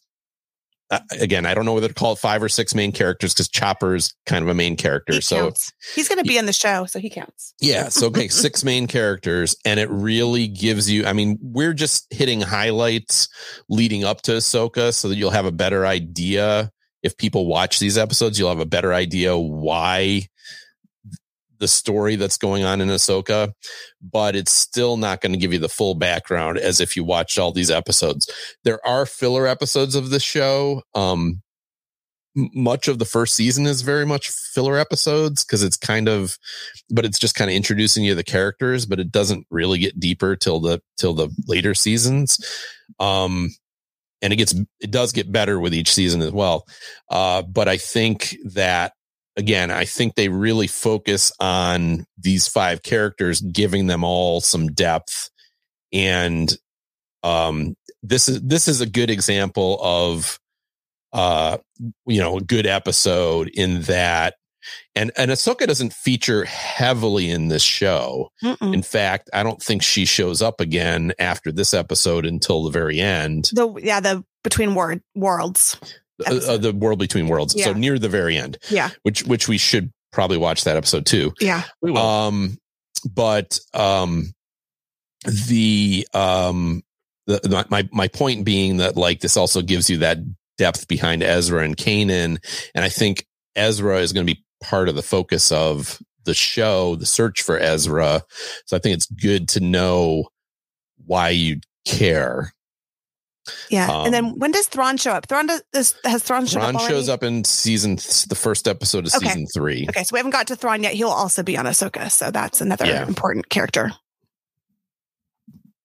uh, 0.91 0.99
again 1.19 1.45
I 1.45 1.53
don't 1.53 1.65
know 1.65 1.73
whether 1.73 1.87
to 1.87 1.93
call 1.93 2.13
it 2.13 2.19
five 2.19 2.43
or 2.43 2.49
six 2.49 2.75
main 2.75 2.91
characters 2.91 3.33
cuz 3.33 3.47
Chopper's 3.49 4.13
kind 4.25 4.43
of 4.43 4.49
a 4.49 4.53
main 4.53 4.75
character 4.75 5.13
He 5.13 5.21
so 5.21 5.43
counts. 5.45 5.71
he's 5.95 6.07
going 6.09 6.19
to 6.19 6.27
be 6.27 6.37
in 6.37 6.45
the 6.45 6.53
show, 6.53 6.85
so 6.85 6.99
he 6.99 7.09
counts. 7.09 7.53
yeah. 7.61 7.89
So 7.89 8.07
okay, 8.07 8.27
six 8.29 8.63
main 8.63 8.87
characters, 8.87 9.55
and 9.65 9.79
it 9.79 9.89
really 9.89 10.47
gives 10.47 10.89
you. 10.89 11.05
I 11.05 11.13
mean, 11.13 11.37
we're 11.41 11.73
just 11.73 12.05
hitting 12.13 12.41
highlights 12.41 13.27
leading 13.69 14.03
up 14.03 14.21
to 14.23 14.33
Ahsoka, 14.33 14.93
so 14.93 15.07
that 15.09 15.15
you'll 15.15 15.31
have 15.31 15.45
a 15.45 15.51
better 15.51 15.85
idea. 15.85 16.71
If 17.01 17.17
people 17.17 17.47
watch 17.47 17.79
these 17.79 17.97
episodes, 17.97 18.39
you'll 18.39 18.49
have 18.49 18.59
a 18.59 18.65
better 18.65 18.93
idea 18.93 19.37
why 19.37 20.27
the 21.63 21.67
story 21.69 22.17
that's 22.17 22.35
going 22.35 22.65
on 22.65 22.81
in 22.81 22.89
Ahsoka, 22.89 23.53
but 24.01 24.35
it's 24.35 24.51
still 24.51 24.97
not 24.97 25.21
going 25.21 25.31
to 25.31 25.37
give 25.37 25.53
you 25.53 25.59
the 25.59 25.69
full 25.69 25.95
background 25.95 26.57
as 26.57 26.81
if 26.81 26.97
you 26.97 27.05
watched 27.05 27.39
all 27.39 27.53
these 27.53 27.71
episodes. 27.71 28.29
There 28.65 28.85
are 28.85 29.05
filler 29.05 29.47
episodes 29.47 29.95
of 29.95 30.09
this 30.09 30.23
show. 30.23 30.81
Um, 30.93 31.41
much 32.35 32.89
of 32.89 32.99
the 32.99 33.05
first 33.05 33.33
season 33.33 33.65
is 33.65 33.81
very 33.81 34.05
much 34.05 34.27
filler 34.27 34.77
episodes 34.77 35.45
because 35.45 35.63
it's 35.63 35.77
kind 35.77 36.09
of 36.09 36.37
but 36.89 37.05
it's 37.05 37.19
just 37.19 37.35
kind 37.35 37.49
of 37.49 37.55
introducing 37.55 38.03
you 38.03 38.15
the 38.15 38.23
characters 38.23 38.87
but 38.87 38.99
it 38.99 39.11
doesn't 39.11 39.45
really 39.51 39.77
get 39.77 39.99
deeper 39.99 40.35
till 40.35 40.59
the 40.59 40.81
till 40.97 41.13
the 41.13 41.29
later 41.47 41.75
seasons 41.75 42.39
um 42.99 43.49
and 44.23 44.33
it 44.33 44.37
gets 44.37 44.55
it 44.79 44.89
does 44.89 45.11
get 45.11 45.31
better 45.31 45.59
with 45.59 45.75
each 45.75 45.93
season 45.93 46.23
as 46.23 46.31
well 46.31 46.65
uh 47.11 47.43
but 47.43 47.67
i 47.67 47.77
think 47.77 48.35
that 48.45 48.93
again 49.37 49.71
i 49.71 49.85
think 49.85 50.15
they 50.15 50.29
really 50.29 50.67
focus 50.67 51.31
on 51.39 52.05
these 52.17 52.47
five 52.47 52.83
characters 52.83 53.41
giving 53.41 53.87
them 53.87 54.03
all 54.03 54.41
some 54.41 54.67
depth 54.67 55.29
and 55.91 56.57
um 57.23 57.75
this 58.01 58.27
is 58.27 58.41
this 58.41 58.67
is 58.67 58.81
a 58.81 58.85
good 58.85 59.09
example 59.09 59.79
of 59.81 60.39
uh 61.13 61.57
you 62.05 62.19
know 62.19 62.37
a 62.37 62.41
good 62.41 62.67
episode 62.67 63.49
in 63.53 63.81
that 63.83 64.35
and 64.95 65.11
and 65.17 65.31
Ahsoka 65.31 65.67
doesn't 65.67 65.93
feature 65.93 66.45
heavily 66.45 67.29
in 67.29 67.47
this 67.49 67.63
show. 67.63 68.29
Mm-mm. 68.43 68.73
In 68.73 68.81
fact, 68.81 69.29
I 69.33 69.43
don't 69.43 69.61
think 69.61 69.83
she 69.83 70.05
shows 70.05 70.41
up 70.41 70.61
again 70.61 71.13
after 71.19 71.51
this 71.51 71.73
episode 71.73 72.25
until 72.25 72.63
the 72.63 72.69
very 72.69 72.99
end, 72.99 73.49
The 73.53 73.73
yeah, 73.81 73.99
the 73.99 74.23
between 74.43 74.75
word 74.75 75.01
worlds. 75.15 75.77
Uh, 76.25 76.39
uh, 76.47 76.57
the 76.57 76.73
world 76.73 76.99
between 76.99 77.27
worlds. 77.27 77.55
So 77.61 77.73
near 77.73 77.97
the 77.99 78.09
very 78.09 78.37
end, 78.37 78.57
Yeah, 78.69 78.91
which 79.03 79.23
which 79.23 79.47
we 79.47 79.57
should 79.57 79.91
probably 80.11 80.37
watch 80.37 80.63
that 80.65 80.77
episode 80.77 81.05
too. 81.05 81.33
yeah. 81.41 81.63
We 81.81 81.91
will. 81.91 81.97
Um, 82.01 82.57
but 83.13 83.59
um, 83.73 84.33
the 85.25 86.07
um, 86.13 86.83
the, 87.27 87.39
the 87.43 87.65
my 87.69 87.87
my 87.91 88.07
point 88.07 88.45
being 88.45 88.77
that 88.77 88.95
like 88.97 89.19
this 89.21 89.37
also 89.37 89.61
gives 89.61 89.89
you 89.89 89.99
that 89.99 90.19
depth 90.57 90.87
behind 90.87 91.23
Ezra 91.23 91.63
and 91.63 91.75
Kanan, 91.77 92.37
and 92.75 92.85
I 92.85 92.89
think 92.89 93.25
Ezra 93.55 93.99
is 93.99 94.13
going 94.13 94.25
to 94.25 94.33
be 94.33 94.43
part 94.61 94.89
of 94.89 94.95
the 94.95 95.01
focus 95.01 95.51
of 95.51 95.99
the 96.25 96.33
show, 96.33 96.95
the 96.95 97.05
search 97.05 97.41
for 97.41 97.57
Ezra. 97.57 98.23
So 98.65 98.77
I 98.77 98.79
think 98.79 98.95
it's 98.95 99.07
good 99.07 99.49
to 99.49 99.59
know 99.59 100.29
why 101.05 101.29
you 101.29 101.59
care. 101.85 102.53
Yeah. 103.69 104.03
and 104.05 104.13
then 104.13 104.25
Um, 104.25 104.39
when 104.39 104.51
does 104.51 104.67
Thrawn 104.67 104.97
show 104.97 105.11
up? 105.11 105.27
Thrawn 105.27 105.47
does, 105.47 105.61
does 105.73 105.95
has 106.05 106.23
Thrawn 106.23 106.45
shown 106.45 106.61
Ron 106.61 106.75
up 106.77 106.81
shows 106.89 107.09
up 107.09 107.23
in 107.23 107.43
season 107.43 107.97
th- 107.97 108.25
the 108.25 108.35
first 108.35 108.67
episode 108.67 109.05
of 109.07 109.13
Okay. 109.15 109.27
season 109.27 109.47
three. 109.53 109.85
Okay, 109.89 110.03
so 110.03 110.13
we 110.13 110.19
haven't 110.19 110.31
got 110.31 110.47
to 110.47 110.55
Thrawn 110.55 110.81
yet. 110.83 110.93
He'll 110.93 111.09
also 111.09 111.43
be 111.43 111.57
on 111.57 111.65
Ahsoka, 111.65 112.09
so 112.11 112.31
that's 112.31 112.61
another 112.61 112.85
Yeah. 112.85 113.05
important 113.07 113.49
character. 113.49 113.91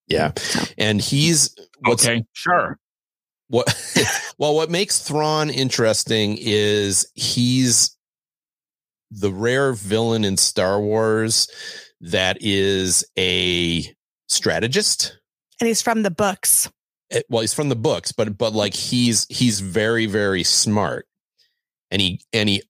Yeah, 0.06 0.32
and 0.78 1.00
he's 1.00 1.54
what's 1.80 2.04
okay, 2.06 2.24
sure. 2.32 2.78
what 3.48 3.66
well 4.38 4.54
what 4.54 4.70
makes 4.70 5.00
Thrawn 5.00 5.50
interesting 5.50 6.38
is 6.40 7.06
he's 7.14 7.94
the 9.10 9.32
rare 9.32 9.72
villain 9.74 10.24
in 10.24 10.36
Star 10.36 10.80
Wars 10.80 11.48
that 12.00 12.38
is 12.40 13.04
a 13.18 13.84
strategist. 14.28 15.18
And 15.60 15.66
he's 15.68 15.82
from 15.82 16.02
the 16.04 16.10
books. 16.10 16.70
Well, 17.28 17.40
he's 17.40 17.54
from 17.54 17.68
the 17.68 17.76
books, 17.76 18.12
but 18.12 18.36
but 18.36 18.52
like 18.52 18.74
he's 18.74 19.26
he's 19.28 19.60
very 19.60 20.06
very 20.06 20.42
smart, 20.42 21.06
and 21.90 22.02
he 22.02 22.20
and 22.32 22.48
he 22.48 22.62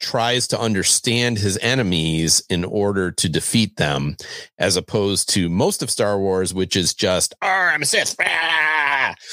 tries 0.00 0.46
to 0.48 0.60
understand 0.60 1.38
his 1.38 1.58
enemies 1.62 2.42
in 2.50 2.64
order 2.64 3.10
to 3.10 3.28
defeat 3.28 3.76
them, 3.76 4.16
as 4.58 4.76
opposed 4.76 5.30
to 5.30 5.48
most 5.48 5.82
of 5.82 5.90
Star 5.90 6.18
Wars, 6.18 6.52
which 6.54 6.76
is 6.76 6.94
just 6.94 7.34
"Oh, 7.42 7.48
I'm 7.48 7.82
a 7.82 7.86
Sith." 7.86 8.14
Ah! 8.20 9.14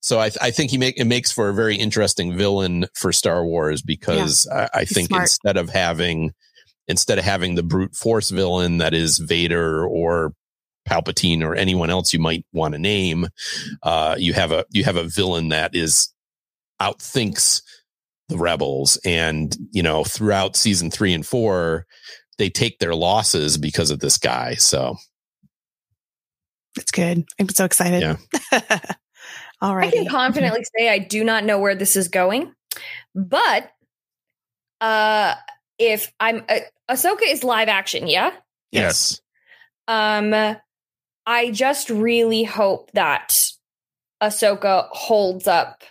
so 0.00 0.18
I, 0.20 0.30
I 0.40 0.50
think 0.50 0.70
he 0.70 0.78
make 0.78 0.98
it 0.98 1.04
makes 1.04 1.30
for 1.30 1.48
a 1.48 1.54
very 1.54 1.76
interesting 1.76 2.36
villain 2.36 2.86
for 2.94 3.12
Star 3.12 3.44
Wars 3.44 3.82
because 3.82 4.48
I, 4.50 4.68
I 4.72 4.84
think 4.84 5.08
smart. 5.08 5.22
instead 5.24 5.56
of 5.56 5.70
having 5.70 6.32
instead 6.86 7.18
of 7.18 7.24
having 7.24 7.54
the 7.54 7.62
brute 7.62 7.94
force 7.94 8.30
villain 8.30 8.78
that 8.78 8.94
is 8.94 9.18
Vader 9.18 9.84
or 9.86 10.32
Palpatine 10.88 11.42
or 11.42 11.54
anyone 11.54 11.90
else 11.90 12.12
you 12.12 12.18
might 12.18 12.44
want 12.52 12.74
to 12.74 12.78
name, 12.78 13.28
uh, 13.82 14.16
you 14.18 14.32
have 14.32 14.52
a 14.52 14.64
you 14.70 14.84
have 14.84 14.96
a 14.96 15.04
villain 15.04 15.48
that 15.48 15.74
is 15.74 16.12
outthinks 16.80 17.62
the 18.28 18.38
rebels, 18.38 18.98
and 19.04 19.56
you 19.72 19.82
know 19.82 20.04
throughout 20.04 20.56
season 20.56 20.90
three 20.90 21.12
and 21.12 21.26
four, 21.26 21.86
they 22.38 22.50
take 22.50 22.78
their 22.78 22.94
losses 22.94 23.58
because 23.58 23.90
of 23.90 24.00
this 24.00 24.18
guy. 24.18 24.54
So 24.54 24.96
It's 26.76 26.90
good. 26.90 27.24
I'm 27.38 27.48
so 27.48 27.64
excited. 27.64 28.02
Yeah. 28.02 28.78
All 29.60 29.76
I 29.76 29.90
can 29.90 30.08
confidently 30.08 30.64
say 30.78 30.88
I 30.88 30.98
do 30.98 31.24
not 31.24 31.44
know 31.44 31.58
where 31.58 31.74
this 31.74 31.96
is 31.96 32.08
going, 32.08 32.52
but 33.14 33.70
uh, 34.80 35.34
if 35.78 36.12
I'm 36.20 36.44
uh, 36.48 36.60
Ahsoka 36.90 37.22
is 37.26 37.44
live 37.44 37.68
action, 37.68 38.06
yeah. 38.06 38.32
Yes. 38.72 39.20
Um, 39.88 40.56
I 41.26 41.50
just 41.50 41.90
really 41.90 42.44
hope 42.44 42.90
that 42.92 43.34
Ahsoka 44.22 44.88
holds 44.90 45.46
up 45.46 45.82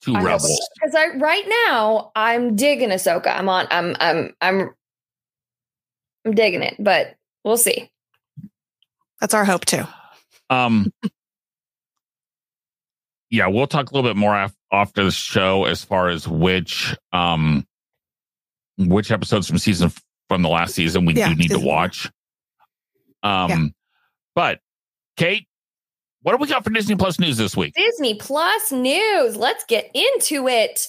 Two 0.00 0.14
rebels. 0.14 0.68
because 0.74 0.94
I 0.94 1.16
right 1.16 1.44
now 1.68 2.12
I'm 2.16 2.56
digging 2.56 2.90
Ahsoka. 2.90 3.28
I'm 3.36 3.48
on. 3.48 3.66
I'm. 3.70 3.94
I'm. 4.00 4.34
I'm. 4.40 4.70
I'm 6.24 6.34
digging 6.34 6.62
it, 6.62 6.76
but 6.78 7.16
we'll 7.44 7.56
see. 7.56 7.90
That's 9.20 9.34
our 9.34 9.44
hope 9.44 9.64
too. 9.64 9.84
Um, 10.50 10.92
yeah, 13.30 13.48
we'll 13.48 13.66
talk 13.66 13.90
a 13.90 13.94
little 13.94 14.08
bit 14.08 14.16
more 14.16 14.34
af- 14.40 14.54
after 14.72 15.04
the 15.04 15.10
show 15.10 15.64
as 15.64 15.84
far 15.84 16.08
as 16.08 16.26
which 16.28 16.96
um 17.12 17.66
which 18.78 19.10
episodes 19.10 19.48
from 19.48 19.58
season 19.58 19.92
from 20.28 20.42
the 20.42 20.48
last 20.48 20.74
season 20.74 21.04
we 21.04 21.14
Yeah, 21.14 21.28
do 21.30 21.34
need 21.34 21.48
to 21.48 21.54
season 21.54 21.60
four. 21.62 21.74
watch. 21.74 22.10
Um, 23.22 23.50
Yeah. 23.50 23.66
but 24.34 24.60
Kate, 25.16 25.46
what 26.22 26.32
do 26.32 26.38
we 26.38 26.48
got 26.48 26.64
for 26.64 26.70
Disney 26.70 26.96
Plus 26.96 27.18
news 27.18 27.36
this 27.36 27.56
week? 27.56 27.74
Disney 27.74 28.14
Plus 28.14 28.72
news. 28.72 29.36
Let's 29.36 29.64
get 29.64 29.90
into 29.94 30.48
it. 30.48 30.80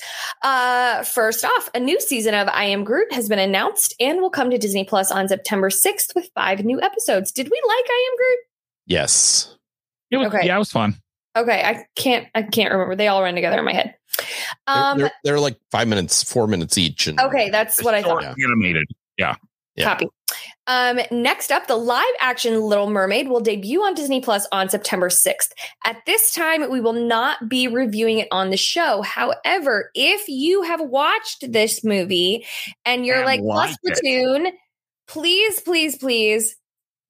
Uh, 0.43 1.03
first 1.03 1.45
off, 1.45 1.69
a 1.75 1.79
new 1.79 1.99
season 2.01 2.33
of 2.33 2.47
I 2.49 2.65
Am 2.65 2.83
Groot 2.83 3.13
has 3.13 3.29
been 3.29 3.39
announced 3.39 3.93
and 3.99 4.19
will 4.21 4.29
come 4.31 4.49
to 4.49 4.57
Disney 4.57 4.83
Plus 4.85 5.11
on 5.11 5.27
September 5.27 5.69
6th 5.69 6.15
with 6.15 6.29
five 6.35 6.65
new 6.65 6.81
episodes. 6.81 7.31
Did 7.31 7.45
we 7.49 7.61
like 7.67 7.85
I 7.87 8.09
Am 8.11 8.17
Groot? 8.17 8.39
Yes. 8.87 9.55
It 10.11 10.17
was, 10.17 10.27
Okay. 10.27 10.45
Yeah, 10.45 10.55
it 10.55 10.59
was 10.59 10.71
fun. 10.71 10.95
Okay, 11.37 11.63
I 11.63 11.85
can't 11.95 12.27
I 12.33 12.41
can't 12.41 12.71
remember. 12.73 12.95
They 12.95 13.07
all 13.07 13.21
run 13.21 13.35
together 13.35 13.59
in 13.59 13.65
my 13.65 13.71
head. 13.73 13.93
They're, 14.17 14.25
Um 14.67 14.97
they're, 14.97 15.11
they're 15.23 15.39
like 15.39 15.57
five 15.71 15.87
minutes, 15.87 16.23
four 16.23 16.47
minutes 16.47 16.75
each. 16.77 17.05
And 17.05 17.19
okay, 17.21 17.51
that's 17.51 17.81
what 17.83 17.93
I 17.93 18.01
thought. 18.01 18.23
Short 18.23 18.35
Animated. 18.43 18.85
Yeah. 19.17 19.35
Copy. 19.79 20.07
Um, 20.69 20.99
next 21.09 21.51
up, 21.51 21.65
the 21.65 21.75
live 21.75 22.05
action 22.19 22.61
Little 22.61 22.91
Mermaid 22.91 23.27
will 23.27 23.39
debut 23.39 23.81
on 23.81 23.95
Disney 23.95 24.21
Plus 24.21 24.47
on 24.51 24.69
September 24.69 25.09
6th. 25.09 25.49
At 25.83 25.97
this 26.05 26.31
time, 26.31 26.69
we 26.69 26.79
will 26.79 26.93
not 26.93 27.49
be 27.49 27.67
reviewing 27.67 28.19
it 28.19 28.27
on 28.31 28.51
the 28.51 28.57
show. 28.57 29.01
However, 29.01 29.89
if 29.95 30.27
you 30.27 30.61
have 30.61 30.79
watched 30.79 31.51
this 31.51 31.83
movie 31.83 32.45
and 32.85 33.03
you're 33.03 33.17
And 33.17 33.25
like, 33.25 33.41
Plus. 33.41 33.75
Platoon, 33.83 34.49
please, 35.07 35.59
please, 35.59 35.97
please 35.97 36.55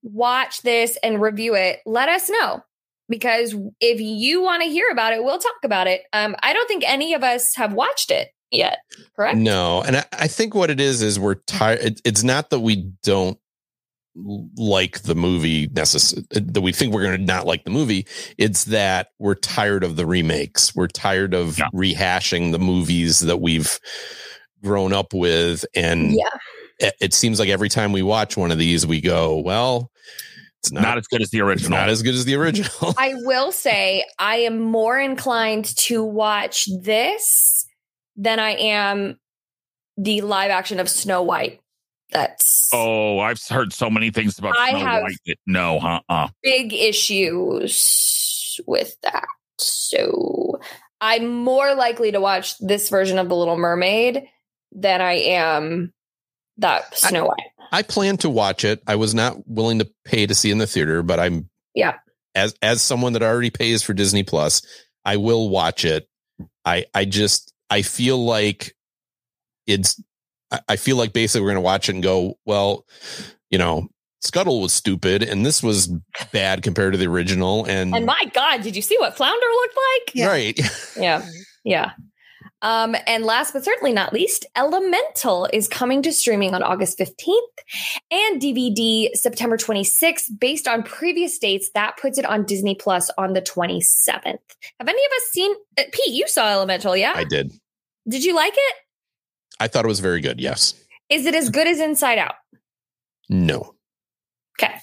watch 0.04 0.62
this 0.62 0.98
and 1.04 1.22
review 1.22 1.54
it. 1.56 1.80
Let 1.86 2.08
us 2.08 2.30
know. 2.30 2.64
Because 3.10 3.54
if 3.82 4.00
you 4.00 4.42
want 4.42 4.64
to 4.64 4.70
hear 4.70 4.90
about 4.90 5.12
it, 5.12 5.22
we'll 5.22 5.40
talk 5.40 5.52
about 5.66 5.88
it. 5.88 6.04
Um, 6.14 6.36
I 6.42 6.54
don't 6.54 6.68
think 6.68 6.86
any 6.88 7.14
of 7.14 7.24
us 7.24 7.56
have 7.58 7.74
watched 7.74 8.10
it 8.10 8.30
yet, 8.52 8.78
correct? 9.18 9.38
No, 9.38 9.82
and 9.82 9.98
I, 9.98 10.06
I 10.14 10.28
think 10.28 10.56
what 10.56 10.70
it 10.70 10.80
is 10.80 11.02
is 11.02 11.20
we're 11.20 11.36
tired. 11.36 11.80
It, 11.80 12.02
it's 12.06 12.24
not 12.24 12.52
that 12.52 12.60
we 12.60 12.94
don't 13.04 13.38
like 14.58 15.02
the 15.04 15.16
movie 15.16 15.68
necessarily 15.74 16.26
that 16.32 16.62
we 16.62 16.72
think 16.72 16.94
we're 16.94 17.04
going 17.04 17.18
to 17.18 17.24
not 17.26 17.46
like 17.46 17.64
the 17.64 17.70
movie. 17.72 18.06
It's 18.38 18.66
that 18.66 19.10
we're 19.20 19.36
tired 19.36 19.84
of 19.84 19.96
the 19.96 20.06
remakes. 20.06 20.76
We're 20.76 20.88
tired 20.88 21.34
of 21.34 21.58
Yeah. 21.58 21.68
rehashing 21.74 22.52
the 22.52 22.60
movies 22.60 23.20
that 23.22 23.38
we've 23.38 23.80
grown 24.64 24.92
up 24.94 25.14
with, 25.14 25.66
and 25.76 26.12
Yeah. 26.12 26.30
it, 26.80 26.94
it 27.02 27.14
seems 27.14 27.40
like 27.40 27.50
every 27.50 27.70
time 27.70 27.92
we 27.92 28.02
watch 28.04 28.36
one 28.36 28.52
of 28.52 28.58
these, 28.58 28.86
we 28.86 29.00
go, 29.02 29.38
"Well, 29.38 29.90
it's 30.62 30.72
not, 30.72 30.82
Not 30.82 30.98
as 30.98 31.08
good 31.08 31.22
as 31.22 31.30
the 31.30 31.40
original. 31.42 31.78
not 31.78 31.88
as 31.90 32.02
good 32.04 32.14
as 32.16 32.26
the 32.26 32.36
original." 32.36 32.94
I 32.98 33.14
will 33.16 33.52
say 33.54 34.04
I 34.20 34.38
am 34.38 34.60
more 34.60 35.00
inclined 35.00 35.66
to 35.78 36.04
watch 36.04 36.68
this 36.82 37.66
than 38.18 38.40
I 38.40 38.52
am 38.52 39.18
the 39.98 40.20
live 40.22 40.52
action 40.52 40.80
of 40.80 40.90
Snow 40.90 41.22
White. 41.22 41.62
That's 42.12 42.70
oh, 42.74 43.20
I've 43.20 43.42
heard 43.48 43.72
so 43.74 43.90
many 43.90 44.10
things 44.12 44.40
about 44.40 44.58
I 44.58 44.72
Snow 44.72 44.80
have- 44.80 45.02
White 45.04 45.18
that 45.28 45.38
no, 45.46 45.78
uh 45.78 46.00
uh 46.10 46.28
big 46.44 46.74
issues 46.74 48.60
with 48.66 48.96
that. 49.04 49.26
So 49.58 50.60
I'm 51.02 51.28
more 51.28 51.76
likely 51.76 52.12
to 52.12 52.20
watch 52.20 52.58
this 52.60 52.90
version 52.90 53.18
of 53.20 53.30
The 53.30 53.36
Little 53.36 53.58
Mermaid 53.58 54.28
than 54.72 55.02
I 55.02 55.14
am 55.14 55.94
that 56.58 56.98
Snow 56.98 57.26
White. 57.26 57.38
I 57.72 57.84
plan 57.84 58.18
to 58.18 58.30
watch 58.30 58.66
it. 58.66 58.82
I 58.88 58.96
was 58.96 59.14
not 59.14 59.48
willing 59.48 59.80
to 59.80 59.90
pay 60.04 60.26
to 60.26 60.34
see 60.36 60.52
in 60.52 60.58
the 60.58 60.68
theater, 60.68 61.04
but 61.04 61.20
I'm 61.20 61.50
Yeah. 61.76 61.96
As 62.36 62.56
as 62.62 62.82
someone 62.82 63.14
that 63.14 63.24
already 63.24 63.50
pays 63.50 63.84
for 63.84 63.94
Disney 63.94 64.24
Plus, 64.24 64.62
I 65.06 65.18
will 65.18 65.50
watch 65.50 65.86
it. 65.86 66.08
I 66.66 66.86
I 66.94 67.06
just 67.06 67.54
I 67.70 67.82
feel 67.82 68.24
like 68.24 68.76
it's 69.68 70.02
I- 70.52 70.60
I 70.70 70.76
feel 70.76 70.98
like 70.98 71.14
basically 71.14 71.42
we're 71.44 71.52
gonna 71.52 71.62
watch 71.62 71.90
it 71.90 71.94
and 71.96 72.04
go, 72.04 72.38
well, 72.46 72.86
you 73.50 73.58
know, 73.58 73.88
Scuttle 74.22 74.60
was 74.62 74.74
stupid 74.74 75.24
and 75.24 75.46
this 75.46 75.64
was 75.64 75.90
bad 76.34 76.62
compared 76.62 76.92
to 76.94 76.98
the 77.00 77.08
original. 77.08 77.66
And, 77.66 77.96
And 77.96 78.06
my 78.06 78.20
God, 78.34 78.62
did 78.62 78.76
you 78.76 78.82
see 78.82 78.98
what 79.00 79.16
Flounder 79.16 79.46
looked 79.56 79.78
like? 79.96 80.16
Yeah. 80.16 80.28
right. 80.28 80.60
Yeah. 80.98 81.26
Yeah. 81.64 81.92
Um, 82.62 82.94
and 83.08 83.24
last 83.24 83.54
but 83.54 83.64
certainly 83.64 83.94
not 83.94 84.12
least, 84.12 84.46
Elemental 84.58 85.48
is 85.54 85.70
coming 85.70 86.02
to 86.02 86.12
streaming 86.12 86.54
on 86.54 86.62
August 86.62 87.00
15th 87.00 87.40
and 88.12 88.42
DVD 88.42 89.16
September 89.16 89.56
26th. 89.56 90.24
Based 90.38 90.68
on 90.68 90.84
previous 90.84 91.38
dates, 91.38 91.70
that 91.74 91.96
puts 92.02 92.18
it 92.18 92.26
on 92.26 92.44
Disney 92.46 92.76
Plus 92.76 93.10
on 93.18 93.32
the 93.32 93.42
27th. 93.42 94.40
Have 94.80 94.90
any 94.90 95.06
of 95.06 95.12
us 95.16 95.24
seen 95.32 95.54
uh, 95.78 95.84
Pete? 95.94 96.14
You 96.14 96.28
saw 96.28 96.52
Elemental, 96.52 96.98
yeah? 96.98 97.14
I 97.16 97.24
did. 97.24 97.54
Did 98.10 98.26
you 98.26 98.36
like 98.36 98.54
it? 98.54 98.76
I 99.60 99.68
thought 99.68 99.86
it 99.86 99.88
was 99.88 100.00
very 100.00 100.22
good. 100.22 100.40
Yes. 100.40 100.74
Is 101.10 101.26
it 101.26 101.36
as 101.36 101.50
good 101.50 101.68
as 101.68 101.80
Inside 101.80 102.18
Out? 102.20 102.36
No. 103.30 103.76
Okay. 104.62 104.76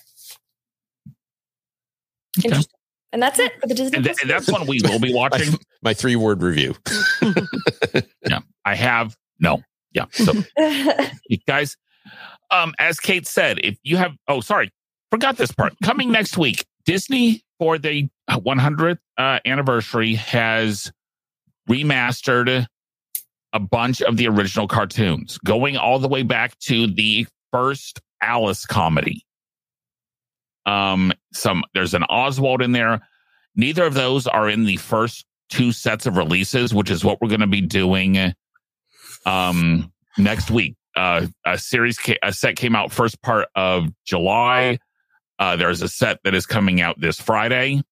Okay. 2.45 2.61
And 3.13 3.23
that's 3.23 3.39
it 3.39 3.53
for 3.61 3.67
the 3.67 3.75
Disney 3.75 3.97
And, 3.97 4.05
th- 4.05 4.17
and 4.21 4.31
that's 4.31 4.51
one 4.51 4.67
we 4.67 4.81
will 4.83 4.99
be 4.99 5.13
My, 5.15 5.19
watching. 5.19 5.55
my 5.83 5.95
three 5.95 6.17
word 6.17 6.43
review. 6.43 6.75
Yeah. 8.29 8.41
I 8.65 8.75
have 8.75 9.17
no. 9.39 9.63
Yeah. 9.93 10.07
So 10.11 10.33
you 11.29 11.39
guys, 11.47 11.77
um, 12.51 12.75
as 12.79 12.99
Kate 13.01 13.27
said, 13.27 13.59
if 13.63 13.79
you 13.85 13.97
have, 13.97 14.13
oh, 14.29 14.41
sorry, 14.41 14.71
forgot 15.11 15.37
this 15.37 15.53
part. 15.53 15.75
Coming 15.83 16.11
next 16.11 16.37
week, 16.37 16.67
Disney 16.85 17.43
for 17.59 17.79
the 17.79 18.09
100th 18.29 18.99
uh, 19.17 19.39
anniversary 19.47 20.15
has 20.17 20.91
remastered 21.71 22.67
a 23.53 23.61
bunch 23.61 24.03
of 24.03 24.17
the 24.17 24.29
original 24.29 24.69
cartoons, 24.69 25.39
going 25.39 25.77
all 25.77 25.99
the 25.99 26.09
way 26.09 26.23
back 26.23 26.59
to 26.61 26.87
the 26.87 27.27
first 27.53 28.01
Alice 28.23 28.67
comedy. 28.67 29.25
Um, 30.67 31.13
some 31.33 31.65
there's 31.75 31.95
an 31.95 32.03
Oswald 32.05 32.63
in 32.63 32.73
there. 32.73 33.01
Neither 33.55 33.85
of 33.85 33.95
those 33.95 34.27
are 34.27 34.49
in 34.49 34.65
the 34.65 34.77
first 34.77 35.25
two 35.49 35.73
sets 35.73 36.07
of 36.07 36.17
releases, 36.17 36.75
which 36.75 36.91
is 36.91 37.05
what 37.05 37.21
we're 37.21 37.29
going 37.29 37.41
to 37.41 37.47
be 37.47 37.61
doing 37.61 38.35
um 39.27 39.93
next 40.17 40.51
week 40.51 40.77
uh 40.97 41.27
a 41.45 41.59
series 41.59 41.99
ca- 41.99 42.19
a 42.23 42.33
set 42.33 42.57
came 42.57 42.75
out 42.75 42.93
first 42.93 43.21
part 43.23 43.49
of 43.55 43.89
july 44.07 44.79
uh 45.39 45.57
there's 45.57 45.83
a 45.83 45.89
set 45.89 46.19
that 46.25 46.35
is 46.35 46.47
coming 46.47 46.81
out 46.81 46.99
this 47.01 47.21
friday 47.21 47.83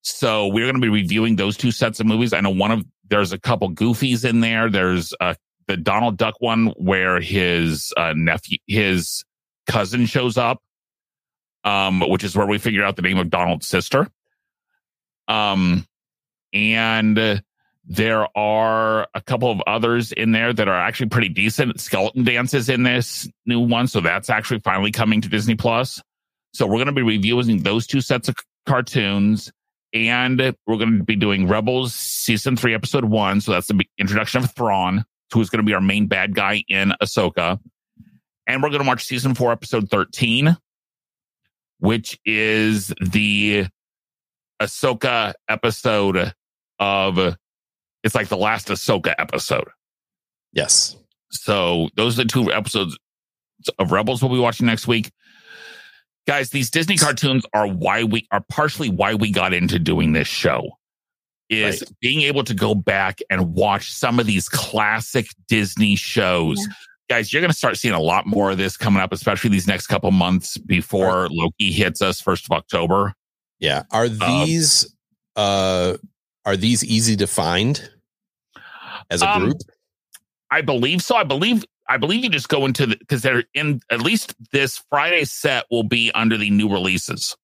so 0.00 0.48
we're 0.48 0.64
going 0.64 0.74
to 0.74 0.80
be 0.80 0.88
reviewing 0.88 1.36
those 1.36 1.56
two 1.56 1.70
sets 1.70 2.00
of 2.00 2.06
movies 2.06 2.32
i 2.32 2.40
know 2.40 2.50
one 2.50 2.70
of 2.70 2.84
there's 3.12 3.32
a 3.32 3.38
couple 3.38 3.70
goofies 3.70 4.28
in 4.28 4.40
there 4.40 4.70
there's 4.70 5.12
uh 5.20 5.34
the 5.68 5.76
donald 5.76 6.16
duck 6.16 6.34
one 6.40 6.68
where 6.78 7.20
his 7.20 7.92
uh 7.98 8.14
nephew 8.16 8.56
his 8.66 9.22
cousin 9.66 10.06
shows 10.06 10.38
up 10.38 10.62
um 11.64 12.00
which 12.08 12.24
is 12.24 12.34
where 12.34 12.46
we 12.46 12.56
figure 12.56 12.82
out 12.82 12.96
the 12.96 13.02
name 13.02 13.18
of 13.18 13.28
donald's 13.28 13.68
sister 13.68 14.08
um 15.28 15.86
and 16.54 17.42
there 17.84 18.26
are 18.38 19.08
a 19.14 19.20
couple 19.20 19.50
of 19.50 19.60
others 19.66 20.12
in 20.12 20.32
there 20.32 20.52
that 20.52 20.68
are 20.68 20.78
actually 20.78 21.08
pretty 21.08 21.28
decent. 21.28 21.80
Skeleton 21.80 22.22
Dance 22.22 22.54
is 22.54 22.68
in 22.68 22.84
this 22.84 23.28
new 23.44 23.60
one, 23.60 23.88
so 23.88 24.00
that's 24.00 24.30
actually 24.30 24.60
finally 24.60 24.92
coming 24.92 25.20
to 25.20 25.28
Disney 25.28 25.56
Plus. 25.56 26.00
So 26.54 26.66
we're 26.66 26.76
going 26.76 26.86
to 26.86 26.92
be 26.92 27.02
reviewing 27.02 27.62
those 27.62 27.86
two 27.86 28.00
sets 28.00 28.28
of 28.28 28.36
cartoons, 28.66 29.50
and 29.92 30.40
we're 30.66 30.76
going 30.76 30.98
to 30.98 31.04
be 31.04 31.16
doing 31.16 31.48
Rebels 31.48 31.94
season 31.94 32.56
three, 32.56 32.74
episode 32.74 33.04
one. 33.04 33.40
So 33.40 33.52
that's 33.52 33.66
the 33.68 33.84
introduction 33.98 34.42
of 34.42 34.54
Thrawn, 34.54 35.04
who's 35.32 35.50
going 35.50 35.64
to 35.64 35.66
be 35.66 35.74
our 35.74 35.80
main 35.80 36.06
bad 36.06 36.34
guy 36.34 36.64
in 36.68 36.92
Ahsoka, 37.02 37.58
and 38.46 38.62
we're 38.62 38.70
going 38.70 38.82
to 38.82 38.88
watch 38.88 39.04
season 39.04 39.34
four, 39.34 39.52
episode 39.52 39.88
thirteen, 39.90 40.56
which 41.78 42.18
is 42.24 42.92
the 43.00 43.66
Ahsoka 44.60 45.34
episode 45.48 46.32
of 46.78 47.36
it's 48.02 48.14
like 48.14 48.28
the 48.28 48.36
last 48.36 48.68
Ahsoka 48.68 49.14
episode. 49.18 49.68
Yes. 50.52 50.96
So 51.30 51.88
those 51.96 52.18
are 52.18 52.24
the 52.24 52.28
two 52.28 52.52
episodes 52.52 52.98
of 53.78 53.92
Rebels 53.92 54.22
we'll 54.22 54.32
be 54.32 54.38
watching 54.38 54.66
next 54.66 54.86
week. 54.86 55.10
Guys, 56.26 56.50
these 56.50 56.70
Disney 56.70 56.96
cartoons 56.96 57.44
are 57.52 57.66
why 57.66 58.04
we 58.04 58.26
are 58.30 58.44
partially 58.48 58.88
why 58.88 59.14
we 59.14 59.30
got 59.32 59.52
into 59.52 59.78
doing 59.78 60.12
this 60.12 60.28
show. 60.28 60.78
Is 61.50 61.82
Right. 61.82 61.90
being 62.00 62.22
able 62.22 62.44
to 62.44 62.54
go 62.54 62.74
back 62.74 63.20
and 63.28 63.54
watch 63.54 63.90
some 63.92 64.18
of 64.18 64.26
these 64.26 64.48
classic 64.48 65.26
Disney 65.48 65.96
shows. 65.96 66.58
Guys, 67.10 67.30
you're 67.32 67.42
going 67.42 67.50
to 67.50 67.56
start 67.56 67.76
seeing 67.76 67.92
a 67.92 68.00
lot 68.00 68.26
more 68.26 68.52
of 68.52 68.56
this 68.58 68.76
coming 68.78 69.02
up, 69.02 69.12
especially 69.12 69.50
these 69.50 69.66
next 69.66 69.86
couple 69.88 70.10
months 70.12 70.56
before 70.56 71.28
Loki 71.30 71.70
hits 71.72 72.00
us 72.00 72.20
first 72.22 72.46
of 72.46 72.52
October. 72.52 73.12
Yeah. 73.58 73.82
Are 73.90 74.08
these 74.08 74.96
uh 75.36 75.96
are 76.46 76.56
these 76.56 76.82
easy 76.84 77.16
to 77.16 77.26
find 77.26 77.90
as 79.10 79.20
a 79.22 79.28
Um, 79.28 79.42
group? 79.42 79.58
I 80.50 80.62
believe 80.62 81.02
so. 81.02 81.16
I 81.16 81.24
believe 81.24 81.64
I 81.92 81.98
believe 81.98 82.24
you 82.24 82.30
just 82.30 82.48
go 82.48 82.64
into 82.64 82.86
the 82.86 82.96
because 82.96 83.20
they're 83.20 83.44
in 83.52 83.82
at 83.90 84.00
least 84.00 84.34
this 84.50 84.82
Friday 84.88 85.24
set 85.24 85.66
will 85.70 85.82
be 85.82 86.10
under 86.14 86.38
the 86.38 86.48
new 86.48 86.70
releases. 86.70 87.36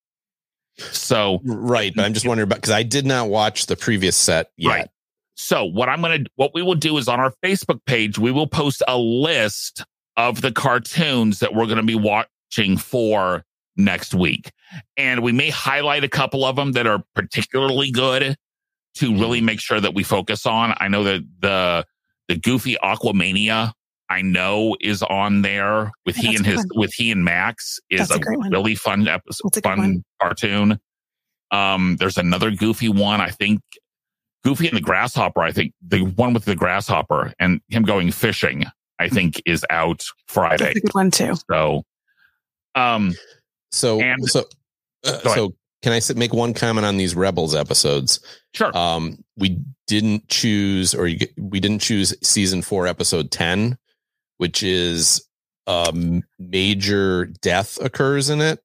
So 0.79 1.41
right, 1.45 1.93
but 1.95 2.07
I'm 2.07 2.15
just 2.15 2.27
wondering 2.27 2.45
about 2.45 2.57
because 2.57 2.71
I 2.71 2.83
did 2.83 3.05
not 3.05 3.29
watch 3.29 3.67
the 3.67 3.77
previous 3.77 4.17
set 4.17 4.51
yet. 4.57 4.71
Right. 4.71 4.89
So 5.35 5.67
what 5.67 5.91
I'm 5.91 6.01
gonna 6.01 6.25
what 6.37 6.53
we 6.55 6.63
will 6.63 6.77
do 6.77 6.97
is 6.97 7.09
on 7.09 7.21
our 7.21 7.35
Facebook 7.45 7.81
page 7.85 8.19
we 8.19 8.33
will 8.33 8.47
post 8.47 8.83
a 8.89 8.97
list 8.97 9.85
of 10.17 10.41
the 10.41 10.51
cartoons 10.51 11.41
that 11.41 11.55
we're 11.55 11.67
gonna 11.67 11.83
be 11.83 11.95
watching 11.95 12.79
for 12.79 13.45
next 13.77 14.15
week, 14.15 14.51
and 14.97 15.23
we 15.23 15.31
may 15.31 15.51
highlight 15.51 16.05
a 16.05 16.09
couple 16.09 16.47
of 16.47 16.57
them 16.57 16.73
that 16.73 16.87
are 16.87 17.05
particularly 17.15 17.91
good 17.91 18.35
to 18.95 19.13
really 19.13 19.41
mm-hmm. 19.41 19.47
make 19.47 19.61
sure 19.61 19.79
that 19.79 19.93
we 19.93 20.05
focus 20.05 20.47
on. 20.47 20.75
I 20.79 20.89
know 20.89 21.05
that 21.05 21.21
the 21.39 21.85
the 22.29 22.37
Goofy 22.37 22.77
Aquamania 22.83 23.73
I 24.11 24.23
know 24.23 24.77
is 24.81 25.03
on 25.03 25.43
there 25.43 25.93
with 26.07 26.17
he 26.17 26.35
and 26.35 26.47
his 26.47 26.59
one. 26.59 26.69
with 26.75 26.93
he 26.95 27.11
and 27.11 27.25
Max 27.25 27.79
is 27.91 28.11
a, 28.11 28.17
a 28.17 28.51
really 28.51 28.75
fun 28.75 29.07
episode, 29.07 29.63
fun 29.63 30.05
cartoon. 30.21 30.81
Um, 31.51 31.97
there's 31.99 32.19
another 32.19 32.51
Goofy 32.51 32.89
one. 32.89 33.21
I 33.21 33.31
think 33.31 33.61
Goofy 34.45 34.69
and 34.69 34.77
the 34.77 34.83
Grasshopper. 34.83 35.43
I 35.43 35.53
think 35.53 35.73
the 35.87 36.01
one 36.01 36.33
with 36.33 36.45
the 36.45 36.57
grasshopper 36.57 37.33
and 37.39 37.61
him 37.69 37.83
going 37.83 38.11
fishing. 38.11 38.65
I 38.99 39.09
think 39.09 39.41
is 39.47 39.65
out 39.71 40.05
Friday. 40.27 40.65
That's 40.65 40.77
a 40.77 40.81
good 40.81 40.95
one 40.95 41.11
too. 41.11 41.37
So, 41.49 41.85
um, 42.75 43.15
so 43.71 44.01
and, 44.01 44.29
so 44.29 44.45
uh, 45.07 45.19
so 45.35 45.55
can 45.83 45.93
I 45.93 46.01
make 46.17 46.33
one 46.33 46.55
comment 46.55 46.85
on 46.85 46.97
these 46.97 47.15
Rebels 47.15 47.55
episodes? 47.55 48.21
Sure. 48.55 48.77
Um, 48.77 49.25
we 49.37 49.61
didn't 49.87 50.29
choose, 50.29 50.95
or 50.95 51.07
you, 51.07 51.27
we 51.39 51.61
didn't 51.61 51.79
choose 51.79 52.13
season 52.23 52.63
four, 52.63 52.87
episode 52.87 53.31
ten, 53.31 53.79
which 54.39 54.63
is 54.63 55.25
a 55.67 55.71
um, 55.71 56.23
major 56.39 57.27
death 57.27 57.79
occurs 57.81 58.31
in 58.31 58.41
it, 58.41 58.61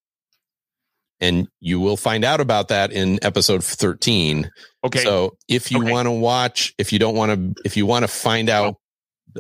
and 1.20 1.48
you 1.60 1.80
will 1.80 1.98
find 1.98 2.24
out 2.24 2.40
about 2.40 2.70
that 2.70 2.92
in 2.92 3.20
episode 3.22 3.64
thirteen. 3.64 4.50
Okay. 4.84 5.04
So 5.04 5.38
if 5.48 5.72
you 5.72 5.80
okay. 5.84 5.92
want 5.92 6.08
to 6.08 6.12
watch, 6.12 6.74
if 6.78 6.94
you 6.94 7.00
don't 7.00 7.16
want 7.16 7.56
to, 7.56 7.62
if 7.66 7.76
you 7.76 7.86
want 7.86 8.04
to 8.04 8.08
find 8.08 8.50
out 8.50 8.76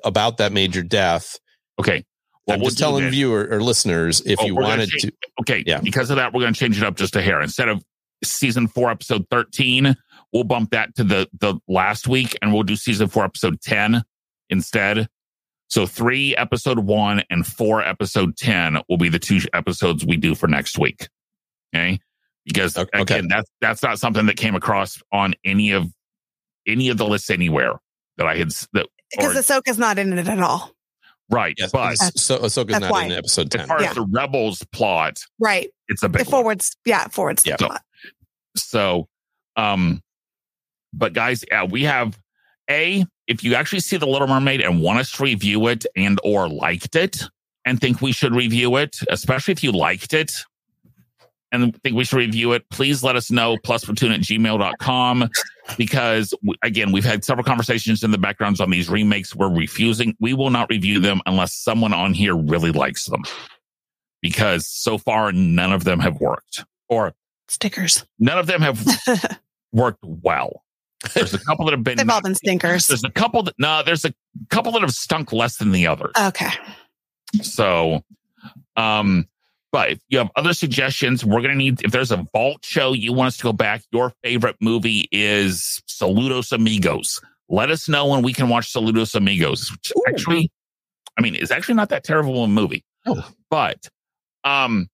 about 0.03 0.37
that 0.37 0.51
major 0.51 0.83
death, 0.83 1.39
okay. 1.79 2.03
Well, 2.45 2.55
I'm 2.55 2.59
we'll 2.59 2.71
just 2.71 2.79
telling 2.79 3.09
viewer 3.09 3.47
or 3.49 3.61
listeners 3.61 4.21
if 4.25 4.37
oh, 4.41 4.45
you 4.45 4.55
wanted 4.55 4.89
change, 4.89 5.03
to. 5.03 5.13
Okay, 5.41 5.63
yeah. 5.65 5.79
Because 5.79 6.09
of 6.09 6.17
that, 6.17 6.33
we're 6.33 6.41
going 6.41 6.53
to 6.53 6.59
change 6.59 6.77
it 6.77 6.83
up 6.83 6.95
just 6.95 7.15
a 7.15 7.21
hair. 7.21 7.41
Instead 7.41 7.69
of 7.69 7.81
season 8.21 8.67
four, 8.67 8.91
episode 8.91 9.25
thirteen, 9.31 9.95
we'll 10.33 10.43
bump 10.43 10.71
that 10.71 10.93
to 10.95 11.05
the 11.05 11.29
the 11.39 11.55
last 11.69 12.05
week, 12.09 12.37
and 12.41 12.53
we'll 12.53 12.63
do 12.63 12.75
season 12.75 13.07
four, 13.07 13.23
episode 13.23 13.61
ten 13.61 14.03
instead. 14.49 15.07
So 15.73 15.87
three, 15.87 16.37
episode 16.37 16.77
one, 16.77 17.23
and 17.31 17.47
four, 17.47 17.81
episode 17.81 18.37
ten 18.37 18.77
will 18.87 18.99
be 18.99 19.09
the 19.09 19.17
two 19.17 19.39
episodes 19.53 20.05
we 20.05 20.17
do 20.17 20.35
for 20.35 20.45
next 20.45 20.77
week. 20.77 21.07
Okay, 21.75 21.99
because 22.45 22.77
okay. 22.77 23.01
again, 23.01 23.27
that's 23.27 23.49
that's 23.59 23.81
not 23.81 23.97
something 23.97 24.27
that 24.27 24.37
came 24.37 24.53
across 24.53 25.01
on 25.11 25.33
any 25.43 25.71
of 25.71 25.91
any 26.67 26.89
of 26.89 26.97
the 26.97 27.07
lists 27.07 27.31
anywhere 27.31 27.73
that 28.17 28.27
I 28.27 28.37
had 28.37 28.51
that 28.73 28.85
because 29.11 29.35
Ahsoka's 29.35 29.79
not 29.79 29.97
in 29.97 30.15
it 30.15 30.27
at 30.27 30.39
all. 30.39 30.69
Right. 31.31 31.55
Yes, 31.57 31.71
but 31.71 31.95
so 31.95 32.37
Ahsoka's 32.37 32.79
not 32.79 32.91
why. 32.91 33.05
in 33.05 33.11
episode 33.13 33.49
10. 33.49 33.61
As 33.61 33.67
far 33.67 33.81
yeah. 33.81 33.89
as 33.89 33.95
the 33.95 34.07
Rebels 34.11 34.63
plot, 34.73 35.17
right. 35.39 35.71
It's 35.87 36.03
a 36.03 36.09
big 36.09 36.21
it 36.21 36.27
forwards, 36.27 36.75
one. 36.83 36.91
yeah, 36.91 37.07
forwards 37.07 37.47
yeah. 37.47 37.55
So, 37.57 37.69
so, 38.57 39.07
um, 39.55 40.03
but 40.93 41.13
guys, 41.13 41.43
yeah, 41.49 41.63
we 41.63 41.85
have 41.85 42.15
a, 42.69 43.05
if 43.27 43.43
you 43.43 43.55
actually 43.55 43.79
see 43.79 43.97
the 43.97 44.07
Little 44.07 44.27
Mermaid 44.27 44.61
and 44.61 44.81
want 44.81 44.99
us 44.99 45.11
to 45.13 45.23
review 45.23 45.67
it 45.67 45.85
and 45.95 46.19
or 46.23 46.47
liked 46.47 46.95
it 46.95 47.23
and 47.65 47.79
think 47.79 48.01
we 48.01 48.11
should 48.11 48.35
review 48.35 48.75
it, 48.77 48.97
especially 49.09 49.51
if 49.53 49.63
you 49.63 49.71
liked 49.71 50.13
it, 50.13 50.31
and 51.53 51.79
think 51.83 51.95
we 51.95 52.03
should 52.03 52.17
review 52.17 52.51
it, 52.53 52.67
please 52.69 53.03
let 53.03 53.15
us 53.15 53.29
know 53.29 53.57
plusplatoon 53.57 54.13
at 54.13 54.21
gmail.com 54.21 55.29
because 55.77 56.33
again, 56.63 56.91
we've 56.91 57.05
had 57.05 57.23
several 57.23 57.43
conversations 57.43 58.03
in 58.03 58.11
the 58.11 58.17
backgrounds 58.17 58.59
on 58.59 58.71
these 58.71 58.89
remakes. 58.89 59.35
We're 59.35 59.53
refusing. 59.53 60.15
We 60.19 60.33
will 60.33 60.49
not 60.49 60.69
review 60.69 60.99
them 60.99 61.21
unless 61.27 61.53
someone 61.53 61.93
on 61.93 62.13
here 62.13 62.35
really 62.35 62.71
likes 62.71 63.05
them 63.05 63.21
because 64.21 64.67
so 64.67 64.97
far 64.97 65.31
none 65.31 65.71
of 65.71 65.83
them 65.83 65.99
have 65.99 66.19
worked 66.19 66.65
or 66.89 67.13
stickers. 67.47 68.03
None 68.17 68.39
of 68.39 68.47
them 68.47 68.61
have 68.61 69.39
worked 69.71 70.03
well. 70.03 70.62
There's 71.13 71.33
a 71.33 71.39
couple 71.39 71.65
that 71.65 71.71
have 71.71 71.83
been. 71.83 71.97
They've 71.97 72.09
all 72.09 72.21
been 72.21 72.35
stinkers. 72.35 72.87
There's 72.87 73.03
a 73.03 73.11
couple 73.11 73.43
that, 73.43 73.55
no, 73.57 73.83
there's 73.83 74.05
a 74.05 74.13
couple 74.49 74.71
that 74.73 74.81
have 74.81 74.93
stunk 74.93 75.33
less 75.33 75.57
than 75.57 75.71
the 75.71 75.87
others. 75.87 76.13
Okay. 76.19 76.49
So, 77.41 78.03
um, 78.75 79.27
but 79.71 79.91
if 79.91 79.99
you 80.07 80.19
have 80.19 80.29
other 80.35 80.53
suggestions, 80.53 81.25
we're 81.25 81.41
going 81.41 81.51
to 81.51 81.57
need, 81.57 81.83
if 81.83 81.91
there's 81.91 82.11
a 82.11 82.25
vault 82.31 82.63
show 82.63 82.93
you 82.93 83.11
want 83.11 83.27
us 83.27 83.37
to 83.37 83.43
go 83.43 83.53
back, 83.53 83.83
your 83.91 84.13
favorite 84.23 84.55
movie 84.61 85.07
is 85.11 85.81
Saludos 85.87 86.51
Amigos. 86.51 87.19
Let 87.49 87.71
us 87.71 87.89
know 87.89 88.07
when 88.07 88.21
we 88.21 88.33
can 88.33 88.49
watch 88.49 88.71
Saludos 88.71 89.15
Amigos, 89.15 89.71
which 89.71 89.91
Ooh. 89.97 90.03
actually, 90.07 90.51
I 91.17 91.21
mean, 91.21 91.35
is 91.35 91.51
actually 91.51 91.75
not 91.75 91.89
that 91.89 92.03
terrible 92.03 92.43
a 92.43 92.47
movie. 92.47 92.85
Oh. 93.05 93.27
But, 93.49 93.89
um, 94.43 94.89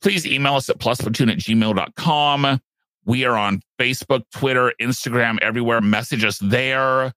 please 0.00 0.26
email 0.26 0.54
us 0.54 0.68
at 0.68 0.78
plusplatoon 0.78 1.30
at 1.30 1.38
gmail.com. 1.38 2.60
We 3.04 3.24
are 3.24 3.36
on 3.36 3.62
Facebook, 3.78 4.22
Twitter, 4.34 4.72
Instagram, 4.80 5.38
everywhere. 5.42 5.80
Message 5.80 6.24
us 6.24 6.38
there. 6.38 7.12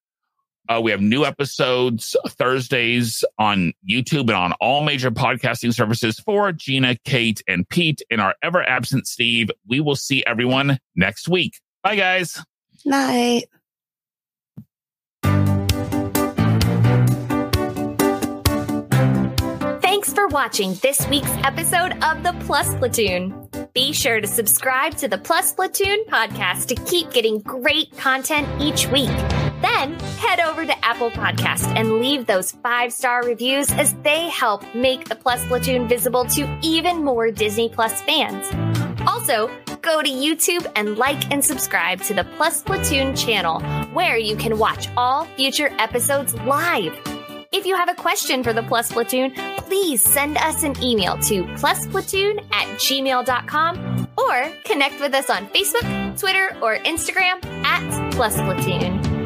Uh, 0.68 0.80
we 0.82 0.90
have 0.90 1.00
new 1.00 1.24
episodes 1.24 2.16
Thursdays 2.28 3.24
on 3.38 3.72
YouTube 3.88 4.22
and 4.22 4.32
on 4.32 4.52
all 4.54 4.82
major 4.82 5.12
podcasting 5.12 5.72
services 5.72 6.18
for 6.18 6.50
Gina, 6.50 6.96
Kate, 7.04 7.40
and 7.46 7.68
Pete, 7.68 8.02
and 8.10 8.20
our 8.20 8.34
ever 8.42 8.62
absent 8.68 9.06
Steve. 9.06 9.50
We 9.68 9.80
will 9.80 9.94
see 9.94 10.24
everyone 10.26 10.78
next 10.96 11.28
week. 11.28 11.60
Bye, 11.84 11.96
guys. 11.96 12.42
Night. 12.84 13.44
For 20.16 20.28
watching 20.28 20.72
this 20.76 21.06
week's 21.08 21.30
episode 21.44 21.92
of 22.02 22.22
the 22.22 22.34
Plus 22.46 22.74
Platoon. 22.76 23.48
Be 23.74 23.92
sure 23.92 24.18
to 24.18 24.26
subscribe 24.26 24.96
to 24.96 25.08
the 25.08 25.18
Plus 25.18 25.52
Platoon 25.52 26.06
podcast 26.08 26.68
to 26.68 26.74
keep 26.86 27.10
getting 27.10 27.40
great 27.40 27.94
content 27.98 28.48
each 28.58 28.88
week. 28.88 29.10
Then 29.60 29.92
head 30.16 30.40
over 30.40 30.64
to 30.64 30.84
Apple 30.84 31.10
Podcast 31.10 31.66
and 31.76 32.00
leave 32.00 32.24
those 32.24 32.50
five 32.50 32.94
star 32.94 33.24
reviews 33.24 33.70
as 33.72 33.92
they 34.04 34.30
help 34.30 34.62
make 34.74 35.06
the 35.06 35.16
Plus 35.16 35.44
Platoon 35.48 35.86
visible 35.86 36.24
to 36.28 36.58
even 36.62 37.04
more 37.04 37.30
Disney 37.30 37.68
Plus 37.68 38.00
fans. 38.00 38.46
Also, 39.06 39.50
go 39.82 40.00
to 40.00 40.08
YouTube 40.08 40.66
and 40.76 40.96
like 40.96 41.30
and 41.30 41.44
subscribe 41.44 42.00
to 42.00 42.14
the 42.14 42.24
Plus 42.38 42.62
Platoon 42.62 43.14
channel, 43.14 43.60
where 43.92 44.16
you 44.16 44.34
can 44.34 44.56
watch 44.58 44.88
all 44.96 45.26
future 45.36 45.70
episodes 45.78 46.32
live. 46.46 47.15
If 47.56 47.64
you 47.64 47.74
have 47.74 47.88
a 47.88 47.94
question 47.94 48.44
for 48.44 48.52
the 48.52 48.62
Plus 48.62 48.92
Platoon, 48.92 49.32
please 49.56 50.02
send 50.02 50.36
us 50.36 50.62
an 50.62 50.74
email 50.82 51.16
to 51.22 51.44
plusplatoon 51.56 52.44
at 52.52 52.68
gmail.com 52.76 54.08
or 54.18 54.52
connect 54.66 55.00
with 55.00 55.14
us 55.14 55.30
on 55.30 55.46
Facebook, 55.46 56.20
Twitter, 56.20 56.54
or 56.60 56.76
Instagram 56.76 57.42
at 57.64 58.12
Plus 58.12 58.34
Platoon. 58.34 59.15